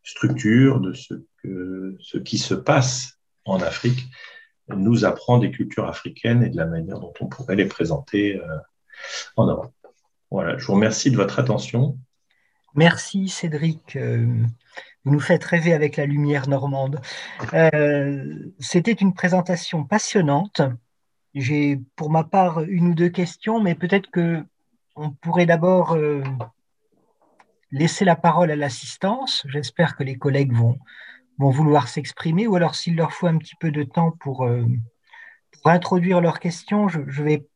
structures, 0.03 0.80
de 0.80 0.92
ce, 0.92 1.14
que, 1.42 1.97
ce 2.01 2.18
qui 2.18 2.38
se 2.38 2.55
passe 2.55 3.18
en 3.47 3.61
Afrique 3.61 4.07
nous 4.68 5.05
apprend 5.05 5.38
des 5.38 5.51
cultures 5.51 5.86
africaines 5.86 6.42
et 6.42 6.51
de 6.51 6.57
la 6.57 6.66
manière 6.66 7.01
dont 7.01 7.12
on 7.20 7.26
pourrait 7.26 7.57
les 7.57 7.66
présenter 7.66 8.36
euh, 8.36 8.59
en 9.36 9.47
Europe. 9.47 9.72
Voilà, 10.30 10.57
je 10.59 10.66
vous 10.66 10.74
remercie 10.74 11.11
de 11.11 11.16
votre 11.16 11.38
attention. 11.38 11.99
Merci 12.75 13.29
Cédric. 13.29 13.95
Euh, 13.95 14.27
vous 15.05 15.12
nous 15.12 15.20
faites 15.20 15.45
rêver 15.45 15.72
avec 15.72 15.97
la 15.97 16.07
lumière 16.07 16.49
normande. 16.49 17.01
Euh, 17.53 18.53
c'était 18.59 18.93
une 18.93 19.14
présentation 19.14 19.85
passionnante. 19.85 20.61
J'ai 21.35 21.81
pour 21.95 22.11
ma 22.11 22.25
part 22.25 22.62
une 22.62 22.89
ou 22.89 22.95
deux 22.95 23.11
questions, 23.11 23.61
mais 23.61 23.77
peut-être 23.77 24.11
que 24.11 24.45
on 24.97 25.11
pourrait 25.11 25.47
d'abord 25.47 25.93
euh, 25.93 26.22
laisser 27.70 28.05
la 28.05 28.16
parole 28.16 28.51
à 28.51 28.57
l'assistance. 28.57 29.47
J'espère 29.49 29.97
que 29.97 30.03
les 30.03 30.16
collègues 30.16 30.53
vont, 30.53 30.79
vouloir 31.39 31.87
s'exprimer, 31.87 32.49
ou 32.49 32.57
alors 32.57 32.75
s'il 32.75 32.97
leur 32.97 33.12
faut 33.12 33.27
un 33.27 33.39
petit 33.39 33.57
peu 33.61 33.70
de 33.70 33.85
temps 33.85 34.11
pour, 34.11 34.49
introduire 35.64 36.20
leurs 36.20 36.41
questions, 36.41 36.89
je, 36.89 37.22
vais 37.22 37.47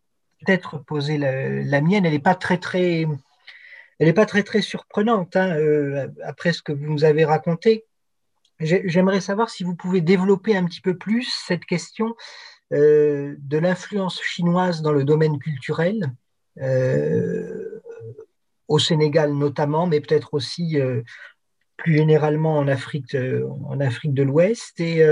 peut-être 0.40 0.78
poser 0.78 1.18
la 1.18 1.80
mienne. 1.80 2.04
Elle 2.04 2.12
n'est 2.12 2.18
pas 2.18 2.34
très 2.34 2.58
très 2.58 3.06
elle 3.98 4.06
n'est 4.06 4.12
pas 4.12 4.26
très 4.26 4.42
très 4.42 4.62
surprenante 4.62 5.36
hein, 5.36 5.56
euh, 5.56 6.08
après 6.24 6.52
ce 6.52 6.62
que 6.62 6.72
vous 6.72 6.86
nous 6.86 7.04
avez 7.04 7.24
raconté. 7.24 7.84
J'aimerais 8.60 9.20
savoir 9.20 9.50
si 9.50 9.62
vous 9.62 9.76
pouvez 9.76 10.00
développer 10.00 10.56
un 10.56 10.64
petit 10.64 10.80
peu 10.80 10.96
plus 10.96 11.32
cette 11.46 11.64
question 11.64 12.16
euh, 12.72 13.36
de 13.38 13.58
l'influence 13.58 14.20
chinoise 14.20 14.82
dans 14.82 14.92
le 14.92 15.04
domaine 15.04 15.38
culturel, 15.38 16.12
euh, 16.60 17.80
au 18.66 18.80
Sénégal 18.80 19.32
notamment, 19.32 19.86
mais 19.86 20.00
peut-être 20.00 20.34
aussi 20.34 20.76
plus 21.76 21.96
généralement 21.96 22.58
en 22.58 22.66
Afrique, 22.66 23.16
en 23.16 23.80
Afrique 23.80 24.12
de 24.12 24.24
l'Ouest. 24.24 24.80
Et 24.80 25.04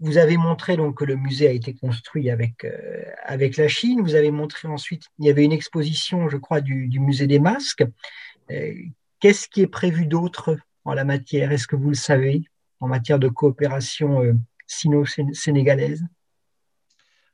vous 0.00 0.18
avez 0.18 0.36
montré 0.36 0.76
donc 0.76 0.98
que 0.98 1.04
le 1.04 1.16
musée 1.16 1.48
a 1.48 1.52
été 1.52 1.74
construit 1.74 2.28
avec, 2.30 2.64
euh, 2.64 3.04
avec 3.24 3.56
la 3.56 3.68
Chine. 3.68 4.00
Vous 4.02 4.14
avez 4.14 4.30
montré 4.30 4.68
ensuite, 4.68 5.04
il 5.18 5.26
y 5.26 5.30
avait 5.30 5.44
une 5.44 5.52
exposition, 5.52 6.28
je 6.28 6.36
crois, 6.36 6.60
du, 6.60 6.88
musée 6.98 7.26
des 7.26 7.38
masques. 7.38 7.84
Euh, 8.50 8.74
qu'est-ce 9.20 9.48
qui 9.48 9.62
est 9.62 9.68
prévu 9.68 10.06
d'autre 10.06 10.56
en 10.84 10.94
la 10.94 11.04
matière? 11.04 11.52
Est-ce 11.52 11.68
que 11.68 11.76
vous 11.76 11.90
le 11.90 11.94
savez 11.94 12.42
en 12.80 12.88
matière 12.88 13.20
de 13.20 13.28
coopération 13.28 14.22
euh, 14.22 14.32
sino-sénégalaise? 14.66 16.04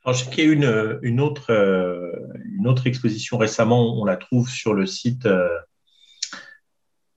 Alors, 0.05 0.15
je 0.17 0.25
sais 0.25 0.31
qu'il 0.31 0.45
y 0.45 0.49
a 0.49 0.53
une, 0.53 0.99
une, 1.03 1.21
autre, 1.21 1.51
une 2.45 2.67
autre 2.67 2.87
exposition 2.87 3.37
récemment, 3.39 4.01
on 4.01 4.05
la 4.05 4.17
trouve 4.17 4.49
sur 4.49 4.73
le 4.73 4.87
site, 4.87 5.29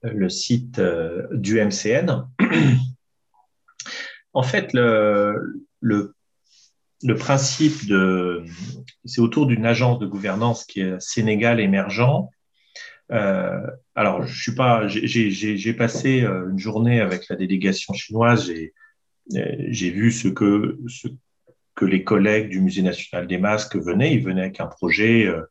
le 0.02 0.28
site 0.28 0.80
du 1.32 1.60
MCN. 1.60 2.26
En 4.32 4.42
fait, 4.42 4.72
le, 4.72 6.14
principe 7.18 7.86
de, 7.86 8.44
c'est 9.04 9.20
autour 9.20 9.46
d'une 9.46 9.66
agence 9.66 9.98
de 9.98 10.06
gouvernance 10.06 10.64
qui 10.64 10.80
est 10.80 11.00
Sénégal 11.00 11.60
émergent. 11.60 12.28
Euh, 13.10 13.60
alors, 13.94 14.22
je 14.22 14.42
suis 14.42 14.54
pas, 14.54 14.88
j'ai 14.88 15.74
passé 15.74 16.22
euh, 16.22 16.48
une 16.50 16.58
journée 16.58 17.00
avec 17.00 17.28
la 17.28 17.36
délégation 17.36 17.92
chinoise. 17.92 18.50
J'ai 19.30 19.90
vu 19.90 20.10
ce 20.10 20.28
que, 20.28 20.78
ce 20.88 21.08
que 21.74 21.84
les 21.84 22.04
collègues 22.04 22.48
du 22.48 22.60
Musée 22.60 22.82
national 22.82 23.26
des 23.26 23.38
masques 23.38 23.76
venaient. 23.76 24.14
Ils 24.14 24.22
venaient 24.22 24.42
avec 24.42 24.60
un 24.60 24.66
projet, 24.66 25.26
euh, 25.26 25.42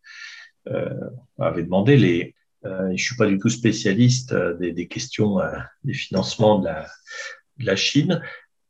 euh 0.67 1.09
avaient 1.39 1.63
demandé 1.63 1.97
les. 1.97 2.35
Euh, 2.65 2.91
je 2.95 3.03
suis 3.03 3.15
pas 3.15 3.25
du 3.25 3.39
tout 3.39 3.49
spécialiste 3.49 4.33
euh, 4.33 4.53
des, 4.53 4.87
questions 4.87 5.39
des 5.83 5.93
financements 5.93 6.59
de 6.59 6.69
la 7.65 7.75
Chine, 7.75 8.21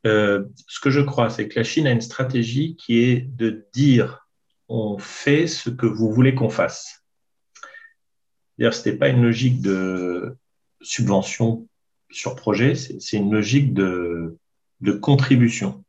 euh, 0.04 0.44
ce 0.66 0.80
que 0.80 0.90
je 0.90 1.00
crois, 1.00 1.30
c'est 1.30 1.48
que 1.48 1.58
la 1.58 1.64
Chine 1.64 1.86
a 1.86 1.92
une 1.92 2.00
stratégie 2.00 2.76
qui 2.76 2.98
est 2.98 3.20
de 3.20 3.66
dire 3.72 4.26
on 4.68 4.98
fait 4.98 5.46
ce 5.46 5.70
que 5.70 5.86
vous 5.86 6.12
voulez 6.12 6.34
qu'on 6.34 6.48
fasse. 6.48 7.04
C'est-à-dire, 8.56 8.74
ce 8.74 8.88
n'est 8.88 8.96
pas 8.96 9.08
une 9.08 9.22
logique 9.22 9.60
de 9.60 10.36
subvention 10.80 11.68
sur 12.10 12.34
projet, 12.34 12.74
c'est 12.74 13.16
une 13.16 13.32
logique 13.32 13.72
de, 13.74 14.38
contribution. 15.00 15.84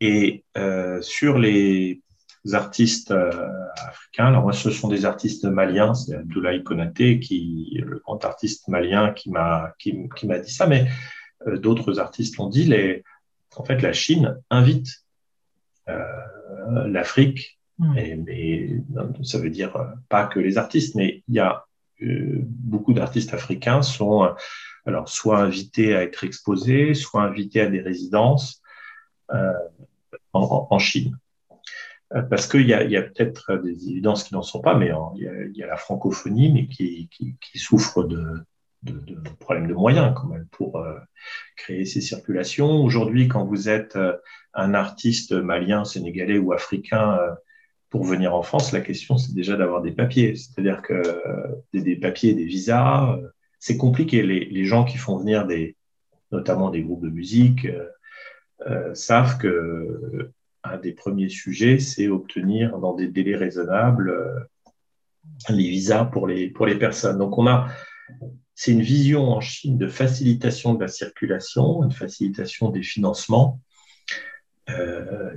Et 0.00 0.44
euh, 0.56 1.02
sur 1.02 1.38
les 1.38 2.00
artistes 2.52 3.10
euh, 3.10 3.30
africains, 3.76 4.26
alors 4.26 4.42
moi, 4.42 4.52
ce 4.52 4.70
sont 4.70 4.88
des 4.88 5.04
artistes 5.04 5.44
maliens, 5.44 5.94
c'est 5.94 6.14
Abdoulaye 6.14 6.62
Konaté, 6.62 7.20
qui, 7.20 7.78
le 7.84 7.98
grand 7.98 8.24
artiste 8.24 8.68
malien 8.68 9.12
qui 9.12 9.30
m'a 9.30 9.74
dit 9.78 10.52
ça, 10.52 10.66
mais 10.66 10.88
d'autres 11.46 11.98
artistes 11.98 12.36
l'ont 12.36 12.48
dit, 12.48 12.64
les, 12.64 13.04
en 13.56 13.64
fait, 13.64 13.80
la 13.80 13.92
Chine 13.92 14.38
invite 14.50 15.04
euh, 15.88 16.86
l'Afrique, 16.86 17.58
hmm. 17.78 17.96
et, 17.96 18.82
ça 19.22 19.38
veut 19.38 19.50
dire 19.50 19.76
euh, 19.76 19.86
pas 20.08 20.26
que 20.26 20.40
les 20.40 20.58
artistes, 20.58 20.94
mais 20.94 21.22
il 21.28 21.34
y 21.34 21.40
a 21.40 21.64
beaucoup 22.00 22.92
d'artistes 22.92 23.34
africains 23.34 23.82
sont 23.82 24.32
alors 24.86 25.08
soit 25.08 25.40
invités 25.40 25.96
à 25.96 26.04
être 26.04 26.22
exposés, 26.22 26.94
soit 26.94 27.22
invités 27.22 27.60
à 27.60 27.66
des 27.66 27.80
résidences 27.80 28.62
euh, 29.32 29.52
en, 30.32 30.68
en, 30.70 30.78
Chine. 30.78 31.18
Parce 32.30 32.46
qu'il 32.46 32.66
y 32.66 32.72
a, 32.72 33.02
peut-être 33.02 33.56
des 33.56 33.90
évidences 33.90 34.22
qui 34.22 34.34
n'en 34.34 34.42
sont 34.42 34.60
pas, 34.60 34.76
mais 34.76 34.92
il 35.16 35.22
y, 35.22 35.28
a, 35.28 35.42
il 35.42 35.56
y, 35.56 35.62
a, 35.64 35.66
la 35.66 35.76
francophonie, 35.76 36.52
mais 36.52 36.68
qui, 36.68 37.08
qui, 37.10 37.34
qui 37.40 37.58
souffre 37.58 38.04
de, 38.04 38.44
de, 38.82 38.92
de, 38.92 39.14
de 39.14 39.74
moyens 39.74 40.14
quand 40.16 40.28
même 40.28 40.46
pour 40.50 40.76
euh, 40.76 40.98
créer 41.56 41.84
ces 41.84 42.00
circulations. 42.00 42.82
Aujourd'hui, 42.82 43.28
quand 43.28 43.44
vous 43.44 43.68
êtes 43.68 43.96
euh, 43.96 44.16
un 44.54 44.74
artiste 44.74 45.32
malien, 45.32 45.84
sénégalais 45.84 46.38
ou 46.38 46.52
africain 46.52 47.18
euh, 47.18 47.34
pour 47.90 48.04
venir 48.04 48.34
en 48.34 48.42
France, 48.42 48.72
la 48.72 48.80
question 48.80 49.16
c'est 49.16 49.34
déjà 49.34 49.56
d'avoir 49.56 49.82
des 49.82 49.92
papiers, 49.92 50.36
c'est-à-dire 50.36 50.82
que 50.82 51.02
des, 51.72 51.80
des, 51.80 51.96
papiers, 51.96 52.34
des 52.34 52.44
visas, 52.44 53.18
c'est 53.58 53.78
compliqué. 53.78 54.22
Les, 54.22 54.44
les, 54.44 54.64
gens 54.66 54.84
qui 54.84 54.98
font 54.98 55.16
venir 55.16 55.46
des, 55.46 55.74
notamment 56.30 56.68
des 56.68 56.82
groupes 56.82 57.02
de 57.02 57.08
musique, 57.08 57.66
savent 58.92 59.38
que 59.38 60.32
un 60.64 60.76
des 60.76 60.92
premiers 60.92 61.30
sujets, 61.30 61.78
c'est 61.78 62.08
obtenir 62.08 62.78
dans 62.78 62.92
des 62.92 63.06
délais 63.08 63.36
raisonnables 63.36 64.48
les 65.48 65.68
visas 65.68 66.04
pour 66.04 66.26
les 66.26 66.50
pour 66.50 66.66
les 66.66 66.76
personnes. 66.76 67.16
Donc 67.16 67.38
on 67.38 67.46
a 67.46 67.68
c'est 68.60 68.72
une 68.72 68.82
vision 68.82 69.30
en 69.30 69.40
Chine 69.40 69.78
de 69.78 69.86
facilitation 69.86 70.74
de 70.74 70.80
la 70.80 70.88
circulation, 70.88 71.84
une 71.84 71.92
facilitation 71.92 72.70
des 72.70 72.82
financements, 72.82 73.60
euh, 74.68 75.30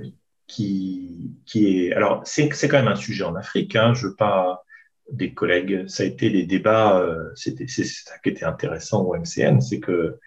qui, 0.48 1.32
est. 1.54 1.92
Alors, 1.92 2.22
c'est 2.26 2.48
quand 2.48 2.78
même 2.78 2.88
un 2.88 2.96
sujet 2.96 3.22
en 3.22 3.36
Afrique. 3.36 3.76
Hein, 3.76 3.94
je 3.94 4.08
veux 4.08 4.16
pas 4.16 4.64
des 5.12 5.34
collègues. 5.34 5.86
Ça 5.86 6.02
a 6.02 6.06
été 6.06 6.30
les 6.30 6.46
débats. 6.46 6.98
Euh, 6.98 7.30
c'était 7.36 7.68
c'est 7.68 7.84
ça 7.84 8.18
qui 8.18 8.30
était 8.30 8.44
intéressant 8.44 9.04
au 9.04 9.14
MCN, 9.14 9.60
c'est 9.60 9.78
que 9.78 10.18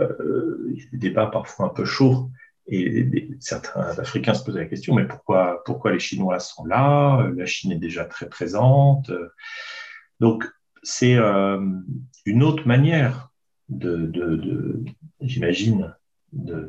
euh, 0.00 0.74
débats 0.92 1.28
parfois 1.28 1.66
un 1.66 1.68
peu 1.68 1.84
chauds. 1.84 2.28
Et 2.66 3.08
certains 3.38 3.82
Africains 4.00 4.34
se 4.34 4.42
posaient 4.42 4.62
la 4.62 4.66
question, 4.66 4.96
mais 4.96 5.06
pourquoi, 5.06 5.62
pourquoi 5.64 5.92
les 5.92 6.00
Chinois 6.00 6.40
sont 6.40 6.64
là? 6.64 7.24
La 7.36 7.46
Chine 7.46 7.70
est 7.70 7.78
déjà 7.78 8.04
très 8.04 8.28
présente. 8.28 9.12
Donc, 10.18 10.44
c'est 10.82 11.14
euh, 11.14 11.60
une 12.24 12.42
autre 12.42 12.66
manière 12.66 13.30
de, 13.68 14.84
j'imagine, 15.20 15.94
de 16.32 16.68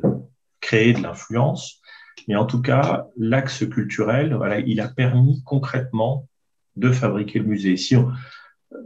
créer 0.60 0.92
de 0.92 1.02
l'influence. 1.02 1.80
Mais 2.28 2.36
en 2.36 2.46
tout 2.46 2.62
cas, 2.62 3.08
l'axe 3.16 3.66
culturel, 3.68 4.38
il 4.66 4.80
a 4.80 4.88
permis 4.88 5.42
concrètement 5.44 6.28
de 6.76 6.90
fabriquer 6.90 7.40
le 7.40 7.46
musée. 7.46 7.76
Si 7.76 7.96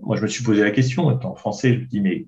moi, 0.03 0.17
je 0.17 0.23
me 0.23 0.27
suis 0.27 0.45
posé 0.45 0.63
la 0.63 0.71
question, 0.71 1.11
étant 1.17 1.35
français, 1.35 1.75
je 1.75 1.81
me 1.81 1.85
dis, 1.87 2.01
mais 2.01 2.27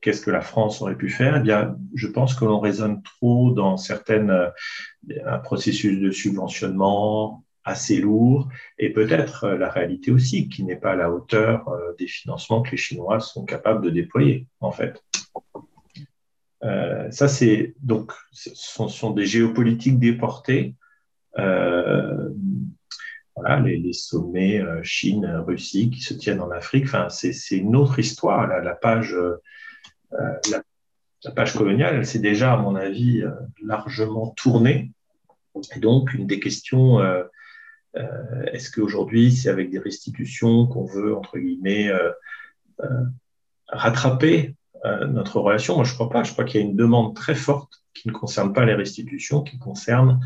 qu'est-ce 0.00 0.22
que 0.22 0.30
la 0.30 0.40
France 0.40 0.80
aurait 0.82 0.96
pu 0.96 1.08
faire? 1.08 1.36
Eh 1.36 1.40
bien, 1.40 1.76
je 1.94 2.06
pense 2.06 2.34
que 2.34 2.44
l'on 2.44 2.60
raisonne 2.60 3.02
trop 3.02 3.52
dans 3.52 3.76
certaines 3.76 4.30
euh, 4.30 4.48
un 5.26 5.38
processus 5.38 6.00
de 6.00 6.10
subventionnement, 6.10 7.44
assez 7.64 8.00
lourd 8.00 8.48
et 8.78 8.90
peut-être 8.90 9.44
euh, 9.44 9.58
la 9.58 9.70
réalité 9.70 10.10
aussi 10.10 10.48
qui 10.48 10.64
n'est 10.64 10.76
pas 10.76 10.92
à 10.92 10.96
la 10.96 11.10
hauteur 11.10 11.68
euh, 11.68 11.92
des 11.98 12.06
financements 12.06 12.62
que 12.62 12.70
les 12.70 12.76
Chinois 12.76 13.20
sont 13.20 13.44
capables 13.44 13.84
de 13.84 13.90
déployer 13.90 14.46
en 14.60 14.72
fait. 14.72 15.02
Euh, 16.62 17.10
ça, 17.10 17.26
c'est 17.28 17.74
donc, 17.80 18.12
ce 18.32 18.50
sont, 18.54 19.10
des 19.10 19.24
géopolitiques 19.24 19.98
déportées. 19.98 20.74
Voilà, 23.36 23.60
les, 23.60 23.92
sommets 23.94 24.60
Chine, 24.82 25.24
Russie 25.46 25.88
qui 25.88 26.00
se 26.02 26.12
tiennent 26.12 26.42
en 26.42 26.50
Afrique. 26.50 26.84
Enfin, 26.84 27.08
c'est 27.08 27.56
une 27.56 27.74
autre 27.76 27.98
histoire. 27.98 28.46
La, 28.46 28.74
page, 28.74 29.16
la, 30.10 31.30
page 31.34 31.54
coloniale, 31.54 31.94
elle 31.94 32.04
s'est 32.04 32.18
déjà, 32.18 32.52
à 32.52 32.58
mon 32.58 32.76
avis, 32.76 33.22
largement 33.62 34.34
tournée. 34.36 34.92
Et 35.74 35.78
donc, 35.78 36.12
une 36.12 36.26
des 36.26 36.40
questions 36.40 37.00
est-ce 37.94 38.70
qu'aujourd'hui, 38.70 39.32
c'est 39.32 39.48
avec 39.48 39.70
des 39.70 39.78
restitutions 39.78 40.66
qu'on 40.66 40.84
veut, 40.84 41.14
entre 41.14 41.38
guillemets, 41.38 41.88
euh, 41.88 42.10
euh, 42.82 43.04
rattraper 43.68 44.54
notre 45.08 45.40
relation? 45.40 45.76
Moi, 45.76 45.84
je 45.84 45.90
ne 45.90 45.94
crois 45.94 46.08
pas. 46.08 46.22
Je 46.22 46.32
crois 46.32 46.44
qu'il 46.44 46.60
y 46.60 46.62
a 46.62 46.66
une 46.66 46.76
demande 46.76 47.14
très 47.14 47.34
forte 47.34 47.82
qui 47.92 48.08
ne 48.08 48.12
concerne 48.12 48.52
pas 48.52 48.64
les 48.64 48.74
restitutions, 48.74 49.42
qui 49.42 49.58
concerne 49.58 50.20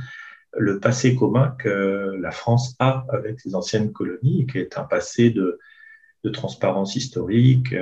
le 0.56 0.78
passé 0.78 1.16
commun 1.16 1.56
que 1.58 2.16
la 2.20 2.30
France 2.30 2.76
a 2.78 3.04
avec 3.08 3.40
ses 3.40 3.56
anciennes 3.56 3.92
colonies, 3.92 4.46
qui 4.46 4.58
est 4.58 4.78
un 4.78 4.84
passé 4.84 5.30
de, 5.30 5.58
transparence 6.32 6.96
historique. 6.96 7.74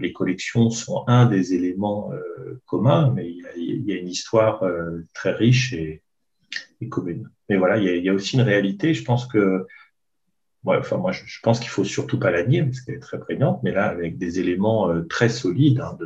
les 0.00 0.12
collections 0.12 0.70
sont 0.70 1.04
un 1.06 1.26
des 1.26 1.54
éléments 1.54 2.10
communs, 2.66 3.12
mais 3.14 3.30
il 3.30 3.84
y, 3.86 3.92
a, 3.92 3.96
une 3.96 4.08
histoire 4.08 4.64
très 5.12 5.32
riche 5.32 5.72
et, 5.74 6.02
et 6.82 6.88
commune. 6.88 7.30
Mais 7.48 7.56
voilà, 7.56 7.78
il 7.78 8.04
y, 8.04 8.08
a, 8.08 8.12
aussi 8.12 8.36
une 8.36 8.42
réalité. 8.42 8.94
Je 8.94 9.04
pense 9.04 9.26
que, 9.26 9.66
enfin, 10.64 10.96
moi, 10.96 11.12
je, 11.12 11.40
pense 11.42 11.60
qu'il 11.60 11.68
faut 11.68 11.84
surtout 11.84 12.18
pas 12.18 12.30
la 12.30 12.44
nier 12.44 12.62
parce 12.62 12.80
qu'elle 12.80 12.96
est 12.96 13.00
très 13.00 13.18
prégnante, 13.18 13.60
mais 13.62 13.72
là, 13.72 13.86
avec 13.86 14.18
des 14.18 14.40
éléments 14.40 14.90
euh, 14.90 15.02
très 15.02 15.28
solides 15.28 15.80
hein, 15.80 15.98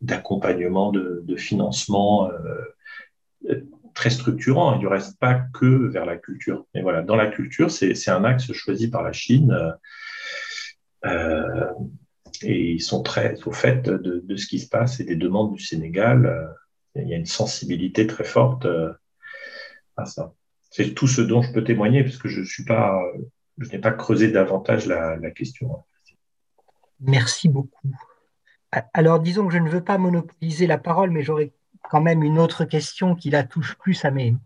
d'accompagnement, 0.00 0.92
de, 0.92 1.36
financement 1.36 2.30
euh, 2.30 3.60
très 3.94 4.10
structurant. 4.10 4.76
Il 4.78 4.82
ne 4.82 4.88
reste 4.88 5.18
pas 5.18 5.34
que 5.54 5.88
vers 5.88 6.06
la 6.06 6.16
culture. 6.16 6.66
Mais 6.74 6.82
voilà, 6.82 7.02
dans 7.02 7.16
la 7.16 7.26
culture, 7.26 7.70
c'est 7.70 8.10
un 8.10 8.24
axe 8.24 8.52
choisi 8.52 8.88
par 8.88 9.02
la 9.02 9.12
Chine. 9.12 9.56
Euh, 11.04 11.72
et 12.42 12.72
ils 12.72 12.82
sont 12.82 13.02
très 13.02 13.34
au 13.46 13.52
fait 13.52 13.82
de, 13.88 14.22
de, 14.22 14.36
ce 14.36 14.46
qui 14.46 14.58
se 14.58 14.68
passe 14.68 15.00
et 15.00 15.04
des 15.04 15.16
demandes 15.16 15.54
du 15.54 15.62
Sénégal. 15.62 16.54
il 16.96 17.08
y 17.08 17.14
a 17.14 17.16
une 17.16 17.24
sensibilité 17.24 18.06
très 18.06 18.24
forte 18.24 18.66
C'est 20.70 20.94
tout 20.94 21.06
ce 21.06 21.20
dont 21.20 21.42
je 21.42 21.52
peux 21.52 21.64
témoigner, 21.64 22.02
parce 22.02 22.18
que 22.18 22.28
je 22.28 22.42
suis 22.42 22.64
pas, 22.64 23.00
je 23.58 23.70
n'ai 23.70 23.78
pas 23.78 23.92
creusé 23.92 24.30
davantage 24.30 24.86
la, 24.86 25.30
question. 25.30 25.84
Merci 27.00 27.48
beaucoup. 27.48 27.94
Alors, 28.92 29.20
disons 29.20 29.46
que 29.46 29.54
je 29.54 29.58
ne 29.58 29.70
veux 29.70 29.84
pas 29.84 29.98
monopoliser 29.98 30.66
la 30.66 30.78
parole, 30.78 31.10
mais 31.10 31.22
j'aurais 31.22 31.52
quand 31.82 32.00
même 32.00 32.22
une 32.22 32.38
autre 32.38 32.64
question 32.64 33.14
qui 33.14 33.30
la 33.30 33.44
touche 33.44 33.76
plus 33.76 34.04
à, 34.04 34.10
mes, 34.10 34.36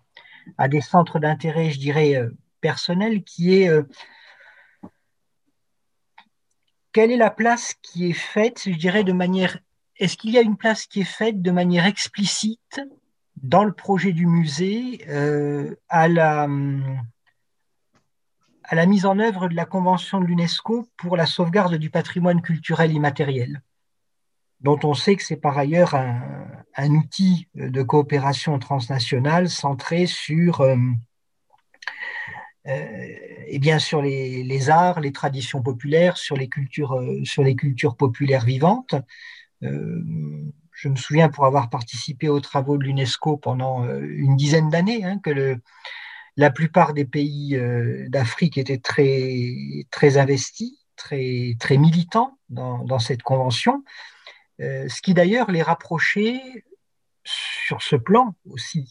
à 0.59 0.68
des 0.68 0.80
centres 0.80 1.18
d'intérêt, 1.18 1.70
je 1.70 1.78
dirais, 1.78 2.14
euh, 2.14 2.30
personnels, 2.61 3.24
qui 3.24 3.57
est 3.57 3.68
euh, 3.68 3.82
quelle 6.92 7.11
est 7.11 7.16
la 7.16 7.30
place 7.30 7.74
qui 7.82 8.11
est 8.11 8.14
faite, 8.14 8.62
je 8.66 8.76
dirais, 8.76 9.05
de 9.05 9.12
manière. 9.12 9.59
Est-ce 9.96 10.16
qu'il 10.16 10.30
y 10.30 10.38
a 10.38 10.42
une 10.42 10.57
place 10.57 10.86
qui 10.86 11.01
est 11.01 11.05
faite 11.05 11.42
de 11.42 11.51
manière 11.51 11.86
explicite 11.86 12.80
dans 13.43 13.64
le 13.64 13.72
projet 13.72 14.12
du 14.12 14.26
musée 14.26 15.05
euh, 15.09 15.74
à, 15.88 16.09
la, 16.09 16.49
à 18.64 18.74
la 18.74 18.86
mise 18.86 19.07
en 19.07 19.18
œuvre 19.18 19.49
de 19.49 19.55
la 19.55 19.64
Convention 19.64 20.20
de 20.20 20.26
l'UNESCO 20.26 20.88
pour 20.97 21.16
la 21.16 21.26
sauvegarde 21.26 21.76
du 21.76 21.91
patrimoine 21.91 22.43
culturel 22.43 22.93
immatériel, 22.93 23.62
dont 24.61 24.78
on 24.84 24.95
sait 24.95 25.16
que 25.16 25.22
c'est 25.22 25.36
par 25.36 25.57
ailleurs 25.57 25.95
un, 25.95 26.91
outil 26.91 27.49
de 27.55 27.82
coopération 27.82 28.59
transnationale 28.59 29.49
centré 29.49 30.07
sur, 30.07 30.61
euh, 30.61 30.76
euh, 32.66 33.07
et 33.47 33.59
bien 33.59 33.78
sur 33.78 34.03
les, 34.03 34.43
les, 34.45 34.70
arts, 34.70 35.01
les 35.01 35.12
traditions 35.12 35.62
populaires, 35.62 36.16
sur 36.16 36.36
les 36.36 36.49
cultures, 36.49 37.01
sur 37.24 37.43
les 37.43 37.57
cultures 37.57 37.97
populaires 37.97 38.45
vivantes. 38.45 38.95
Je 40.81 40.89
me 40.89 40.97
souviens 40.97 41.28
pour 41.28 41.45
avoir 41.45 41.68
participé 41.68 42.31
aux 42.31 42.41
travaux 42.41 42.78
de 42.78 42.85
l'UNESCO 42.85 43.37
pendant 43.37 43.85
euh, 43.85 44.01
une 44.01 44.35
dizaine 44.35 44.70
d'années, 44.70 45.05
hein, 45.05 45.18
que 45.22 45.59
la 46.39 46.51
plupart 46.51 46.95
des 46.95 47.05
pays 47.05 47.55
euh, 47.55 48.09
d'Afrique 48.09 48.57
étaient 48.57 48.78
très, 48.78 49.87
très 49.91 50.16
investis, 50.16 50.72
très, 50.97 51.55
très 51.61 51.76
militants 51.76 52.39
dans, 52.49 52.99
cette 52.99 53.22
convention, 53.22 53.85
euh, 54.62 54.89
ce 54.89 55.03
qui 55.03 55.12
d'ailleurs 55.12 55.51
les 55.51 55.61
rapprochait 55.61 56.41
sur 57.24 57.83
ce 57.83 57.97
plan 57.97 58.35
aussi 58.49 58.89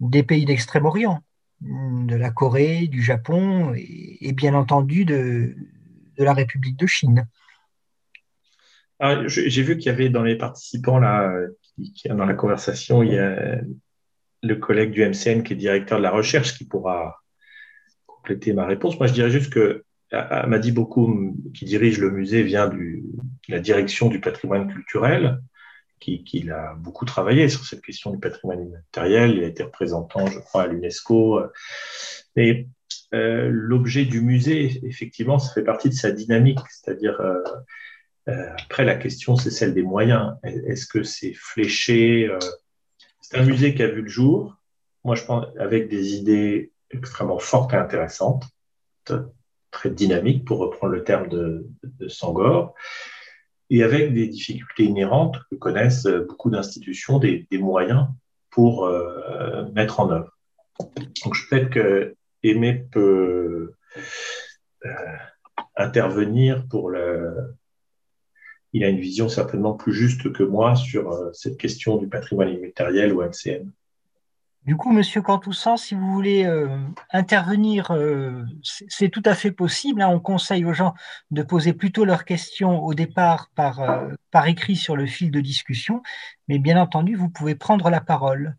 des 0.00 0.22
pays 0.24 0.46
d'Extrême-Orient, 0.46 1.20
de 1.60 2.16
la 2.16 2.32
Corée, 2.32 2.88
du 2.88 3.04
Japon 3.04 3.72
et, 3.76 4.32
bien 4.32 4.54
entendu 4.54 5.04
de, 5.04 5.54
de 6.18 6.24
la 6.24 6.32
République 6.32 6.76
de 6.76 6.88
Chine. 6.88 7.28
Ah, 9.06 9.20
j'ai 9.26 9.62
vu 9.62 9.76
qu'il 9.76 9.92
y 9.92 9.94
avait 9.94 10.08
dans 10.08 10.22
les 10.22 10.38
participants 10.38 10.98
là, 10.98 11.30
qui, 11.94 12.08
dans 12.08 12.24
la 12.24 12.32
conversation, 12.32 13.02
il 13.02 13.12
y 13.12 13.18
a 13.18 13.60
le 14.42 14.56
collègue 14.56 14.92
du 14.92 15.04
MCN 15.04 15.42
qui 15.42 15.52
est 15.52 15.56
directeur 15.56 15.98
de 15.98 16.02
la 16.02 16.10
recherche 16.10 16.56
qui 16.56 16.64
pourra 16.64 17.22
compléter 18.06 18.54
ma 18.54 18.64
réponse. 18.64 18.98
Moi, 18.98 19.06
je 19.06 19.12
dirais 19.12 19.28
juste 19.28 19.52
que 19.52 19.84
m'a 20.10 20.58
dit 20.58 20.72
beaucoup, 20.72 21.36
qui 21.52 21.66
dirige 21.66 21.98
le 21.98 22.12
musée, 22.12 22.44
vient 22.44 22.66
de 22.66 23.02
la 23.48 23.60
direction 23.60 24.08
du 24.08 24.22
patrimoine 24.22 24.72
culturel, 24.72 25.38
qui, 26.00 26.50
a 26.50 26.74
beaucoup 26.76 27.04
travaillé 27.04 27.50
sur 27.50 27.66
cette 27.66 27.82
question 27.82 28.10
du 28.10 28.18
patrimoine 28.18 28.62
immatériel. 28.62 29.36
Il 29.36 29.44
a 29.44 29.48
été 29.48 29.64
représentant, 29.64 30.26
je 30.28 30.38
crois, 30.38 30.62
à 30.62 30.66
l'UNESCO. 30.66 31.42
Mais 32.36 32.68
euh, 33.12 33.50
l'objet 33.52 34.06
du 34.06 34.22
musée, 34.22 34.80
effectivement, 34.86 35.38
ça 35.38 35.52
fait 35.52 35.62
partie 35.62 35.90
de 35.90 35.94
sa 35.94 36.10
dynamique, 36.10 36.60
c'est-à-dire 36.70 37.20
euh, 37.20 37.42
euh, 37.42 37.54
après, 38.26 38.84
la 38.84 38.94
question, 38.94 39.36
c'est 39.36 39.50
celle 39.50 39.74
des 39.74 39.82
moyens. 39.82 40.36
Est-ce 40.42 40.86
que 40.86 41.02
c'est 41.02 41.34
fléché 41.34 42.28
euh, 42.28 42.38
C'est 43.20 43.38
un 43.38 43.44
musée 43.44 43.74
qui 43.74 43.82
a 43.82 43.88
vu 43.88 44.02
le 44.02 44.08
jour, 44.08 44.56
moi 45.04 45.14
je 45.14 45.24
pense, 45.24 45.46
avec 45.58 45.88
des 45.88 46.14
idées 46.14 46.72
extrêmement 46.90 47.38
fortes 47.38 47.72
et 47.74 47.76
intéressantes, 47.76 48.44
très 49.70 49.90
dynamiques, 49.90 50.44
pour 50.44 50.58
reprendre 50.58 50.92
le 50.92 51.04
terme 51.04 51.28
de, 51.28 51.66
de 51.82 52.08
Sangor, 52.08 52.74
et 53.68 53.82
avec 53.82 54.14
des 54.14 54.28
difficultés 54.28 54.84
inhérentes 54.84 55.38
que 55.50 55.56
connaissent 55.56 56.06
beaucoup 56.06 56.50
d'institutions, 56.50 57.18
des, 57.18 57.46
moyens 57.52 58.06
pour 58.50 58.86
euh, 58.86 59.68
mettre 59.74 60.00
en 60.00 60.10
œuvre. 60.10 60.30
Donc 61.24 61.36
peut-être 61.50 61.70
que 61.70 62.16
Aimé 62.42 62.86
peut 62.90 63.74
intervenir 65.76 66.66
pour 66.68 66.90
le, 66.90 67.54
il 68.74 68.82
a 68.82 68.88
une 68.88 68.98
vision 68.98 69.28
certainement 69.28 69.72
plus 69.72 69.94
juste 69.94 70.32
que 70.32 70.42
moi 70.42 70.74
sur 70.74 71.10
euh, 71.10 71.30
cette 71.32 71.56
question 71.56 71.96
du 71.96 72.08
patrimoine 72.08 72.48
immatériel 72.50 73.14
ou 73.14 73.22
MCN. 73.22 73.70
Du 74.66 74.76
coup, 74.76 74.92
Monsieur 74.92 75.22
Cantoussan, 75.22 75.76
si 75.76 75.94
vous 75.94 76.10
voulez 76.10 76.44
euh, 76.44 76.68
intervenir, 77.12 77.90
euh, 77.92 78.42
c'est 78.62 79.10
tout 79.10 79.22
à 79.26 79.34
fait 79.34 79.52
possible. 79.52 80.02
Hein. 80.02 80.08
On 80.08 80.18
conseille 80.18 80.64
aux 80.64 80.72
gens 80.72 80.94
de 81.30 81.42
poser 81.42 81.72
plutôt 81.72 82.04
leurs 82.04 82.24
questions 82.24 82.82
au 82.82 82.94
départ 82.94 83.50
par, 83.54 84.08
par 84.30 84.48
écrit 84.48 84.74
sur 84.74 84.96
le 84.96 85.06
fil 85.06 85.30
de 85.30 85.40
discussion, 85.40 86.02
mais 86.48 86.58
bien 86.58 86.80
entendu, 86.80 87.14
vous 87.14 87.28
pouvez 87.28 87.54
prendre 87.54 87.90
la 87.90 88.00
parole. 88.00 88.56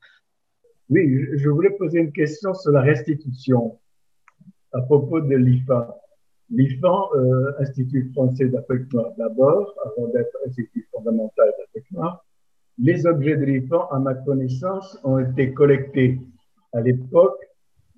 Oui, 0.89 1.25
je 1.33 1.49
voulais 1.49 1.71
poser 1.71 1.99
une 1.99 2.13
question 2.13 2.53
sur 2.53 2.71
la 2.71 2.81
restitution 2.81 3.79
à 4.73 4.81
propos 4.81 5.21
de 5.21 5.35
l'IFA. 5.35 5.97
L'IFAN, 6.51 7.09
euh, 7.15 7.53
Institut 7.59 8.11
français 8.13 8.47
d'Afrique 8.49 8.91
noire 8.93 9.11
d'abord, 9.17 9.75
avant 9.85 10.07
d'être 10.09 10.37
Institut 10.45 10.87
fondamental 10.91 11.51
d'Afrique 11.57 11.91
noire, 11.91 12.23
les 12.77 13.05
objets 13.07 13.37
de 13.37 13.45
l'IFAN, 13.45 13.87
à 13.89 13.99
ma 13.99 14.13
connaissance, 14.13 14.99
ont 15.03 15.17
été 15.19 15.53
collectés 15.53 16.19
à 16.73 16.81
l'époque 16.81 17.39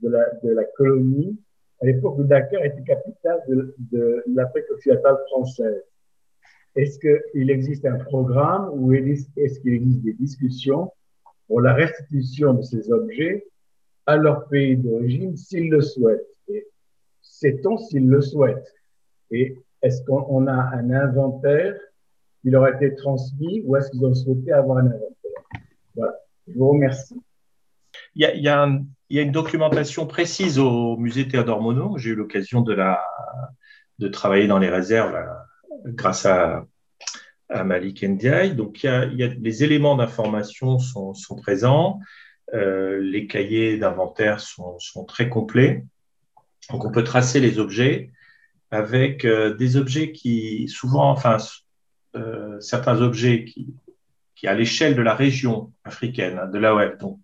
de 0.01 0.09
la, 0.09 0.23
de 0.43 0.51
la 0.51 0.63
colonie, 0.63 1.37
à 1.81 1.85
l'époque 1.85 2.19
où 2.19 2.23
Dakar 2.23 2.63
était 2.63 2.83
capitale 2.83 3.41
de, 3.49 3.75
de 3.91 4.23
l'Afrique 4.27 4.65
occidentale 4.71 5.17
française. 5.29 5.83
Est-ce 6.75 6.99
qu'il 6.99 7.49
existe 7.49 7.85
un 7.85 7.97
programme 7.97 8.69
ou 8.73 8.93
est-ce 8.93 9.59
qu'il 9.59 9.73
existe 9.73 10.03
des 10.03 10.13
discussions 10.13 10.91
pour 11.47 11.61
la 11.61 11.73
restitution 11.73 12.53
de 12.53 12.61
ces 12.61 12.91
objets 12.91 13.47
à 14.05 14.15
leur 14.15 14.47
pays 14.47 14.77
d'origine 14.77 15.35
s'ils 15.35 15.69
le 15.71 15.81
souhaitent? 15.81 16.36
Sait-on 17.39 17.77
s'ils 17.77 18.07
le 18.07 18.21
souhaitent 18.21 18.73
Et 19.31 19.57
est-ce 19.81 20.03
qu'on 20.03 20.47
a 20.47 20.53
un 20.53 20.91
inventaire 20.91 21.75
qui 22.41 22.49
leur 22.49 22.63
a 22.63 22.71
été 22.71 22.95
transmis 22.95 23.61
ou 23.65 23.75
est-ce 23.75 23.91
qu'ils 23.91 24.05
ont 24.05 24.13
souhaité 24.13 24.51
avoir 24.51 24.79
un 24.79 24.87
inventaire? 24.87 25.41
Voilà, 25.95 26.13
je 26.47 26.57
vous 26.57 26.69
remercie. 26.69 27.21
Il 28.15 28.23
y 28.23 28.47
a, 28.49 28.65
une 29.09 29.31
documentation 29.31 30.07
précise 30.07 30.57
au 30.59 30.97
musée 30.97 31.27
Théodore 31.27 31.61
Monod. 31.61 31.97
J'ai 31.97 32.11
eu 32.11 32.15
l'occasion 32.15 32.61
de, 32.61 32.75
travailler 34.09 34.47
dans 34.47 34.59
les 34.59 34.69
réserves 34.69 35.15
euh, 35.15 35.91
grâce 35.91 36.25
à, 36.25 36.65
à 37.49 37.63
Malik 37.63 38.03
Ndiaye. 38.03 38.55
Donc, 38.55 38.83
il 38.83 38.87
y 38.87 39.23
a, 39.23 39.27
les 39.27 39.63
éléments 39.63 39.95
d'information 39.95 40.79
sont, 40.79 41.13
présents. 41.41 41.99
Euh, 42.53 42.99
les 43.01 43.27
cahiers 43.27 43.77
d'inventaire 43.77 44.39
sont, 44.39 45.05
très 45.07 45.29
complets. 45.29 45.83
Donc, 46.71 46.85
on 46.85 46.91
peut 46.91 47.03
tracer 47.03 47.39
les 47.39 47.59
objets 47.59 48.11
avec 48.71 49.25
euh, 49.25 49.55
des 49.55 49.77
objets 49.77 50.11
qui, 50.11 50.67
souvent, 50.67 51.09
enfin, 51.09 51.37
euh, 52.15 52.59
certains 52.59 53.01
objets 53.01 53.45
qui, 53.45 53.73
à 54.45 54.53
l'échelle 54.53 54.95
de 54.95 55.01
la 55.01 55.15
région 55.15 55.71
africaine, 55.83 56.39
hein, 56.39 56.47
de 56.47 56.59
l'AOF, 56.59 56.97
donc 56.97 57.19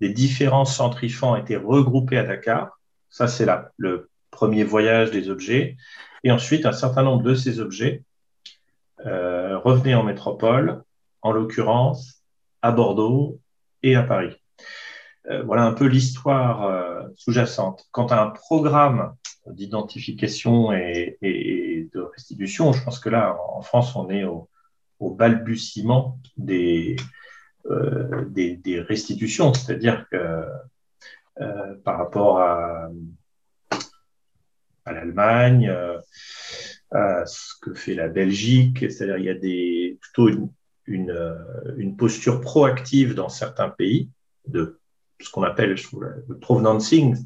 les 0.00 0.10
différents 0.10 0.64
centres 0.64 1.04
IFAN 1.04 1.36
étaient 1.36 1.56
regroupés 1.56 2.18
à 2.18 2.24
Dakar. 2.24 2.78
Ça, 3.08 3.28
c'est 3.28 3.46
le 3.76 4.10
premier 4.30 4.64
voyage 4.64 5.10
des 5.10 5.30
objets. 5.30 5.76
Et 6.24 6.32
ensuite, 6.32 6.66
un 6.66 6.72
certain 6.72 7.02
nombre 7.02 7.22
de 7.22 7.34
ces 7.34 7.60
objets 7.60 8.02
euh, 9.06 9.58
revenaient 9.58 9.94
en 9.94 10.02
métropole, 10.02 10.82
en 11.22 11.32
l'occurrence 11.32 12.22
à 12.60 12.72
Bordeaux 12.72 13.40
et 13.82 13.94
à 13.94 14.02
Paris. 14.02 14.34
Euh, 15.30 15.42
voilà 15.42 15.64
un 15.64 15.72
peu 15.72 15.86
l'histoire 15.86 16.64
euh, 16.64 17.02
sous-jacente. 17.16 17.88
Quant 17.92 18.06
à 18.06 18.20
un 18.20 18.30
programme 18.30 19.14
d'identification 19.46 20.72
et, 20.72 21.18
de 21.22 22.00
restitution, 22.00 22.72
je 22.72 22.82
pense 22.84 22.98
que 22.98 23.08
là, 23.08 23.36
en 23.50 23.62
France, 23.62 23.94
on 23.96 24.10
est 24.10 24.24
au, 24.24 24.48
balbutiement 25.00 26.18
des, 26.38 26.96
des, 27.66 28.80
restitutions, 28.80 29.52
c'est-à-dire 29.52 30.06
que 30.10 30.46
par 31.84 31.98
rapport 31.98 32.40
à, 32.40 32.88
l'Allemagne, 34.86 35.70
à 36.90 37.26
ce 37.26 37.52
que 37.60 37.74
fait 37.74 37.94
la 37.94 38.08
Belgique, 38.08 38.90
c'est-à-dire 38.90 39.18
il 39.18 39.24
y 39.26 39.30
a 39.30 39.96
plutôt 40.00 40.30
une, 40.30 40.48
une, 40.86 41.36
une 41.76 41.96
posture 41.98 42.40
proactive 42.40 43.14
dans 43.14 43.28
certains 43.28 43.68
pays 43.68 44.08
de 44.46 44.80
ce 45.24 45.30
qu'on 45.30 45.42
appelle 45.42 45.76
le 46.28 46.38
provenancing, 46.38 47.16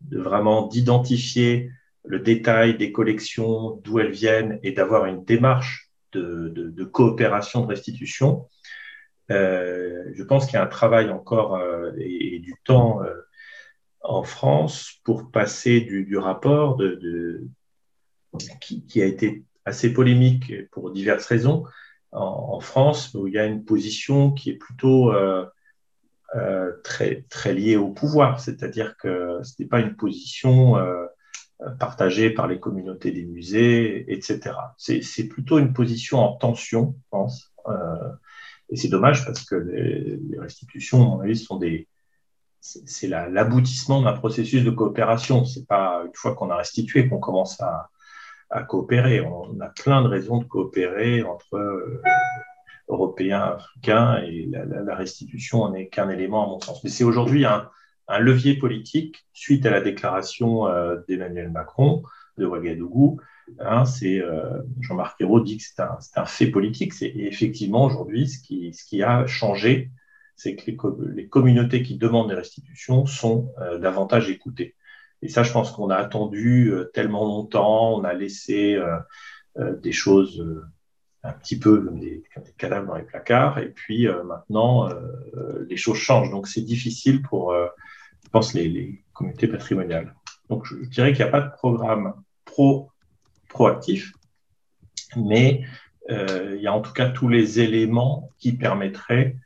de 0.00 0.18
vraiment 0.18 0.66
d'identifier 0.66 1.70
le 2.04 2.18
détail 2.20 2.76
des 2.76 2.92
collections, 2.92 3.80
d'où 3.82 3.98
elles 3.98 4.10
viennent, 4.10 4.58
et 4.62 4.72
d'avoir 4.72 5.06
une 5.06 5.24
démarche 5.24 5.90
de, 6.12 6.84
coopération, 6.84 7.62
de 7.62 7.66
restitution. 7.66 8.48
Euh, 9.30 10.04
je 10.12 10.22
pense 10.22 10.44
qu'il 10.44 10.54
y 10.54 10.56
a 10.58 10.62
un 10.62 10.68
travail 10.68 11.10
encore 11.10 11.56
euh, 11.56 11.92
et, 11.98 12.38
du 12.40 12.54
temps 12.62 13.02
euh, 13.02 13.14
en 14.02 14.22
France 14.22 15.00
pour 15.02 15.30
passer 15.30 15.80
du, 15.80 16.18
rapport 16.18 16.78
qui, 18.60 19.02
a 19.02 19.06
été 19.06 19.44
assez 19.64 19.92
polémique 19.92 20.52
pour 20.70 20.90
diverses 20.90 21.26
raisons 21.26 21.64
en, 22.12 22.50
en, 22.52 22.60
France, 22.60 23.14
où 23.14 23.26
il 23.26 23.32
y 23.32 23.38
a 23.38 23.46
une 23.46 23.64
position 23.64 24.30
qui 24.32 24.50
est 24.50 24.56
plutôt 24.56 25.10
euh, 26.34 26.72
très, 26.82 27.24
très 27.30 27.54
liée 27.54 27.76
au 27.76 27.90
pouvoir, 27.90 28.40
c'est-à-dire 28.40 28.96
que 28.96 29.40
ce 29.42 29.54
n'est 29.58 29.68
pas 29.68 29.80
une 29.80 29.94
position 29.94 30.76
euh, 30.76 31.06
partagée 31.78 32.30
par 32.30 32.48
les 32.48 32.58
communautés 32.58 33.12
des 33.12 33.24
musées, 33.24 34.12
etc. 34.12 34.56
C'est 34.76 35.28
plutôt 35.28 35.58
une 35.58 35.72
position 35.72 36.18
en 36.18 36.36
tension, 36.36 36.94
je 36.98 37.08
pense. 37.10 37.52
Euh, 37.68 38.10
et 38.70 38.76
c'est 38.76 38.88
dommage 38.88 39.24
parce 39.24 39.44
que 39.44 39.54
les, 39.54 40.18
les 40.28 40.38
restitutions, 40.38 41.02
à 41.02 41.16
mon 41.16 41.20
avis, 41.20 41.36
sont 41.36 41.56
des, 41.56 41.88
c'est 42.64 43.08
l'aboutissement 43.08 44.00
d'un 44.00 44.14
processus 44.14 44.64
de 44.64 44.70
coopération. 44.70 45.44
C'est 45.44 45.66
pas 45.66 46.02
une 46.06 46.14
fois 46.14 46.34
qu'on 46.34 46.50
a 46.50 46.56
restitué 46.56 47.08
qu'on 47.08 47.18
commence 47.18 47.60
à, 47.60 47.90
coopérer. 48.68 49.20
On 49.20 49.60
a 49.60 49.68
plein 49.68 50.02
de 50.02 50.08
raisons 50.08 50.38
de 50.38 50.44
coopérer 50.44 51.22
entre 51.24 52.00
Européens, 52.88 53.56
Africains, 53.56 54.22
et 54.24 54.48
la, 54.50 54.94
restitution 54.94 55.70
n'est 55.70 55.88
qu'un 55.88 56.10
élément 56.10 56.44
à 56.44 56.46
mon 56.46 56.60
sens. 56.60 56.82
Mais 56.84 56.90
c'est 56.90 57.04
aujourd'hui 57.04 57.44
un, 57.44 57.68
levier 58.18 58.56
politique 58.58 59.26
suite 59.32 59.64
à 59.64 59.70
la 59.70 59.80
déclaration 59.80 60.66
euh, 60.68 60.96
d'Emmanuel 61.08 61.50
Macron 61.50 62.02
de 62.36 62.44
Ouagadougou. 62.44 63.20
Hein, 63.60 63.84
euh, 64.02 64.62
Jean-Marc 64.80 65.20
Ayrault 65.20 65.40
dit 65.40 65.58
que 65.58 65.64
c'est 65.64 66.18
un, 66.18 66.26
fait 66.26 66.48
politique. 66.48 66.92
C'est 66.92 67.12
effectivement 67.16 67.84
aujourd'hui 67.84 68.28
ce 68.28 68.38
qui, 68.40 69.02
a 69.02 69.26
changé, 69.26 69.90
c'est 70.36 70.56
que 70.56 70.70
les, 71.14 71.28
communautés 71.28 71.82
qui 71.82 71.96
demandent 71.96 72.28
des 72.28 72.34
restitutions 72.34 73.06
sont 73.06 73.52
davantage 73.80 74.28
écoutées. 74.30 74.74
Et 75.24 75.28
ça, 75.28 75.42
je 75.42 75.52
pense 75.52 75.72
qu'on 75.72 75.88
a 75.88 75.96
attendu 75.96 76.70
euh, 76.70 76.90
tellement 76.92 77.24
longtemps, 77.24 77.94
on 77.94 78.04
a 78.04 78.12
laissé 78.12 78.74
euh, 78.74 78.98
euh, 79.56 79.74
des 79.80 79.90
choses 79.92 80.44
un 81.24 81.32
petit 81.32 81.58
peu 81.58 81.80
comme 81.80 81.98
des, 81.98 82.22
cadavres 82.58 82.86
dans 82.86 82.96
les 82.96 83.02
placards, 83.02 83.58
et 83.58 83.68
puis 83.68 84.06
maintenant, 84.24 84.88
les 85.68 85.76
choses 85.76 85.96
changent. 85.96 86.30
Donc, 86.30 86.46
c'est 86.46 86.60
difficile 86.60 87.22
pour, 87.22 87.54
je 87.54 88.28
pense, 88.28 88.54
les, 88.54 89.02
communautés 89.14 89.48
patrimoniales. 89.48 90.14
Donc, 90.50 90.66
je, 90.66 90.76
dirais 90.88 91.12
qu'il 91.12 91.24
n'y 91.24 91.28
a 91.28 91.32
pas 91.32 91.40
de 91.40 91.50
programme 91.52 92.14
pro, 92.44 92.90
proactif, 93.48 94.12
mais 95.16 95.62
il 96.10 96.60
y 96.60 96.66
a 96.66 96.72
en 96.74 96.82
tout 96.82 96.92
cas 96.92 97.08
tous 97.08 97.28
les 97.28 97.60
éléments 97.60 98.30
qui 98.38 98.52
permettraient 98.52 99.36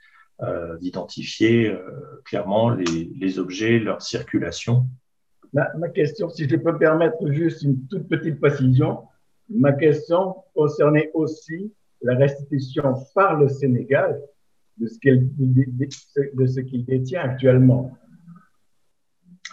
d'identifier 0.81 1.73
clairement 2.25 2.71
les, 2.71 3.11
les, 3.15 3.39
objets, 3.39 3.79
leur 3.79 4.03
circulation 4.03 4.89
Ma, 5.53 5.89
question, 5.89 6.29
si 6.29 6.49
je 6.49 6.57
peux 6.57 6.77
permettre 6.77 7.31
juste 7.31 7.63
une 7.63 7.87
toute 7.87 8.09
petite 8.09 8.39
précision, 8.39 9.08
ma 9.51 9.73
question 9.73 10.37
concernait 10.55 11.11
aussi 11.15 11.73
la 12.03 12.17
restitution 12.17 12.95
par 13.15 13.39
le 13.39 13.49
Sénégal 13.49 14.21
de 14.77 14.87
ce 14.87 16.61
qu'il 16.61 16.85
détient 16.85 17.23
actuellement. 17.23 17.97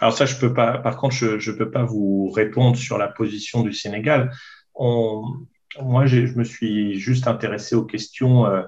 Alors 0.00 0.16
ça, 0.16 0.26
je 0.26 0.38
peux 0.38 0.52
pas. 0.52 0.78
Par 0.78 0.96
contre, 0.96 1.14
je 1.14 1.50
ne 1.50 1.56
peux 1.56 1.70
pas 1.70 1.84
vous 1.84 2.30
répondre 2.30 2.76
sur 2.76 2.98
la 2.98 3.08
position 3.08 3.62
du 3.62 3.72
Sénégal. 3.72 4.30
moi, 4.78 6.06
je 6.06 6.36
me 6.36 6.44
suis 6.44 6.98
juste 6.98 7.26
intéressé 7.26 7.74
aux 7.74 7.84
questions. 7.84 8.46
Euh, 8.46 8.62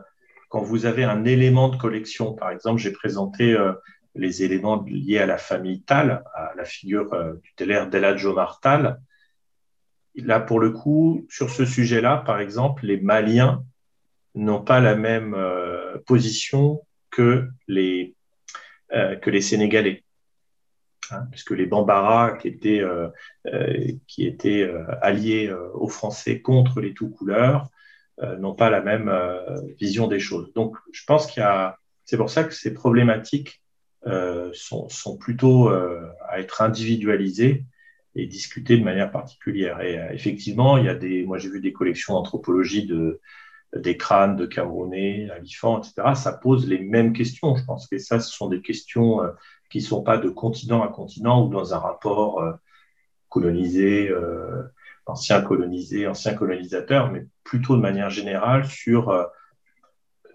quand 0.49 0.63
vous 0.63 0.87
avez 0.87 1.05
un 1.05 1.25
élément 1.27 1.69
de 1.69 1.77
collection, 1.77 2.33
par 2.33 2.51
exemple, 2.51 2.81
j'ai 2.81 2.93
présenté 2.93 3.53
euh, 3.53 3.73
les 4.15 4.43
éléments 4.43 4.83
liés 4.85 5.19
à 5.19 5.27
la 5.27 5.37
famille 5.37 5.83
Tal, 5.83 6.25
à 6.35 6.53
la 6.57 6.65
figure 6.65 7.13
euh, 7.13 7.35
tutélaire 7.43 7.91
d'Eladj 7.91 8.25
Omar 8.25 8.61
Tal. 8.61 8.99
Là, 10.23 10.41
pour 10.41 10.61
le 10.61 10.71
coup, 10.71 11.27
sur 11.29 11.51
ce 11.51 11.65
sujet-là, 11.65 12.19
par 12.19 12.41
exemple, 12.41 12.87
les 12.87 12.99
Maliens 12.99 13.65
n'ont 14.35 14.63
pas 14.63 14.81
la 14.81 14.95
même 14.95 15.35
euh, 15.35 15.99
position 16.07 16.83
que 17.11 17.49
les, 17.67 18.15
euh, 18.93 19.17
que 19.17 19.31
les 19.31 19.41
Sénégalais. 19.41 20.05
Hein, 21.11 21.27
puisque 21.31 21.53
les 21.53 21.67
Bambara, 21.67 22.37
qui 22.37 22.49
étaient, 22.49 22.83
qui 24.07 24.27
étaient 24.27 24.71
alliés 25.01 25.51
aux 25.73 25.89
Français 25.89 26.43
contre 26.43 26.83
les 26.83 26.93
tout 26.93 27.09
couleurs, 27.09 27.71
n'ont 28.39 28.55
pas 28.55 28.69
la 28.69 28.83
même 28.83 29.11
vision 29.81 30.07
des 30.07 30.19
choses. 30.19 30.53
Donc, 30.53 30.77
je 30.93 31.03
pense 31.07 31.27
qu'il 31.27 31.41
y 31.41 31.47
a. 31.47 31.79
C'est 32.05 32.19
pour 32.19 32.29
ça 32.29 32.45
que 32.45 32.53
c'est 32.53 32.75
problématique 32.75 33.63
euh, 34.07 34.51
sont, 34.55 35.19
plutôt 35.19 35.69
euh, 35.71 36.09
à 36.29 36.39
être 36.39 36.63
individualisés 36.63 37.65
et 38.19 38.27
discutés 38.27 38.77
de 38.77 38.85
manière 38.85 39.11
particulière. 39.13 39.81
Et 39.81 39.99
euh, 39.99 40.11
effectivement, 40.13 40.77
il 40.77 40.87
y 40.87 40.89
a 40.89 40.95
des, 40.95 41.25
moi 41.25 41.39
j'ai 41.39 41.49
vu 41.49 41.61
des 41.61 41.73
collections 41.73 42.15
d'anthropologie 42.15 42.85
de, 42.85 43.21
des 43.77 43.97
crânes 43.97 44.37
de 44.37 44.45
Camerounais, 44.45 45.31
Alifant, 45.31 45.79
etc. 45.79 46.15
Ça 46.15 46.33
pose 46.33 46.69
les 46.69 46.81
mêmes 46.81 47.13
questions. 47.13 47.55
Je 47.55 47.65
pense 47.65 47.87
que 47.87 47.99
ça, 47.99 48.19
ce 48.21 48.33
sont 48.33 48.49
des 48.49 48.61
questions 48.61 49.21
qui 49.71 49.79
ne 49.79 49.85
sont 49.85 50.03
pas 50.03 50.19
de 50.19 50.29
continent 50.29 50.83
à 50.83 50.89
continent 50.89 51.47
ou 51.47 51.49
dans 51.49 51.75
un 51.75 51.79
rapport 51.79 52.43
colonisé, 53.29 54.11
ancien 55.07 55.43
colonisé, 55.43 56.09
ancien 56.09 56.35
colonisateur, 56.35 57.13
mais 57.13 57.27
plutôt 57.45 57.77
de 57.77 57.83
manière 57.83 58.09
générale 58.09 58.67
sur 58.67 59.31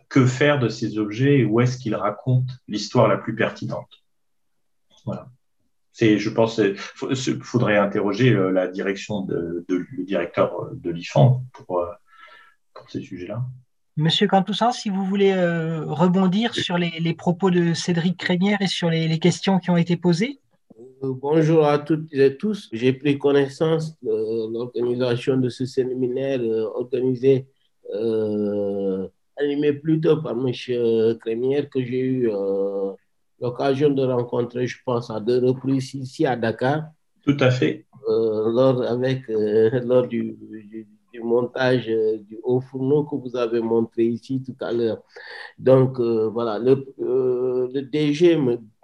que 0.10 0.27
faire 0.27 0.60
de 0.60 0.69
ces 0.69 0.99
objets 0.99 1.39
et 1.39 1.45
où 1.45 1.60
est-ce 1.60 1.80
qu'ils 1.80 1.95
racontent 1.95 2.53
l'histoire 2.68 3.07
la 3.07 3.18
plus 3.18 3.35
pertinente. 3.35 3.89
Voilà. 5.05 5.27
C'est, 5.94 6.18
je 6.18 6.30
pense, 6.30 6.57
il 6.57 6.76
faudrait 7.44 7.78
interroger 7.78 8.32
euh, 8.34 8.52
la 8.52 8.68
direction 8.68 9.22
de, 9.22 9.64
le 9.70 10.03
directeur 10.03 10.60
euh, 10.60 10.72
de 10.74 10.90
l'IFAN 10.90 11.44
pour, 11.53 11.80
euh, 11.80 11.91
pour 12.74 12.90
ces 12.90 13.02
sujets-là. 13.02 13.44
Monsieur 13.95 14.28
Cantoussan, 14.28 14.72
si 14.72 14.90
vous 14.90 15.06
voulez 15.06 15.36
rebondir 15.36 16.56
sur 16.56 16.80
les, 16.80 17.14
propos 17.14 17.52
de 17.52 17.76
Cédric 17.76 18.18
Crémière 18.18 18.60
et 18.60 18.65
sur 18.65 18.90
les, 18.90 19.20
questions 19.20 19.60
qui 19.60 19.70
ont 19.70 19.78
été 19.78 19.98
posées. 19.98 20.40
Bonjour 21.03 21.68
à 21.68 21.78
toutes 21.78 22.11
et 22.11 22.36
tous. 22.36 22.70
J'ai 22.74 22.94
pris 22.94 23.20
connaissance 23.20 23.95
de 24.02 24.52
l'organisation 24.52 25.38
de 25.38 25.48
ce 25.48 25.68
séminaire 25.68 26.41
organisé 26.74 27.45
animé 29.38 29.74
plutôt 29.74 30.22
par 30.22 30.34
M. 30.34 30.52
Crémière, 31.20 31.70
que 31.70 31.84
j'ai 31.84 31.99
eu 31.99 32.30
euh, 32.32 32.94
l'occasion 33.39 33.89
de 33.89 34.03
rencontrer, 34.03 34.68
je 34.68 34.77
pense, 34.85 35.10
à 35.10 35.19
deux 35.19 35.45
reprises 35.45 35.93
ici 35.93 36.26
à 36.26 36.35
Dakar. 36.35 36.84
Tout 37.26 37.38
à 37.39 37.51
fait. 37.51 37.85
Euh, 38.10 38.51
lors, 38.51 38.81
avec, 38.84 39.30
euh, 39.30 39.80
lors 39.85 40.07
du, 40.07 40.38
du, 41.11 41.22
montage 41.22 41.85
du 41.85 42.39
haut 42.43 42.60
fourneau 42.60 43.03
que 43.03 43.15
vous 43.15 43.35
avez 43.38 43.61
montré 43.61 44.03
ici 44.03 44.41
tout 44.43 44.55
à 44.60 44.72
l'heure. 44.72 45.01
Donc, 45.60 45.99
voilà, 45.99 46.57
le, 46.57 46.85
le 46.97 47.81
DG 47.81 48.35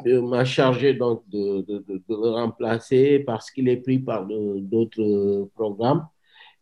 m'a 0.06 0.46
chargé 0.46 0.94
donc 0.94 1.24
de, 1.28 1.62
de, 1.62 1.84
de, 1.88 2.02
le 2.08 2.30
remplacer 2.30 3.20
parce 3.20 3.50
qu'il 3.50 3.68
est 3.68 3.78
pris 3.78 3.98
par 3.98 4.28
d'autres 4.28 5.50
programmes. 5.56 6.08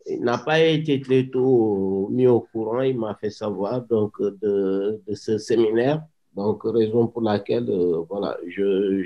Il 0.06 0.22
n'a 0.22 0.38
pas 0.38 0.60
été 0.60 1.00
très 1.00 1.28
tôt 1.28 2.08
mis 2.10 2.26
au 2.26 2.40
courant, 2.40 2.80
il 2.80 2.98
m'a 2.98 3.14
fait 3.14 3.30
savoir 3.30 3.82
donc 3.82 4.20
de, 4.20 5.00
de 5.06 5.14
ce 5.14 5.36
séminaire. 5.36 6.02
Donc, 6.38 6.62
raison 6.62 7.08
pour 7.08 7.22
laquelle 7.22 7.68
euh, 7.68 8.04
voilà, 8.08 8.38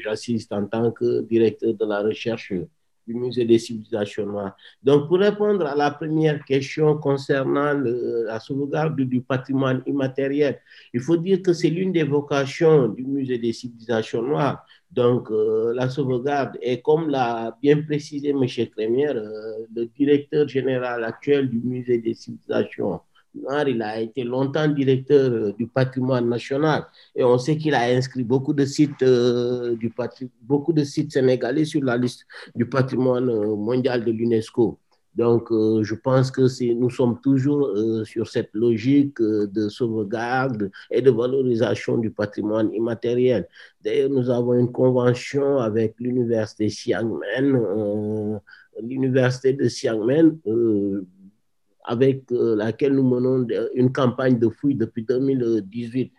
j'assiste 0.05 0.53
en 0.53 0.67
tant 0.67 0.91
que 0.91 1.23
directeur 1.23 1.73
de 1.73 1.87
la 1.87 2.03
recherche 2.03 2.53
du 3.07 3.15
Musée 3.15 3.47
des 3.47 3.59
civilisations 3.59 4.27
noires. 4.27 4.55
Donc, 4.83 5.09
pour 5.09 5.19
répondre 5.19 5.65
à 5.67 5.75
la 5.75 5.91
première 5.93 6.45
question 6.45 6.99
concernant 6.99 7.73
la 7.73 8.39
sauvegarde 8.39 9.01
du 9.01 9.23
patrimoine 9.23 9.83
immatériel, 9.87 10.61
il 10.93 11.01
faut 11.01 11.17
dire 11.17 11.41
que 11.41 11.55
c'est 11.55 11.71
l'une 11.71 11.91
des 11.91 12.03
vocations 12.03 12.89
du 12.89 13.05
Musée 13.05 13.39
des 13.39 13.55
civilisations 13.55 14.21
noires. 14.21 14.67
Donc, 14.91 15.31
euh, 15.31 15.73
la 15.75 15.89
sauvegarde 15.89 16.59
est, 16.61 16.83
comme 16.83 17.09
l'a 17.09 17.57
bien 17.63 17.81
précisé 17.81 18.29
M. 18.29 18.45
Crémière, 18.77 19.17
euh, 19.17 19.65
le 19.75 19.87
directeur 19.87 20.47
général 20.47 21.03
actuel 21.03 21.49
du 21.49 21.61
Musée 21.61 21.97
des 21.97 22.13
civilisations 22.13 23.01
il 23.35 23.83
a 23.83 24.01
été 24.01 24.25
longtemps 24.25 24.69
directeur 24.69 25.31
euh, 25.31 25.53
du 25.53 25.67
patrimoine 25.67 26.29
national 26.29 26.87
et 27.15 27.25
on 27.25 27.39
sait 27.39 27.57
qu'il 27.57 27.75
a 27.75 27.83
inscrit 27.85 28.25
beaucoup 28.25 28.53
de 28.53 28.65
sites 28.65 29.03
euh, 29.03 29.75
du 29.77 29.93
beaucoup 30.43 30.73
de 30.73 30.85
sites 30.85 31.13
sénégalais 31.13 31.65
sur 31.65 31.83
la 31.83 31.97
liste 31.97 32.27
du 32.55 32.67
patrimoine 32.67 33.29
euh, 33.29 33.57
mondial 33.57 34.05
de 34.05 34.13
l'UNESCO. 34.13 34.79
Donc, 35.15 35.49
je 35.51 35.95
pense 35.95 36.31
que 36.31 36.73
nous 36.73 36.89
sommes 36.89 37.21
toujours 37.21 37.69
sur 38.07 38.27
cette 38.27 38.49
logique 38.55 39.21
de 39.21 39.69
sauvegarde 39.69 40.71
et 40.91 41.03
de 41.03 41.11
valorisation 41.11 41.99
du 41.99 42.11
patrimoine 42.11 42.73
immatériel. 42.73 43.47
D'ailleurs, 43.85 44.09
nous 44.09 44.31
avons 44.31 44.55
une 44.55 44.73
convention 44.73 45.59
avec 45.59 45.97
l'université 45.99 46.69
Xiangmen, 46.69 48.41
l'université 48.83 49.53
de 49.53 49.67
Xiangmen 49.67 50.39
avec 51.85 52.31
euh, 52.33 52.57
laquelle 52.57 52.95
nous 52.95 53.03
menons 53.03 53.47
une 53.75 53.93
campagne 53.93 54.39
de 54.39 54.49
fouilles 54.49 54.75
depuis 54.75 55.05
2018. 55.05 56.13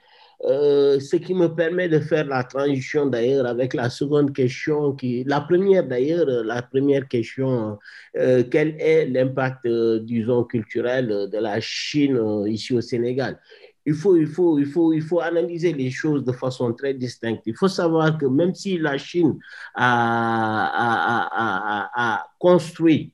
Euh, 0.46 1.00
ce 1.00 1.16
qui 1.16 1.34
me 1.34 1.48
permet 1.48 1.88
de 1.88 2.00
faire 2.00 2.26
la 2.26 2.44
transition 2.44 3.06
d'ailleurs 3.06 3.46
avec 3.46 3.74
la 3.74 3.90
seconde 3.90 4.34
question, 4.34 4.92
qui, 4.92 5.24
la 5.24 5.40
première 5.40 5.88
d'ailleurs, 5.88 6.26
la 6.44 6.62
première 6.62 7.08
question, 7.08 7.80
euh, 8.18 8.44
quel 8.52 8.76
est 8.80 9.06
l'impact, 9.06 9.66
disons, 10.02 10.44
culturel 10.44 11.30
de 11.32 11.38
la 11.38 11.62
Chine 11.62 12.20
ici 12.48 12.74
au 12.74 12.82
Sénégal? 12.82 13.40
Il 13.86 13.94
faut, 13.94 14.18
il, 14.18 14.28
faut, 14.28 14.60
il, 14.60 14.66
faut, 14.66 14.94
il 14.94 15.02
faut 15.02 15.20
analyser 15.22 15.74
les 15.74 15.92
choses 15.92 16.24
de 16.24 16.32
façon 16.32 16.74
très 16.74 16.94
distincte. 16.94 17.44
Il 17.46 17.56
faut 17.56 17.68
savoir 17.68 18.18
que 18.18 18.26
même 18.26 18.54
si 18.56 18.78
la 18.78 18.98
Chine 18.98 19.38
a, 19.76 20.68
a, 20.68 21.90
a, 21.96 22.16
a 22.16 22.28
construit 22.40 23.14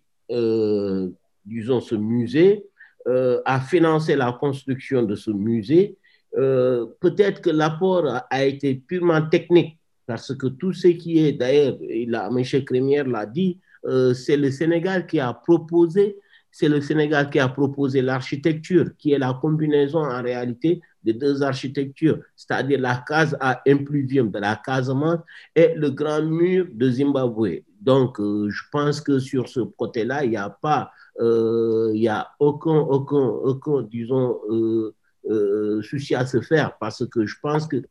disons, 1.45 1.79
ce 1.81 1.95
musée, 1.95 2.65
euh, 3.07 3.41
a 3.45 3.61
financé 3.61 4.15
la 4.15 4.33
construction 4.33 5.03
de 5.03 5.15
ce 5.15 5.31
musée. 5.31 5.97
Euh, 6.37 6.85
peut-être 6.99 7.41
que 7.41 7.49
l'apport 7.49 8.05
a, 8.29 8.45
été 8.45 8.75
purement 8.75 9.21
technique, 9.21 9.79
parce 10.05 10.35
que 10.35 10.47
tout 10.47 10.73
ce 10.73 10.89
qui 10.89 11.17
est, 11.17 11.31
d'ailleurs, 11.31 11.77
M. 11.81 12.43
Crémière 12.65 13.07
l'a 13.07 13.25
dit, 13.25 13.57
euh, 13.85 14.13
c'est 14.13 14.35
le 14.35 14.51
Sénégal 14.51 15.07
qui 15.07 15.19
a 15.19 15.33
proposé, 15.33 16.17
c'est 16.51 16.67
le 16.67 16.81
Sénégal 16.81 17.29
qui 17.29 17.39
a 17.39 17.47
proposé 17.47 18.01
l'architecture, 18.01 18.91
qui 18.97 19.13
est 19.13 19.17
la 19.17 19.33
combinaison 19.33 19.99
en 19.99 20.21
réalité 20.21 20.81
de 21.03 21.13
deux 21.13 21.41
architectures, 21.41 22.19
c'est-à-dire 22.35 22.81
la 22.81 23.03
case 23.07 23.37
à 23.39 23.61
impluvium 23.65 24.29
de 24.29 24.39
la 24.39 24.57
Casamance 24.57 25.21
et 25.55 25.73
le 25.73 25.89
grand 25.89 26.21
mur 26.21 26.67
de 26.69 26.91
Zimbabwe. 26.91 27.61
Donc, 27.79 28.17
je 28.19 28.61
pense 28.73 28.99
que 28.99 29.19
sur 29.19 29.47
ce 29.47 29.61
côté-là, 29.61 30.25
il 30.25 30.31
n'y 30.31 30.37
a 30.37 30.49
pas 30.49 30.91
il 31.19 31.99
n'y 31.99 32.07
a 32.07 32.29
aucun, 32.39 32.77
aucun, 32.77 33.17
aucun 33.17 33.81
disons, 33.83 34.39
euh, 34.49 34.95
euh, 35.29 35.81
souci 35.81 36.15
à 36.15 36.25
se 36.25 36.39
faire 36.41 36.77
parce 36.79 37.05
que 37.07 37.25
je 37.25 37.35
pense 37.41 37.67
que 37.67 37.83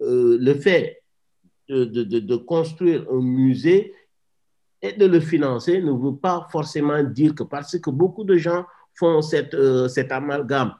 le 0.00 0.54
fait 0.54 1.02
de, 1.68 1.84
de, 1.84 2.36
construire 2.36 3.06
un 3.10 3.22
musée 3.22 3.94
et 4.82 4.92
de 4.92 5.06
le 5.06 5.20
financer 5.20 5.80
ne 5.80 5.92
veut 5.92 6.16
pas 6.16 6.46
forcément 6.50 7.02
dire 7.02 7.34
que 7.34 7.42
parce 7.42 7.78
que 7.78 7.90
beaucoup 7.90 8.24
de 8.24 8.36
gens 8.36 8.66
font 8.94 9.22
cette, 9.22 9.56
cet 9.88 10.12
amalgame. 10.12 10.74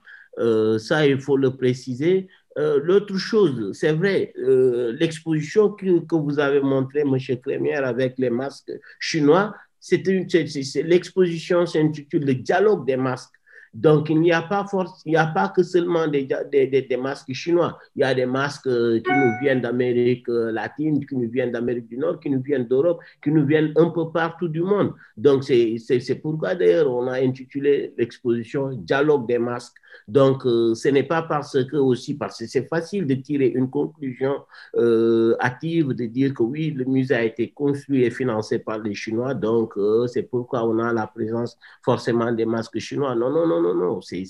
ça, 0.78 1.06
il 1.06 1.18
faut 1.18 1.38
le 1.38 1.56
préciser. 1.56 2.28
L'autre 2.56 3.16
chose, 3.16 3.72
c'est 3.72 3.92
vrai, 3.92 4.34
l'exposition 4.36 5.70
que, 5.70 6.00
que, 6.00 6.16
vous 6.16 6.38
avez 6.38 6.60
montrée, 6.60 7.00
M. 7.00 7.16
Crémière, 7.40 7.86
avec 7.86 8.18
les 8.18 8.30
masques 8.30 8.72
chinois, 9.00 9.54
l'exposition 9.92 11.66
s'intitule 11.66 12.24
Le 12.24 12.34
dialogue 12.34 12.86
des 12.86 12.96
masques. 12.96 13.34
Donc, 13.74 14.08
il 14.08 14.20
n'y 14.20 14.30
a 14.30 14.42
pas 14.42 14.64
force, 14.64 15.02
il 15.04 15.10
n'y 15.10 15.16
a 15.16 15.26
pas 15.26 15.48
que 15.48 15.64
seulement 15.64 16.06
des, 16.06 16.28
des, 16.52 16.68
des, 16.68 16.96
masques 16.96 17.32
chinois. 17.32 17.76
Il 17.96 18.02
y 18.02 18.04
a 18.04 18.14
des 18.14 18.24
masques 18.24 18.68
euh, 18.68 19.00
qui 19.00 19.10
nous 19.10 19.32
viennent 19.42 19.60
d'Amérique 19.60 20.28
euh, 20.28 20.52
latine, 20.52 21.04
qui 21.04 21.16
nous 21.16 21.28
viennent 21.28 21.50
d'Amérique 21.50 21.88
du 21.88 21.98
Nord, 21.98 22.20
qui 22.20 22.30
nous 22.30 22.40
viennent 22.40 22.68
d'Europe, 22.68 23.00
qui 23.20 23.32
nous 23.32 23.44
viennent 23.44 23.72
un 23.74 23.90
peu 23.90 24.12
partout 24.12 24.46
du 24.46 24.62
monde. 24.62 24.92
Donc, 25.16 25.42
c'est 25.42 26.20
pourquoi 26.22 26.54
d'ailleurs 26.54 26.88
on 26.88 27.08
a 27.08 27.18
intitulé 27.20 27.92
l'exposition 27.98 28.70
Dialogue 28.74 29.26
des 29.26 29.38
masques. 29.38 29.74
Donc, 30.08 30.44
euh, 30.46 30.74
ce 30.74 30.88
n'est 30.88 31.02
pas 31.04 31.22
parce 31.22 31.62
que 31.64 31.76
aussi, 31.76 32.14
parce 32.14 32.38
que 32.38 32.46
c'est 32.46 32.68
facile 32.68 33.06
de 33.06 33.14
tirer 33.14 33.48
une 33.48 33.70
conclusion 33.70 34.44
euh, 34.76 35.36
active, 35.40 35.88
de 35.92 36.06
dire 36.06 36.34
que 36.34 36.42
oui, 36.42 36.70
le 36.70 36.84
musée 36.84 37.14
a 37.14 37.24
été 37.24 37.50
construit 37.50 38.04
et 38.04 38.10
financé 38.10 38.58
par 38.58 38.78
les 38.78 38.94
Chinois, 38.94 39.34
donc 39.34 39.76
euh, 39.76 40.06
c'est 40.06 40.24
pourquoi 40.24 40.64
on 40.64 40.78
a 40.78 40.92
la 40.92 41.06
présence 41.06 41.56
forcément 41.84 42.32
des 42.32 42.46
masques 42.46 42.78
chinois. 42.78 43.14
Non, 43.14 43.30
non, 43.30 43.46
non, 43.46 43.60
non, 43.60 43.74
non. 43.74 44.00
C'est 44.00 44.24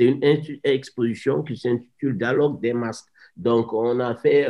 une 0.00 0.20
exposition 0.64 1.42
qui 1.42 1.56
s'intitule 1.56 2.18
Dialogue 2.18 2.60
des 2.60 2.72
masques. 2.72 3.08
Donc, 3.36 3.72
on 3.72 3.98
a 4.00 4.14
fait, 4.14 4.48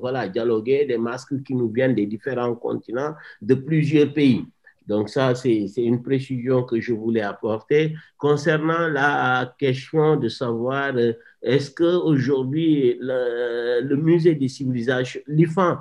voilà, 0.00 0.28
dialoguer 0.28 0.84
des 0.84 0.98
masques 0.98 1.42
qui 1.44 1.54
nous 1.54 1.70
viennent 1.70 1.94
des 1.94 2.06
différents 2.06 2.54
continents, 2.54 3.14
de 3.40 3.54
plusieurs 3.54 4.12
pays. 4.12 4.44
Donc 4.86 5.08
ça, 5.08 5.34
c'est 5.34 5.66
une 5.76 6.02
précision 6.02 6.62
que 6.62 6.80
je 6.80 6.92
voulais 6.92 7.22
apporter. 7.22 7.96
Concernant 8.18 8.88
la 8.88 9.54
question 9.58 10.16
de 10.16 10.28
savoir 10.28 10.96
euh, 10.96 11.12
est-ce 11.42 11.70
qu'aujourd'hui, 11.70 12.96
le, 13.00 13.80
le 13.82 13.96
musée 13.96 14.34
des 14.34 14.48
civilisations, 14.48 15.20
l'IFAN, 15.26 15.78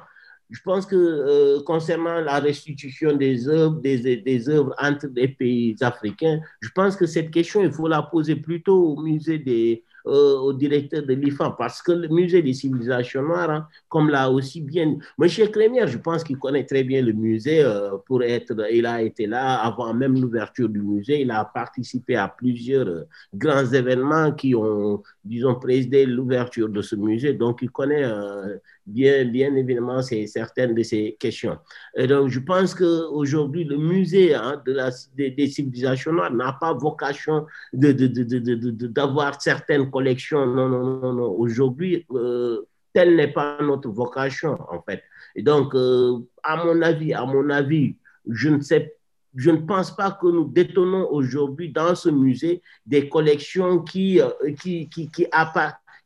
je 0.49 0.60
pense 0.64 0.86
que 0.86 0.95
euh, 0.95 1.61
concernant 1.64 2.22
la 2.22 2.40
restitution 2.40 3.15
des 3.15 3.48
œuvres, 3.48 3.80
des, 3.82 4.18
des, 4.18 4.49
œuvres 4.49 4.76
entre 4.80 5.07
les 5.15 5.27
pays 5.27 5.76
africains, 5.82 6.40
je 6.61 6.69
pense 6.69 6.95
que 6.95 7.06
cette 7.06 7.32
question, 7.32 7.64
il 7.64 7.72
faut 7.72 7.88
la 7.88 8.03
poser 8.03 8.36
plutôt 8.36 8.91
au 8.91 9.02
musée 9.02 9.40
des, 9.40 9.84
euh, 10.07 10.38
au 10.40 10.53
directeur 10.53 11.03
de 11.03 11.14
l'IFAN, 11.14 11.52
parce 11.52 11.82
que 11.82 11.91
le 11.91 12.07
musée 12.07 12.41
des 12.41 12.53
civilisations 12.53 13.23
noires, 13.23 13.49
hein, 13.49 13.68
comme 13.90 14.10
l'a 14.10 14.30
aussi 14.30 14.61
bien... 14.61 14.98
Monsieur 15.18 15.48
Crémière, 15.48 15.88
je 15.88 15.98
pense 15.98 16.23
qu'il 16.23 16.38
connaît 16.38 16.65
très 16.65 16.84
bien 16.84 17.02
le 17.02 17.14
musée 17.14 17.61
euh, 17.61 17.98
pour 18.06 18.23
être... 18.23 18.56
Il 18.72 18.86
a 18.86 19.02
été 19.02 19.27
là 19.27 19.61
avant 19.61 19.94
même 19.94 20.19
l'ouverture 20.19 20.69
du 20.69 20.82
musée, 20.82 21.22
il 21.22 21.32
a 21.32 21.44
participé 21.45 22.15
à 22.15 22.27
plusieurs 22.27 22.88
euh, 22.88 23.03
grands 23.34 23.65
événements 23.65 24.32
qui 24.32 24.53
ont, 24.56 25.02
disons, 25.23 25.56
présidé 25.56 26.06
l'ouverture 26.06 26.69
de 26.69 26.82
ce 26.82 26.95
musée, 26.95 27.34
donc 27.34 27.60
il 27.61 27.72
connaît 27.72 28.06
bien, 28.86 29.26
bien 29.26 29.56
évidemment 29.56 30.02
certaines 30.02 30.76
de 30.76 30.84
ces 30.84 31.16
questions. 31.20 31.57
Et 31.95 32.07
donc, 32.07 32.30
je 32.30 32.40
pense 32.40 32.74
qu'aujourd'hui, 32.76 33.64
le 33.64 33.78
musée 33.78 34.36
hein, 34.36 34.62
des, 35.16 35.48
civilisations 35.48 36.14
noires 36.14 36.32
n'a 36.32 36.53
pas 36.60 36.74
vocation 36.74 37.45
d'avoir 37.74 39.32
de, 39.32 39.38
de, 39.38 39.41
certaines 39.41 39.90
collections. 39.90 40.45
Non, 40.45 40.70
non, 40.70 40.99
non, 40.99 41.14
non. 41.14 41.32
Aujourd'hui, 41.32 42.06
euh, 42.12 42.62
telle 42.94 43.16
n'est 43.16 43.34
pas 43.34 43.57
notre 43.62 43.90
vocation, 43.90 44.57
en 44.70 44.82
fait. 44.82 45.03
Et 45.36 45.44
donc, 45.44 45.74
euh, 45.76 46.20
à 46.44 46.64
mon 46.64 46.82
avis, 46.82 47.14
à 47.14 47.26
mon 47.26 47.49
avis, 47.49 47.95
je 48.28 48.49
ne 48.49 48.62
sais 48.62 48.95
je 49.38 49.52
ne 49.52 49.57
pense 49.57 49.94
pas 49.94 50.12
que 50.12 50.28
nous 50.28 50.45
détenons 50.45 51.10
aujourd'hui 51.12 51.70
dans 51.70 51.94
ce 51.94 52.10
musée 52.10 52.62
des 52.86 53.10
collections 53.10 53.82
qui, 53.82 54.22
euh, 54.22 54.30
qui, 54.62 54.88
qui, 54.88 55.12
qui, 55.12 55.28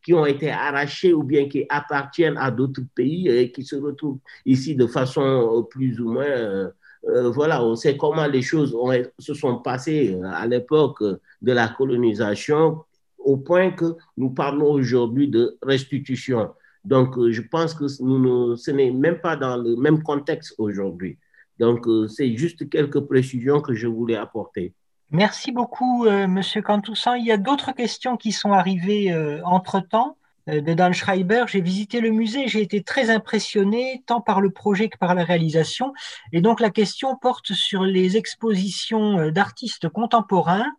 qui 0.09 0.15
ont 0.15 0.25
été 0.25 0.49
arrachés 0.49 1.13
ou 1.13 1.21
bien 1.21 1.47
qui 1.47 1.67
appartiennent 1.69 2.37
à 2.37 2.49
d'autres 2.49 2.81
pays 2.95 3.27
et 3.27 3.51
qui 3.51 3.63
se 3.63 3.75
retrouvent 3.75 4.17
ici 4.43 4.75
de 4.75 4.87
façon 4.87 5.21
euh, 5.21 5.61
plus 5.61 6.01
ou 6.01 6.11
moins... 6.11 6.25
Euh, 6.25 6.69
euh, 7.07 7.29
voilà, 7.29 7.63
on 7.63 7.75
sait 7.75 7.95
comment 7.95 8.25
les 8.25 8.41
choses 8.41 8.75
se 9.19 9.35
sont 9.35 9.59
passées 9.59 10.19
à 10.25 10.47
l'époque 10.47 11.03
de 11.03 11.51
la 11.51 11.67
colonisation, 11.67 12.79
au 13.19 13.37
point 13.37 13.69
que 13.69 13.97
nous 14.17 14.31
parlons 14.31 14.71
aujourd'hui 14.71 15.27
de 15.27 15.57
restitution. 15.61 16.49
Donc, 16.83 17.15
je 17.29 17.41
pense 17.41 17.75
que 17.75 17.85
nous, 18.01 18.57
ce 18.57 18.71
n'est 18.71 18.91
même 18.91 19.19
pas 19.21 19.35
dans 19.35 19.57
le 19.57 19.75
même 19.75 20.01
contexte 20.01 20.55
aujourd'hui. 20.57 21.19
Donc, 21.59 21.87
c'est 22.09 22.35
juste 22.35 22.67
quelques 22.67 23.01
précisions 23.01 23.61
que 23.61 23.75
je 23.75 23.87
voulais 23.87 24.17
apporter. 24.17 24.73
Merci 25.11 25.51
beaucoup, 25.51 26.05
euh, 26.05 26.27
Monsieur 26.27 26.61
Cantoussan. 26.61 27.15
Il 27.15 27.25
y 27.25 27.31
a 27.31 27.37
d'autres 27.37 27.71
questions 27.71 28.15
qui 28.15 28.31
sont 28.31 28.51
arrivées 28.51 29.11
euh, 29.11 29.41
entre-temps. 29.43 30.17
Euh, 30.47 30.61
de 30.61 30.73
Dan 30.75 30.93
Schreiber, 30.93 31.45
j'ai 31.47 31.61
visité 31.61 31.99
le 31.99 32.11
musée, 32.11 32.47
j'ai 32.47 32.61
été 32.61 32.83
très 32.83 33.09
impressionné 33.09 34.03
tant 34.05 34.21
par 34.21 34.39
le 34.39 34.51
projet 34.51 34.87
que 34.87 34.99
par 34.99 35.15
la 35.15 35.23
réalisation. 35.23 35.93
Et 36.31 36.41
donc 36.41 36.59
la 36.59 36.69
question 36.69 37.15
porte 37.15 37.53
sur 37.53 37.83
les 37.83 38.17
expositions 38.17 39.31
d'artistes 39.31 39.89
contemporains, 39.89 40.71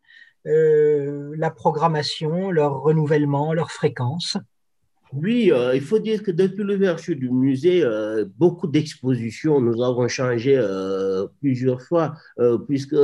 la 0.44 1.50
programmation, 1.50 2.50
leur 2.50 2.80
renouvellement, 2.80 3.52
leur 3.52 3.72
fréquence. 3.72 4.38
Oui, 5.12 5.50
euh, 5.50 5.74
il 5.74 5.80
faut 5.80 5.98
dire 5.98 6.22
que 6.22 6.30
depuis 6.30 6.62
l'ouverture 6.62 7.16
du 7.16 7.30
musée, 7.30 7.82
euh, 7.82 8.24
beaucoup 8.38 8.68
d'expositions, 8.68 9.60
nous 9.60 9.82
avons 9.82 10.06
changé 10.06 10.56
euh, 10.56 11.26
plusieurs 11.40 11.82
fois, 11.82 12.14
puisque, 12.68 12.94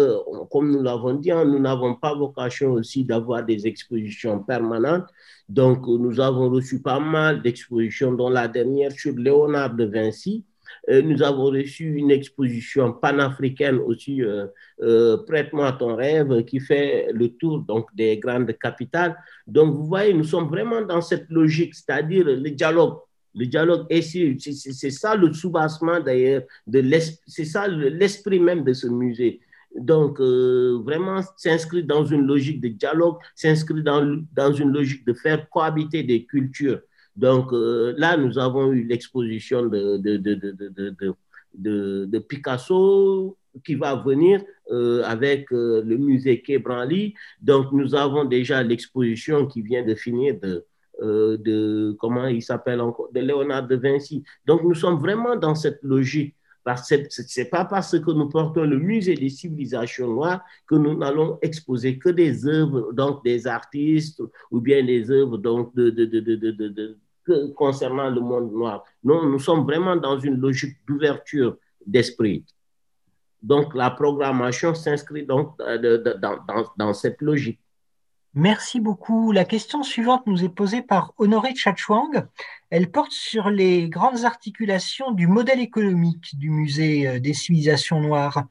comme 0.50 0.70
nous 0.70 0.82
l'avons 0.82 1.14
dit, 1.14 1.32
hein, 1.32 1.44
nous 1.44 1.58
n'avons 1.58 1.96
pas 1.96 2.14
vocation 2.14 2.72
aussi 2.72 3.04
d'avoir 3.04 3.44
des 3.44 3.66
expositions 3.66 4.38
permanentes. 4.40 5.08
Donc, 5.48 5.86
nous 5.88 6.20
avons 6.20 6.48
reçu 6.48 6.80
pas 6.80 7.00
mal 7.00 7.42
d'expositions, 7.42 8.12
dont 8.12 8.28
la 8.28 8.46
dernière 8.46 8.92
sur 8.92 9.14
Léonard 9.16 9.74
de 9.74 9.84
Vinci, 9.84 10.44
nous 10.88 11.22
avons 11.22 11.46
reçu 11.46 11.96
une 11.96 12.10
exposition 12.10 12.92
panafricaine 12.92 13.78
aussi, 13.78 14.22
euh, 14.22 14.46
euh, 14.82 15.16
Prête-moi 15.26 15.72
ton 15.72 15.96
rêve, 15.96 16.44
qui 16.44 16.60
fait 16.60 17.08
le 17.12 17.28
tour 17.28 17.60
donc, 17.60 17.86
des 17.94 18.18
grandes 18.18 18.56
capitales. 18.58 19.16
Donc, 19.46 19.74
vous 19.74 19.86
voyez, 19.86 20.12
nous 20.12 20.24
sommes 20.24 20.48
vraiment 20.48 20.82
dans 20.82 21.00
cette 21.00 21.28
logique, 21.30 21.74
c'est-à-dire 21.74 22.24
le 22.26 22.50
dialogue. 22.50 22.98
Le 23.34 23.46
dialogue, 23.46 23.86
c'est 24.00 24.90
ça 24.90 25.14
le 25.14 25.30
soubassement 25.34 26.00
d'ailleurs, 26.00 26.42
c'est 27.26 27.44
ça 27.44 27.68
l'esprit 27.68 28.40
même 28.40 28.64
de 28.64 28.72
ce 28.72 28.86
musée. 28.86 29.40
Donc, 29.78 30.18
vraiment, 30.18 31.20
s'inscrit 31.36 31.84
dans 31.84 32.02
une 32.04 32.26
logique 32.26 32.62
de 32.62 32.68
dialogue, 32.68 33.18
s'inscrit 33.34 33.82
dans, 33.82 34.24
dans 34.34 34.52
une 34.52 34.72
logique 34.72 35.06
de 35.06 35.12
faire 35.12 35.50
cohabiter 35.50 36.02
des 36.02 36.24
cultures. 36.24 36.80
Donc 37.16 37.52
euh, 37.52 37.94
là, 37.96 38.16
nous 38.16 38.38
avons 38.38 38.72
eu 38.72 38.84
l'exposition 38.84 39.66
de, 39.66 39.96
de, 39.96 40.16
de, 40.16 42.04
de, 42.04 42.18
Picasso 42.18 43.36
qui 43.64 43.74
va 43.74 43.94
venir 43.94 44.42
euh, 44.70 45.02
avec 45.04 45.50
euh, 45.52 45.82
le 45.82 45.96
musée 45.96 46.42
Quai 46.42 46.62
Donc 47.40 47.72
nous 47.72 47.94
avons 47.94 48.24
déjà 48.24 48.62
l'exposition 48.62 49.46
qui 49.46 49.62
vient 49.62 49.82
de 49.82 49.94
finir 49.94 50.38
de, 50.40 50.66
de 51.00 51.96
comment 51.98 52.26
il 52.26 52.42
s'appelle 52.42 52.82
encore, 52.82 53.10
de 53.12 53.20
Léonard 53.20 53.66
de 53.66 53.76
Vinci. 53.76 54.22
Donc 54.46 54.62
nous 54.62 54.74
sommes 54.74 54.98
vraiment 54.98 55.36
dans 55.36 55.54
cette 55.54 55.82
logique. 55.82 56.34
Ce 56.74 57.40
n'est 57.40 57.48
pas 57.48 57.64
parce 57.64 57.96
que 57.98 58.10
nous 58.10 58.28
portons 58.28 58.64
le 58.64 58.78
musée 58.78 59.14
des 59.14 59.28
civilisations 59.28 60.08
noires 60.08 60.42
que 60.66 60.74
nous 60.74 60.98
n'allons 60.98 61.38
exposer 61.40 61.96
que 61.96 62.08
des 62.08 62.44
œuvres, 62.48 62.92
donc 62.92 63.24
des 63.24 63.46
artistes 63.46 64.20
ou 64.50 64.60
bien 64.60 64.84
des 64.84 65.08
œuvres 65.12 65.38
donc 65.38 65.72
de, 65.76 65.90
de, 65.90 66.04
de, 66.04 66.98
concernant 67.54 68.10
le 68.10 68.20
monde 68.20 68.52
noir. 68.52 68.84
Non, 69.04 69.24
nous 69.24 69.38
sommes 69.38 69.64
vraiment 69.64 69.96
dans 69.96 70.18
une 70.18 70.36
logique 70.36 70.76
d'ouverture 70.86 71.56
d'esprit. 71.86 72.44
Donc, 73.42 73.74
la 73.74 73.90
programmation 73.90 74.74
s'inscrit 74.74 75.24
donc 75.24 75.54
euh, 75.60 76.16
dans, 76.18 76.38
dans, 76.76 76.92
cette 76.94 77.20
logique. 77.22 77.60
Merci 78.34 78.80
beaucoup. 78.80 79.32
La 79.32 79.44
question 79.44 79.82
suivante 79.82 80.26
nous 80.26 80.44
est 80.44 80.48
posée 80.48 80.82
par 80.82 81.12
Honoré 81.16 81.54
Chachwang. 81.54 82.26
Elle 82.70 82.90
porte 82.90 83.12
sur 83.12 83.50
les 83.50 83.88
grandes 83.88 84.24
articulations 84.24 85.12
du 85.12 85.26
modèle 85.26 85.60
économique 85.60 86.36
du 86.38 86.50
musée 86.50 87.06
euh, 87.06 87.20
des 87.20 87.34
civilisations 87.34 88.00
noires. 88.00 88.44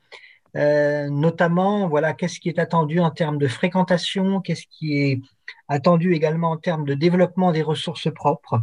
Euh, 0.56 1.10
notamment, 1.10 1.90
voilà, 1.90 2.14
qu'est-ce 2.14 2.40
qui 2.40 2.48
est 2.48 2.60
attendu 2.60 3.00
en 3.00 3.12
termes 3.12 3.38
de 3.38 3.48
fréquentation, 3.48 4.40
qu'est-ce 4.40 4.66
qui 4.70 4.98
est 4.98 5.22
attendu 5.68 6.14
également 6.14 6.52
en 6.52 6.58
termes 6.58 6.86
de 6.86 6.94
développement 6.94 7.52
des 7.52 7.62
ressources 7.62 8.12
propres. 8.14 8.60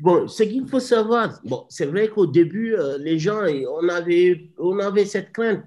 Bon, 0.00 0.26
ce 0.26 0.42
qu'il 0.42 0.66
faut 0.66 0.80
savoir, 0.80 1.40
bon, 1.44 1.66
c'est 1.68 1.86
vrai 1.86 2.08
qu'au 2.08 2.26
début, 2.26 2.74
euh, 2.74 2.98
les 2.98 3.18
gens, 3.18 3.42
on 3.80 3.88
avait, 3.88 4.50
on 4.58 4.78
avait 4.80 5.04
cette 5.04 5.32
crainte. 5.32 5.62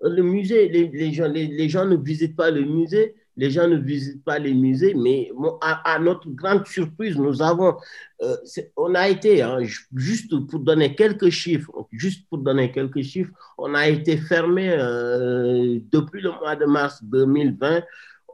Le 0.00 0.22
musée, 0.22 0.68
les, 0.68 1.12
gens, 1.12 1.28
les, 1.28 1.68
gens 1.68 1.84
ne 1.84 1.96
visitent 1.96 2.36
pas 2.36 2.50
le 2.50 2.64
musée, 2.64 3.14
les 3.36 3.50
gens 3.50 3.68
ne 3.68 3.76
visitent 3.76 4.24
pas 4.24 4.38
les 4.38 4.52
musées, 4.52 4.94
mais 4.94 5.30
à, 5.60 5.98
notre 6.00 6.28
grande 6.30 6.66
surprise, 6.66 7.16
nous 7.16 7.40
avons, 7.40 7.76
euh, 8.22 8.36
on 8.76 8.94
a 8.94 9.08
été, 9.08 9.42
hein, 9.42 9.58
juste 9.94 10.34
pour 10.48 10.60
donner 10.60 10.94
quelques 10.94 11.30
chiffres, 11.30 11.86
juste 11.92 12.28
pour 12.28 12.38
donner 12.38 12.72
quelques 12.72 13.02
chiffres, 13.02 13.32
on 13.58 13.74
a 13.74 13.88
été 13.88 14.16
fermé 14.16 14.70
euh, 14.70 15.78
depuis 15.92 16.20
le 16.20 16.30
mois 16.30 16.56
de 16.56 16.66
mars 16.66 17.02
2020. 17.04 17.82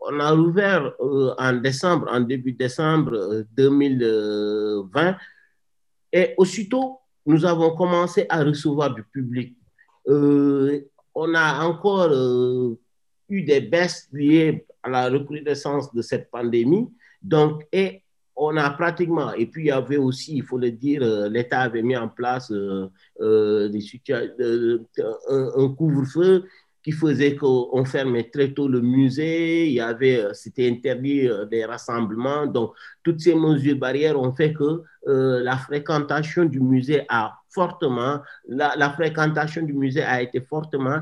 On 0.03 0.21
a 0.21 0.35
ouvert 0.35 0.93
euh, 1.01 1.35
en 1.39 1.53
décembre, 1.55 2.09
en 2.11 2.21
début 2.21 2.53
décembre 2.53 3.45
2020, 3.57 5.17
et 6.13 6.35
aussitôt, 6.37 6.99
nous 7.27 7.45
avons 7.45 7.77
commencé 7.77 8.27
à 8.29 8.43
recevoir 8.43 8.95
du 8.95 9.03
public. 9.03 9.57
on 10.07 11.35
a 11.35 11.65
encore 11.65 12.11
eu 13.29 13.43
des 13.43 13.61
baisses 13.61 14.09
liées 14.13 14.67
à 14.83 14.89
la 14.89 15.11
recrudescence 15.11 15.93
de 15.95 16.03
cette 16.03 16.31
pandémie. 16.31 16.89
Donc, 17.23 17.67
et 17.73 18.03
on 18.37 18.57
a 18.57 18.71
pratiquement, 18.71 19.33
et 19.33 19.47
puis 19.47 19.65
il 19.65 19.67
y 19.67 19.71
avait 19.73 19.97
aussi, 19.97 20.37
il 20.37 20.45
faut 20.45 20.59
le 20.59 20.71
dire, 20.71 21.03
euh, 21.03 21.29
l'État 21.29 21.63
avait 21.63 21.83
mis 21.83 21.97
en 21.97 22.09
place 22.09 22.53
euh, 22.53 22.89
euh, 23.21 23.69
des 23.69 23.85
un, 25.29 25.69
couvre-feu 25.75 26.45
qui 26.89 26.93
faisait 26.93 27.37
qu'on 27.37 27.85
fermait 27.85 28.31
très 28.31 28.53
tôt 28.53 28.67
le 28.67 28.81
musée, 28.81 29.67
il 29.67 29.75
y 29.75 29.81
avait, 29.81 30.25
c'était 30.33 30.69
interdit 30.69 31.29
des 31.51 31.67
rassemblements. 31.67 32.47
Donc, 32.47 32.73
toutes 33.03 33.21
ces 33.21 33.35
mesures 33.35 33.77
barrières 33.77 34.19
ont 34.19 34.33
fait 34.33 34.55
que 34.55 34.83
la 35.07 35.57
fréquentation 35.59 36.47
du 36.47 36.61
musée 36.61 37.03
a 37.11 37.35
fortement, 37.51 38.21
la, 38.49 38.91
fréquentation 38.91 39.63
du 39.63 39.75
musée 39.75 40.03
a 40.03 40.23
été 40.23 40.41
fortement 40.41 41.01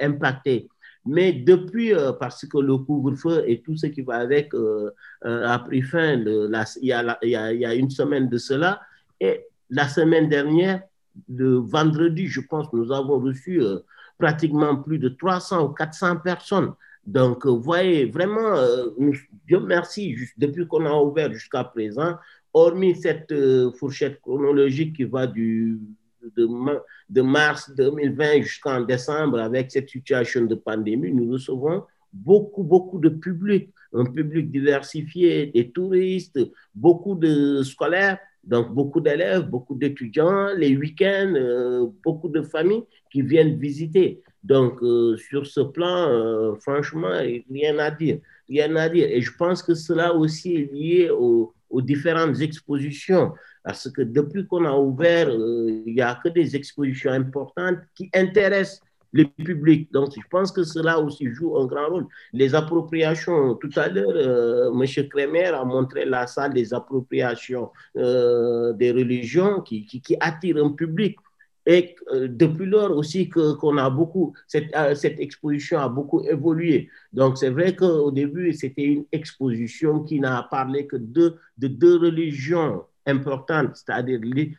impactée. 0.00 0.68
Mais 1.06 1.32
depuis, 1.32 1.94
euh, 1.94 2.12
parce 2.12 2.46
que 2.46 2.58
le 2.58 2.76
couvre-feu 2.76 3.44
et 3.46 3.62
tout 3.62 3.76
ce 3.76 3.86
qui 3.86 4.02
va 4.02 4.16
avec 4.16 4.54
euh, 4.54 4.90
euh, 5.24 5.48
a 5.48 5.58
pris 5.58 5.82
fin 5.82 6.12
il, 6.12 6.78
y 6.82 6.92
a, 6.92 7.74
une 7.74 7.90
semaine 7.90 8.28
de 8.28 8.36
cela, 8.36 8.80
et 9.18 9.46
la 9.70 9.88
semaine 9.88 10.28
dernière, 10.28 10.82
le 11.28 11.56
vendredi, 11.56 12.26
je 12.26 12.40
pense, 12.40 12.72
nous 12.72 12.92
avons 12.92 13.18
reçu 13.18 13.60
pratiquement 14.20 14.76
plus 14.76 14.98
de 14.98 15.08
300 15.08 15.64
ou 15.64 15.68
400 15.70 16.18
personnes. 16.18 16.72
Donc, 17.04 17.46
vous 17.46 17.60
voyez, 17.60 18.04
vraiment, 18.04 18.54
Dieu 19.48 19.60
merci, 19.60 20.16
depuis 20.36 20.66
qu'on 20.68 20.86
a 20.86 20.92
ouvert 20.92 21.32
jusqu'à 21.32 21.64
présent, 21.64 22.14
hormis 22.52 22.94
cette 22.94 23.34
fourchette 23.78 24.20
chronologique 24.20 24.96
qui 24.96 25.04
va 25.04 25.26
du 25.26 25.80
de, 26.36 26.48
de 27.08 27.22
mars 27.22 27.70
2020 27.74 28.42
jusqu'en 28.42 28.80
décembre, 28.82 29.40
avec 29.40 29.70
cette 29.70 29.88
situation 29.88 30.44
de 30.44 30.54
pandémie, 30.54 31.12
nous 31.12 31.32
recevons 31.32 31.84
beaucoup, 32.12 32.62
beaucoup 32.62 32.98
de 32.98 33.08
public, 33.08 33.70
un 33.92 34.04
public 34.04 34.50
diversifié, 34.50 35.46
des 35.46 35.70
touristes, 35.70 36.38
beaucoup 36.74 37.14
de 37.14 37.62
scolaires, 37.62 38.18
donc 38.42 38.72
beaucoup 38.72 39.00
d'élèves, 39.00 39.48
beaucoup 39.48 39.74
d'étudiants, 39.74 40.48
les 40.56 40.76
week-ends, 40.76 41.34
euh, 41.36 41.86
beaucoup 42.02 42.28
de 42.28 42.42
familles 42.42 42.84
qui 43.10 43.22
viennent 43.22 43.58
visiter. 43.58 44.22
Donc, 44.42 44.82
euh, 44.82 45.16
sur 45.16 45.46
ce 45.46 45.60
plan, 45.60 46.08
euh, 46.08 46.54
franchement, 46.56 47.12
rien 47.50 47.78
à 47.78 47.90
dire. 47.90 48.18
Rien 48.48 48.74
à 48.76 48.88
dire. 48.88 49.06
Et 49.10 49.20
je 49.20 49.32
pense 49.36 49.62
que 49.62 49.74
cela 49.74 50.14
aussi 50.14 50.56
est 50.56 50.72
lié 50.72 51.10
aux, 51.10 51.54
différentes 51.82 52.40
expositions. 52.40 53.32
Parce 53.62 53.90
que 53.90 54.02
depuis 54.02 54.46
qu'on 54.46 54.64
a 54.64 54.72
ouvert, 54.72 55.28
euh, 55.28 55.82
il 55.86 55.94
n'y 55.94 56.00
a 56.00 56.18
que 56.22 56.30
des 56.30 56.56
expositions 56.56 57.12
importantes 57.12 57.78
qui 57.94 58.10
intéressent 58.14 58.80
le 59.12 59.24
public. 59.24 59.92
Donc, 59.92 60.12
je 60.16 60.26
pense 60.30 60.50
que 60.52 60.62
cela 60.64 60.98
aussi 60.98 61.28
joue 61.32 61.56
un 61.58 61.66
grand 61.66 61.88
rôle. 61.88 62.06
Les 62.32 62.54
appropriations, 62.54 63.54
tout 63.56 63.70
à 63.76 63.88
l'heure, 63.88 64.72
M. 64.72 65.08
Kremer 65.08 65.46
a 65.46 65.64
montré 65.64 66.04
la 66.04 66.26
salle 66.26 66.54
des 66.54 66.72
appropriations 66.72 67.70
des 67.94 68.92
religions 68.92 69.60
qui, 69.60 69.84
qui, 69.84 70.00
qui 70.00 70.16
attire 70.20 70.64
un 70.64 70.70
public. 70.70 71.16
Et 71.72 71.94
depuis 72.10 72.66
lors 72.66 72.90
aussi 72.90 73.28
qu'on 73.28 73.76
a 73.76 73.88
beaucoup, 73.90 74.34
cette, 74.48 74.74
cette, 74.96 75.20
exposition 75.20 75.78
a 75.78 75.88
beaucoup 75.88 76.20
évolué. 76.24 76.88
Donc 77.12 77.38
c'est 77.38 77.50
vrai 77.50 77.76
qu'au 77.76 78.10
début, 78.10 78.52
c'était 78.52 78.82
une 78.82 79.04
exposition 79.12 80.02
qui 80.02 80.18
n'a 80.18 80.48
parlé 80.50 80.88
que 80.88 80.96
de, 80.96 81.36
de 81.58 81.68
deux 81.68 81.96
religions 81.96 82.82
importante, 83.06 83.76
c'est-à-dire 83.76 84.18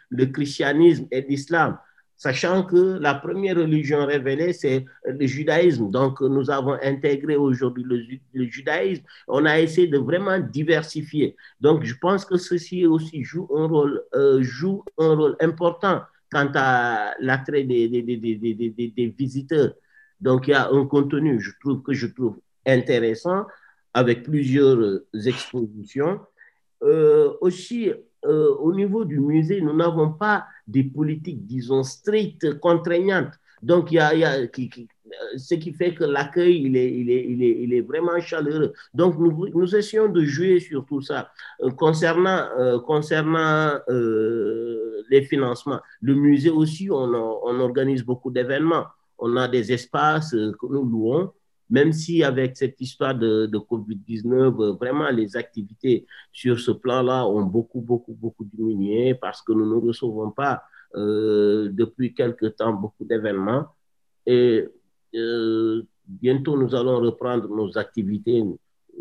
le 0.09 0.25
christianisme 0.27 1.05
et 1.11 1.21
l'islam, 1.23 1.77
sachant 2.15 2.63
que 2.63 2.97
la 3.01 3.15
première 3.15 3.57
religion 3.57 4.05
révélée, 4.05 4.53
c'est 4.53 4.85
le 5.03 5.27
judaïsme. 5.27 5.91
Donc, 5.91 6.21
nous 6.21 6.49
avons 6.49 6.77
intégré 6.81 7.35
aujourd'hui 7.35 7.83
le, 8.33 8.45
judaïsme. 8.45 9.03
On 9.27 9.43
a 9.43 9.59
essayé 9.59 9.87
de 9.87 9.97
vraiment 9.97 10.39
diversifier. 10.39 11.35
Donc, 11.59 11.83
je 11.83 11.95
pense 11.99 12.23
que 12.23 12.37
ceci 12.37 12.85
aussi 12.85 13.21
joue 13.25 13.49
un 13.53 13.67
rôle, 13.67 14.01
euh, 14.15 14.41
joue 14.41 14.81
un 14.97 15.13
rôle 15.13 15.35
important 15.41 16.03
quant 16.31 16.51
à 16.55 17.13
l'attrait 17.19 17.63
des, 17.63 17.89
des, 17.89 18.01
des, 18.01 18.17
des, 18.17 19.07
visiteurs. 19.17 19.73
Donc, 20.19 20.47
il 20.47 20.51
y 20.51 20.53
a 20.53 20.69
un 20.69 20.85
contenu, 20.85 21.41
je 21.41 21.51
trouve, 21.59 21.81
que 21.81 21.93
je 21.93 22.07
trouve 22.07 22.39
intéressant 22.65 23.45
avec 23.93 24.23
plusieurs 24.23 24.77
euh, 24.77 25.07
expositions. 25.25 26.19
Euh, 26.83 27.33
aussi, 27.41 27.91
euh, 28.25 28.55
au 28.55 28.73
niveau 28.73 29.03
du 29.03 29.19
musée, 29.19 29.61
nous 29.61 29.75
n'avons 29.75 30.13
pas 30.13 30.45
des 30.67 30.83
politiques, 30.83 31.45
disons, 31.45 31.83
strictes, 31.83 32.59
contraignantes. 32.59 33.33
Donc, 33.61 33.91
il 33.91 33.95
y 33.95 33.99
a, 33.99 34.47
ce 35.37 35.55
qui 35.55 35.73
fait 35.73 35.93
que 35.93 36.03
l'accueil, 36.03 36.63
il 36.63 36.75
est, 36.75 36.91
il, 36.91 37.09
est, 37.09 37.25
il, 37.27 37.43
est, 37.43 37.57
il 37.63 37.73
est, 37.73 37.81
vraiment 37.81 38.19
chaleureux. 38.19 38.73
Donc, 38.93 39.17
nous, 39.17 39.47
nous, 39.53 39.75
essayons 39.75 40.09
de 40.09 40.23
jouer 40.23 40.59
sur 40.59 40.85
tout 40.85 41.01
ça. 41.01 41.31
concernant 41.77 42.49
euh, 42.59 42.79
concernant 42.79 43.79
euh, 43.89 45.03
les 45.09 45.23
financements, 45.23 45.79
le 46.01 46.15
musée 46.15 46.49
aussi, 46.49 46.89
on, 46.91 47.13
on 47.13 47.59
organise 47.59 48.03
beaucoup 48.03 48.31
d'événements. 48.31 48.85
On 49.17 49.35
a 49.37 49.47
des 49.47 49.71
espaces 49.71 50.31
que 50.31 50.67
nous 50.67 50.83
louons 50.83 51.31
même 51.71 51.93
si 51.93 52.21
avec 52.23 52.57
cette 52.57 52.79
histoire 52.81 53.15
de, 53.15 53.47
COVID-19, 53.47 54.61
euh, 54.61 54.73
vraiment 54.73 55.09
les 55.09 55.37
activités 55.37 56.05
sur 56.31 56.59
ce 56.59 56.71
plan-là 56.71 57.25
ont 57.25 57.43
beaucoup, 57.43 57.79
beaucoup, 57.79 58.13
beaucoup 58.13 58.43
diminué 58.43 59.15
parce 59.15 59.41
que 59.41 59.53
nous 59.53 59.65
ne 59.65 59.87
recevons 59.87 60.31
pas 60.31 60.63
euh, 60.95 61.69
depuis 61.71 62.13
quelque 62.13 62.47
temps 62.47 62.73
beaucoup 62.73 63.05
d'événements. 63.05 63.67
Euh, 65.15 65.83
bientôt, 66.05 66.57
nous 66.57 66.75
allons 66.75 66.99
reprendre 66.99 67.47
nos 67.49 67.77
activités. 67.77 68.43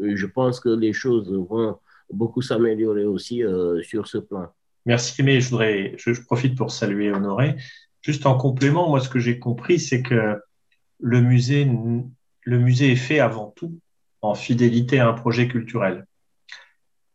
Je 0.01 0.27
pense 0.27 0.61
que 0.61 0.69
les 0.69 0.93
choses 0.93 1.32
vont 1.32 1.78
beaucoup 2.11 2.43
s'améliorer 2.43 3.05
aussi 3.05 3.43
sur 3.82 4.07
ce 4.07 4.19
plan. 4.19 4.49
Merci, 4.87 5.23
mais 5.23 5.41
je, 5.41 5.51
voudrais, 5.51 5.95
je, 5.99 6.20
profite 6.23 6.57
pour 6.57 6.70
saluer 6.70 7.12
Honoré. 7.12 7.57
Juste 8.03 8.24
en 8.27 8.37
complément, 8.37 8.89
moi, 8.89 9.01
ce 9.01 9.09
que 9.09 9.19
j'ai 9.19 9.39
compris, 9.39 9.78
c'est 9.78 10.03
que 10.03 10.41
le 11.01 11.20
musée 11.20 11.66
le 12.43 12.59
musée 12.59 12.93
est 12.93 12.97
fait 12.97 13.20
avant 13.20 13.53
tout 13.55 13.78
en 14.23 14.35
fidélité 14.35 14.99
à 14.99 15.09
un 15.09 15.12
projet 15.12 15.49
culturel. 15.49 16.07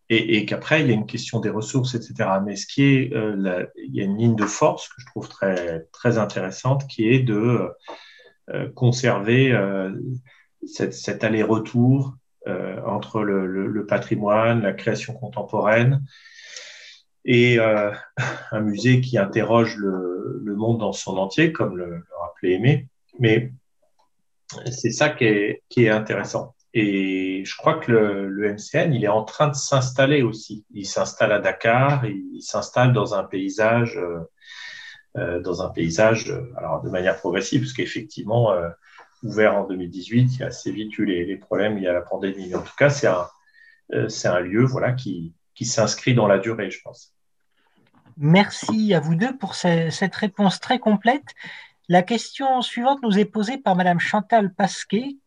Et, 0.10 0.46
qu'après, 0.46 0.82
il 0.82 0.88
y 0.88 0.92
a 0.92 0.94
une 0.94 1.08
question 1.08 1.40
des 1.40 1.50
ressources, 1.50 1.96
etc. 1.96 2.30
Mais 2.46 2.56
ce 2.56 2.68
qui 2.68 2.84
est, 2.84 3.14
euh, 3.16 3.66
il 3.76 3.96
y 3.96 4.02
a 4.02 4.04
une 4.04 4.20
ligne 4.20 4.36
de 4.36 4.46
force 4.46 4.88
que 4.88 4.96
je 5.00 5.06
trouve 5.08 5.28
très, 5.28 5.88
très 5.92 6.20
intéressante, 6.20 6.86
qui 6.88 7.10
est 7.10 7.22
de 7.22 7.34
euh, 7.34 7.70
conserver 8.76 9.52
euh, 9.52 9.92
cet 10.66 11.24
aller-retour 11.24 12.16
entre 12.86 13.22
le, 13.22 13.86
patrimoine, 13.88 14.62
la 14.62 14.74
création 14.74 15.14
contemporaine, 15.14 16.04
et 17.26 17.58
un 18.52 18.62
musée 18.62 19.02
qui 19.02 19.18
interroge 19.18 19.78
le, 19.78 20.56
monde 20.56 20.80
dans 20.80 20.94
son 20.94 21.18
entier, 21.18 21.52
comme 21.52 21.78
le, 21.78 22.04
rappelait 22.20 22.54
Aimé. 22.54 22.88
Mais 23.20 23.52
c'est 24.72 24.92
ça 24.92 25.10
qui 25.10 25.26
est, 25.26 25.90
intéressant. 25.90 26.56
Et 26.74 27.44
je 27.46 27.56
crois 27.56 27.76
que 27.76 27.92
le, 27.92 28.54
MCN, 28.54 28.94
il 28.94 29.04
est 29.04 29.10
en 29.10 29.24
train 29.24 29.48
de 29.48 29.56
s'installer 29.56 30.22
aussi. 30.22 30.66
Il 30.74 30.86
s'installe 30.86 31.32
à 31.32 31.40
Dakar, 31.40 32.06
il 32.06 32.42
s'installe 32.42 32.94
dans 32.94 33.16
un 33.16 33.24
paysage, 33.24 33.98
euh, 33.98 34.20
euh 34.20 34.26
dans 35.16 35.62
un 35.62 35.70
paysage, 35.70 36.30
euh, 36.30 36.52
alors 36.58 36.82
de 36.82 36.90
manière 36.90 37.18
progressive, 37.18 37.62
parce 37.62 37.74
qu'effectivement, 37.74 38.52
euh, 38.52 38.70
ouvert 39.24 39.56
en 39.56 39.66
2018, 39.66 40.36
il 40.36 40.40
y 40.40 40.44
a 40.44 40.48
assez 40.48 40.72
vite 40.72 40.98
eu 40.98 41.06
les, 41.06 41.38
problèmes, 41.38 41.78
il 41.78 41.84
y 41.84 41.88
a 41.88 41.94
la 41.94 42.02
pandémie. 42.02 42.48
Mais 42.50 42.56
en 42.56 42.62
tout 42.62 42.76
cas, 42.78 42.90
c'est 42.90 43.08
un, 43.08 43.28
euh, 43.94 44.10
c'est 44.10 44.28
un 44.28 44.40
lieu, 44.40 44.66
voilà, 44.66 44.92
qui, 44.94 45.34
qui 45.54 45.66
s'inscrit 45.66 46.14
dans 46.14 46.28
la 46.28 46.38
durée, 46.38 46.70
je 46.70 46.82
pense. 46.82 47.14
Merci 48.18 48.94
à 48.94 49.00
vous 49.00 49.16
deux 49.16 49.36
pour 49.38 49.56
cette 49.56 50.16
réponse 50.16 50.60
très 50.60 50.80
complète. 50.80 51.26
La 51.90 52.02
question 52.02 52.62
suivante 52.62 53.00
nous 53.04 53.20
est 53.20 53.26
posée 53.26 53.58
par 53.58 53.76
Madame 53.76 54.00
Chantal 54.00 54.54
Pasquet. 54.54 55.18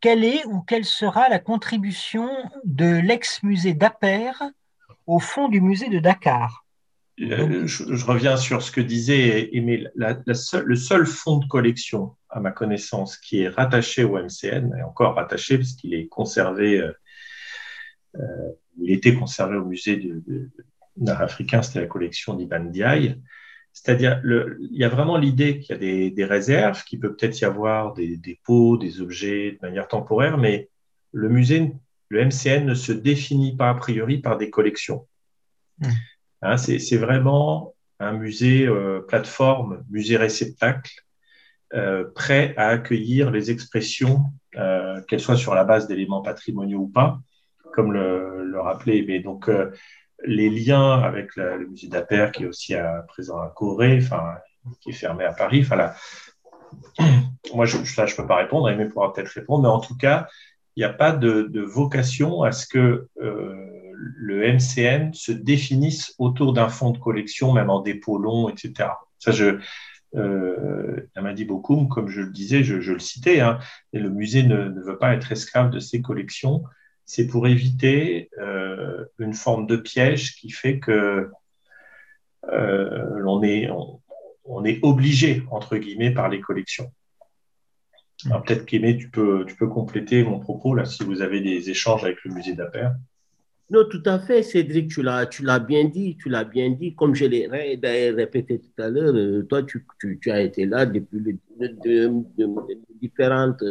Quelle 0.00 0.24
est 0.24 0.44
ou 0.46 0.60
quelle 0.60 0.84
sera 0.84 1.28
la 1.28 1.38
contribution 1.38 2.30
de 2.64 2.86
l'ex-musée 2.86 3.74
d'Aper 3.74 4.42
au 5.06 5.18
fond 5.18 5.48
du 5.48 5.60
musée 5.60 5.88
de 5.88 5.98
Dakar? 5.98 6.64
Euh, 7.20 7.66
je, 7.66 8.04
reviens 8.04 8.36
sur 8.36 8.62
ce 8.62 8.70
que 8.70 8.80
disait 8.80 9.50
Aimé. 9.52 9.86
le 9.94 10.76
seul 10.76 11.06
fonds 11.06 11.38
de 11.38 11.46
collection, 11.46 12.16
à 12.30 12.40
ma 12.40 12.50
connaissance, 12.50 13.16
qui 13.18 13.42
est 13.42 13.48
rattaché 13.48 14.04
au 14.04 14.16
MCN, 14.18 14.74
et 14.78 14.82
encore 14.82 15.16
rattaché 15.16 15.58
parce 15.58 15.72
qu'il 15.72 15.94
est 15.94 16.06
conservé, 16.06 16.78
euh, 16.78 16.92
euh, 18.16 18.52
il 18.80 18.92
était 18.92 19.14
conservé 19.14 19.56
au 19.56 19.64
musée 19.64 20.02
d'art 20.96 21.22
africain, 21.22 21.62
c'était 21.62 21.80
la 21.80 21.86
collection 21.86 22.34
d'Iban 22.34 22.64
Diaye. 22.64 23.20
C'est-à-dire, 23.72 24.20
il 24.24 24.76
y 24.76 24.84
a 24.84 24.88
vraiment 24.88 25.16
l'idée 25.16 25.60
qu'il 25.60 25.70
y 25.70 26.08
a 26.08 26.10
des, 26.10 26.24
réserves, 26.24 26.82
qu'il 26.84 26.98
peut 26.98 27.14
peut-être 27.14 27.40
y 27.40 27.44
avoir 27.44 27.92
des 27.92 28.16
dépôts, 28.16 28.76
des 28.76 29.00
objets 29.00 29.52
de 29.52 29.58
manière 29.62 29.86
temporaire, 29.86 30.38
mais 30.38 30.68
le 31.12 31.28
musée, 31.28 31.72
le 32.08 32.24
MCN 32.24 32.64
ne 32.64 32.74
se 32.74 32.92
définit 32.92 33.56
pas 33.56 33.70
a 33.70 33.74
priori 33.74 34.18
par 34.18 34.38
des 34.38 34.50
collections. 34.50 35.06
Mmh. 35.78 35.88
Hein, 36.42 36.56
c'est 36.56 36.96
vraiment 36.96 37.74
un 37.98 38.12
musée 38.12 38.66
euh, 38.66 39.00
plateforme, 39.06 39.84
musée 39.90 40.16
réceptacle, 40.16 40.92
euh, 41.74 42.04
prêt 42.14 42.54
à 42.56 42.68
accueillir 42.68 43.30
les 43.30 43.50
expressions, 43.50 44.24
euh, 44.56 45.00
qu'elles 45.02 45.20
soient 45.20 45.36
sur 45.36 45.54
la 45.54 45.64
base 45.64 45.86
d'éléments 45.86 46.22
patrimoniaux 46.22 46.80
ou 46.80 46.88
pas, 46.88 47.20
comme 47.74 47.92
le, 47.92 48.44
le 48.44 48.60
rappelait. 48.60 49.04
Mais 49.06 49.20
donc, 49.20 49.50
les 50.24 50.50
liens 50.50 51.00
avec 51.00 51.36
le 51.36 51.66
musée 51.66 51.88
d'Aper, 51.88 52.32
qui 52.32 52.44
est 52.44 52.46
aussi 52.46 52.74
à 52.74 53.04
présent 53.06 53.38
à 53.38 53.52
Corée, 53.54 53.98
enfin, 54.02 54.34
qui 54.80 54.90
est 54.90 54.94
fermé 54.94 55.24
à 55.24 55.32
Paris. 55.32 55.64
Enfin, 55.64 55.92
moi, 57.54 57.66
je, 57.66 57.76
je 57.84 58.00
ne 58.00 58.16
peux 58.16 58.26
pas 58.26 58.36
répondre, 58.36 58.68
Aimé 58.70 58.86
pourra 58.86 59.12
peut-être 59.12 59.28
répondre, 59.28 59.62
mais 59.62 59.68
en 59.68 59.80
tout 59.80 59.96
cas, 59.96 60.26
il 60.76 60.80
n'y 60.80 60.84
a 60.84 60.92
pas 60.92 61.12
de, 61.12 61.60
vocation 61.60 62.42
à 62.42 62.52
ce 62.52 62.66
que 62.66 63.08
le 64.02 64.52
MCN 64.54 65.12
se 65.12 65.32
définisse 65.32 66.14
autour 66.18 66.52
d'un 66.52 66.68
fonds 66.68 66.90
de 66.90 66.98
collection, 66.98 67.52
même 67.52 67.70
en 67.70 67.80
dépôt 67.80 68.18
long, 68.18 68.48
etc. 68.48 68.90
Ça, 69.18 69.30
je, 69.30 69.58
euh, 70.16 71.06
m'a 71.16 71.34
dit 71.34 71.44
beaucoup, 71.44 71.86
comme 71.86 72.08
je 72.08 72.22
le 72.22 72.30
disais, 72.30 72.64
je, 72.64 72.92
le 72.92 72.98
citais, 72.98 73.40
hein, 73.40 73.58
le 73.92 74.08
musée 74.08 74.42
ne, 74.42 74.80
veut 74.80 74.98
pas 74.98 75.14
être 75.14 75.32
esclave 75.32 75.70
de 75.70 75.78
ses 75.80 76.00
collections 76.00 76.64
c'est 77.10 77.26
pour 77.26 77.48
éviter 77.48 78.30
euh, 78.38 79.04
une 79.18 79.34
forme 79.34 79.66
de 79.66 79.74
piège 79.74 80.36
qui 80.36 80.48
fait 80.50 80.78
que 80.78 81.28
euh, 82.44 83.18
l'on 83.18 83.42
est, 83.42 83.68
obligé, 84.82 85.42
entre 85.50 85.76
guillemets, 85.76 86.12
par 86.12 86.28
les 86.28 86.40
collections. 86.40 86.92
Peut-être 88.22 88.64
qu'Aimé, 88.64 88.96
tu 88.96 89.10
peux, 89.10 89.44
tu 89.44 89.56
peux 89.56 89.66
compléter 89.66 90.22
mon 90.22 90.38
propos 90.38 90.72
là, 90.72 90.84
si 90.84 91.02
vous 91.02 91.20
avez 91.20 91.40
des 91.40 91.68
échanges 91.68 92.04
avec 92.04 92.22
le 92.22 92.32
musée 92.32 92.54
d'Aper. 92.54 92.92
Non, 93.70 93.84
tout 93.88 94.02
à 94.04 94.18
fait, 94.18 94.42
Cédric, 94.42 94.90
tu 94.90 95.00
l'as, 95.00 95.26
tu 95.26 95.44
l'as 95.44 95.60
bien 95.60 95.84
dit, 95.84 96.16
tu 96.16 96.28
l'as 96.28 96.42
bien 96.42 96.70
dit. 96.70 96.96
Comme 96.96 97.14
je 97.14 97.24
l'ai 97.24 97.46
répété 97.46 98.58
tout 98.58 98.82
à 98.82 98.88
l'heure, 98.88 99.14
euh, 99.14 99.42
toi, 99.44 99.62
tu, 99.62 99.86
as 100.28 100.40
été 100.40 100.66
là 100.66 100.86
depuis 100.86 101.20
les, 101.20 102.08
différentes, 103.00 103.62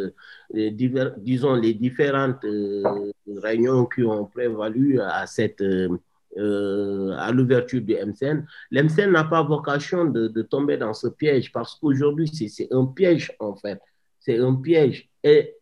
disons, 1.18 1.54
les 1.54 1.74
différentes 1.74 2.42
euh, 2.46 3.12
réunions 3.42 3.84
qui 3.84 4.02
ont 4.02 4.24
prévalu 4.24 4.98
à 5.02 5.26
cette, 5.26 5.60
euh, 5.60 7.12
à 7.18 7.30
l'ouverture 7.30 7.82
du 7.82 7.92
MCN. 7.94 8.46
L'MCN 8.70 9.10
n'a 9.10 9.24
pas 9.24 9.42
vocation 9.42 10.06
de, 10.06 10.28
tomber 10.42 10.78
dans 10.78 10.94
ce 10.94 11.08
piège 11.08 11.52
parce 11.52 11.74
qu'aujourd'hui, 11.74 12.26
c'est 12.28 12.68
un 12.72 12.86
piège, 12.86 13.32
en 13.38 13.54
fait. 13.54 13.78
C'est 14.18 14.38
un 14.38 14.54
piège. 14.54 15.10
Et 15.22 15.56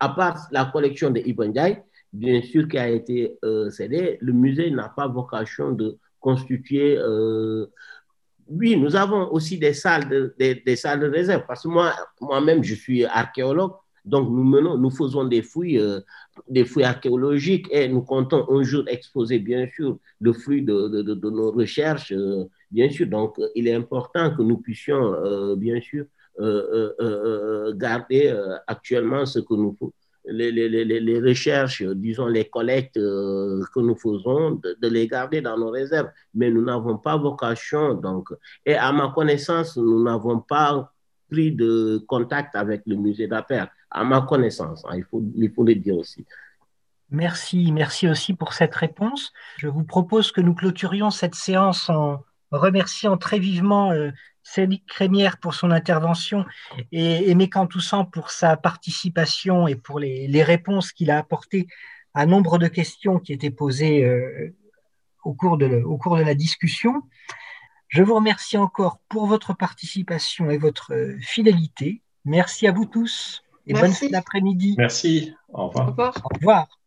à 0.00 0.08
part 0.08 0.48
la 0.50 0.64
collection 0.64 1.10
de 1.10 1.20
Ibn 1.20 1.52
bien 2.14 2.40
sûr, 2.42 2.68
qui 2.68 2.78
a 2.78 2.88
été 2.88 3.36
euh, 3.44 3.70
cédé, 3.70 4.18
le 4.20 4.32
musée 4.32 4.70
n'a 4.70 4.88
pas 4.88 5.08
vocation 5.08 5.72
de 5.72 5.98
constituer. 6.20 6.96
Euh, 6.96 7.66
oui, 8.48 8.76
nous 8.76 8.94
avons 8.94 9.32
aussi 9.32 9.58
des 9.58 9.74
salles 9.74 10.08
de, 10.08 10.34
des, 10.38 10.76
salles 10.76 11.00
de 11.00 11.08
réserve, 11.08 11.44
parce 11.46 11.64
que 11.64 11.68
moi, 11.68 11.92
moi-même, 12.20 12.62
je 12.62 12.74
suis 12.74 13.04
archéologue, 13.04 13.72
donc 14.04 14.28
nous 14.30 14.44
menons, 14.44 14.78
nous 14.78 14.90
faisons 14.90 15.24
des 15.24 15.42
fouilles, 15.42 15.78
euh, 15.78 16.00
des 16.48 16.64
fouilles 16.64 16.84
archéologiques 16.84 17.66
et 17.72 17.88
nous 17.88 18.02
comptons 18.02 18.46
un 18.48 18.62
jour 18.62 18.84
exposer, 18.86 19.40
bien 19.40 19.66
sûr, 19.66 19.98
le 20.20 20.32
fruit 20.32 20.62
de, 20.62 20.88
de, 20.88 21.30
nos 21.30 21.50
recherches, 21.50 22.12
bien 22.70 22.90
sûr. 22.90 23.06
Donc, 23.08 23.40
il 23.56 23.66
est 23.66 23.74
important 23.74 24.34
que 24.36 24.42
nous 24.42 24.58
puissions, 24.58 25.56
bien 25.56 25.80
sûr, 25.80 26.04
garder 27.76 28.36
actuellement 28.66 29.24
ce 29.24 29.38
que 29.38 29.54
nous, 29.54 29.74
les, 30.26 30.50
les, 30.50 30.84
les, 30.84 31.20
recherches, 31.20 31.82
disons 31.82 32.26
les 32.26 32.46
collectes 32.46 32.96
euh, 32.96 33.62
que 33.74 33.80
nous 33.80 33.96
faisons, 33.96 34.52
de, 34.52 34.88
les 34.88 35.06
garder 35.06 35.40
dans 35.40 35.58
nos 35.58 35.70
réserves. 35.70 36.10
Mais 36.34 36.50
nous 36.50 36.62
n'avons 36.62 36.98
pas 36.98 37.16
vocation, 37.16 37.94
donc, 37.94 38.28
et 38.64 38.74
à 38.74 38.92
ma 38.92 39.12
connaissance, 39.14 39.76
nous 39.76 40.02
n'avons 40.02 40.40
pas 40.40 40.92
pris 41.30 41.52
de 41.52 42.02
contact 42.06 42.54
avec 42.54 42.82
le 42.86 42.96
musée 42.96 43.26
d'Aper, 43.26 43.68
à 43.90 44.04
ma 44.04 44.22
connaissance, 44.22 44.84
hein, 44.86 44.96
il, 44.96 45.04
faut, 45.04 45.22
il 45.36 45.50
faut 45.50 45.64
le 45.64 45.74
dire 45.74 45.96
aussi. 45.96 46.24
Merci, 47.10 47.70
merci 47.70 48.08
aussi 48.08 48.34
pour 48.34 48.54
cette 48.54 48.74
réponse. 48.74 49.32
Je 49.58 49.68
vous 49.68 49.84
propose 49.84 50.32
que 50.32 50.40
nous 50.40 50.54
clôturions 50.54 51.10
cette 51.10 51.34
séance 51.34 51.88
en, 51.90 52.24
remerciant 52.56 53.16
très 53.16 53.38
vivement 53.38 53.92
euh, 53.92 54.10
Cédric 54.42 54.86
Crémière 54.86 55.38
pour 55.38 55.54
son 55.54 55.70
intervention 55.70 56.44
et 56.92 57.30
Aimé 57.30 57.48
Cantoussan 57.48 58.04
pour 58.04 58.30
sa 58.30 58.56
participation 58.56 59.66
et 59.66 59.74
pour 59.74 59.98
les, 59.98 60.42
réponses 60.42 60.92
qu'il 60.92 61.10
a 61.10 61.18
apportées 61.18 61.66
à 62.12 62.26
nombre 62.26 62.58
de 62.58 62.68
questions 62.68 63.18
qui 63.18 63.32
étaient 63.32 63.50
posées 63.50 64.04
euh, 64.04 64.54
au, 65.24 65.32
cours 65.32 65.56
de 65.56 65.82
au 65.82 65.96
cours 65.96 66.16
de 66.16 66.22
la 66.22 66.34
discussion. 66.34 67.02
Je 67.88 68.02
vous 68.02 68.14
remercie 68.14 68.58
encore 68.58 68.98
pour 69.08 69.26
votre 69.26 69.54
participation 69.54 70.50
et 70.50 70.58
votre 70.58 70.92
euh, 70.92 71.16
fidélité. 71.20 72.02
Merci 72.24 72.66
à 72.66 72.72
vous 72.72 72.86
tous 72.86 73.42
et 73.66 73.72
bonne 73.72 73.92
fin 73.92 74.08
d'après-midi. 74.08 74.74
Merci. 74.76 75.34
Au 75.48 75.68
revoir. 75.68 75.88
Au 76.24 76.34
revoir. 76.34 76.83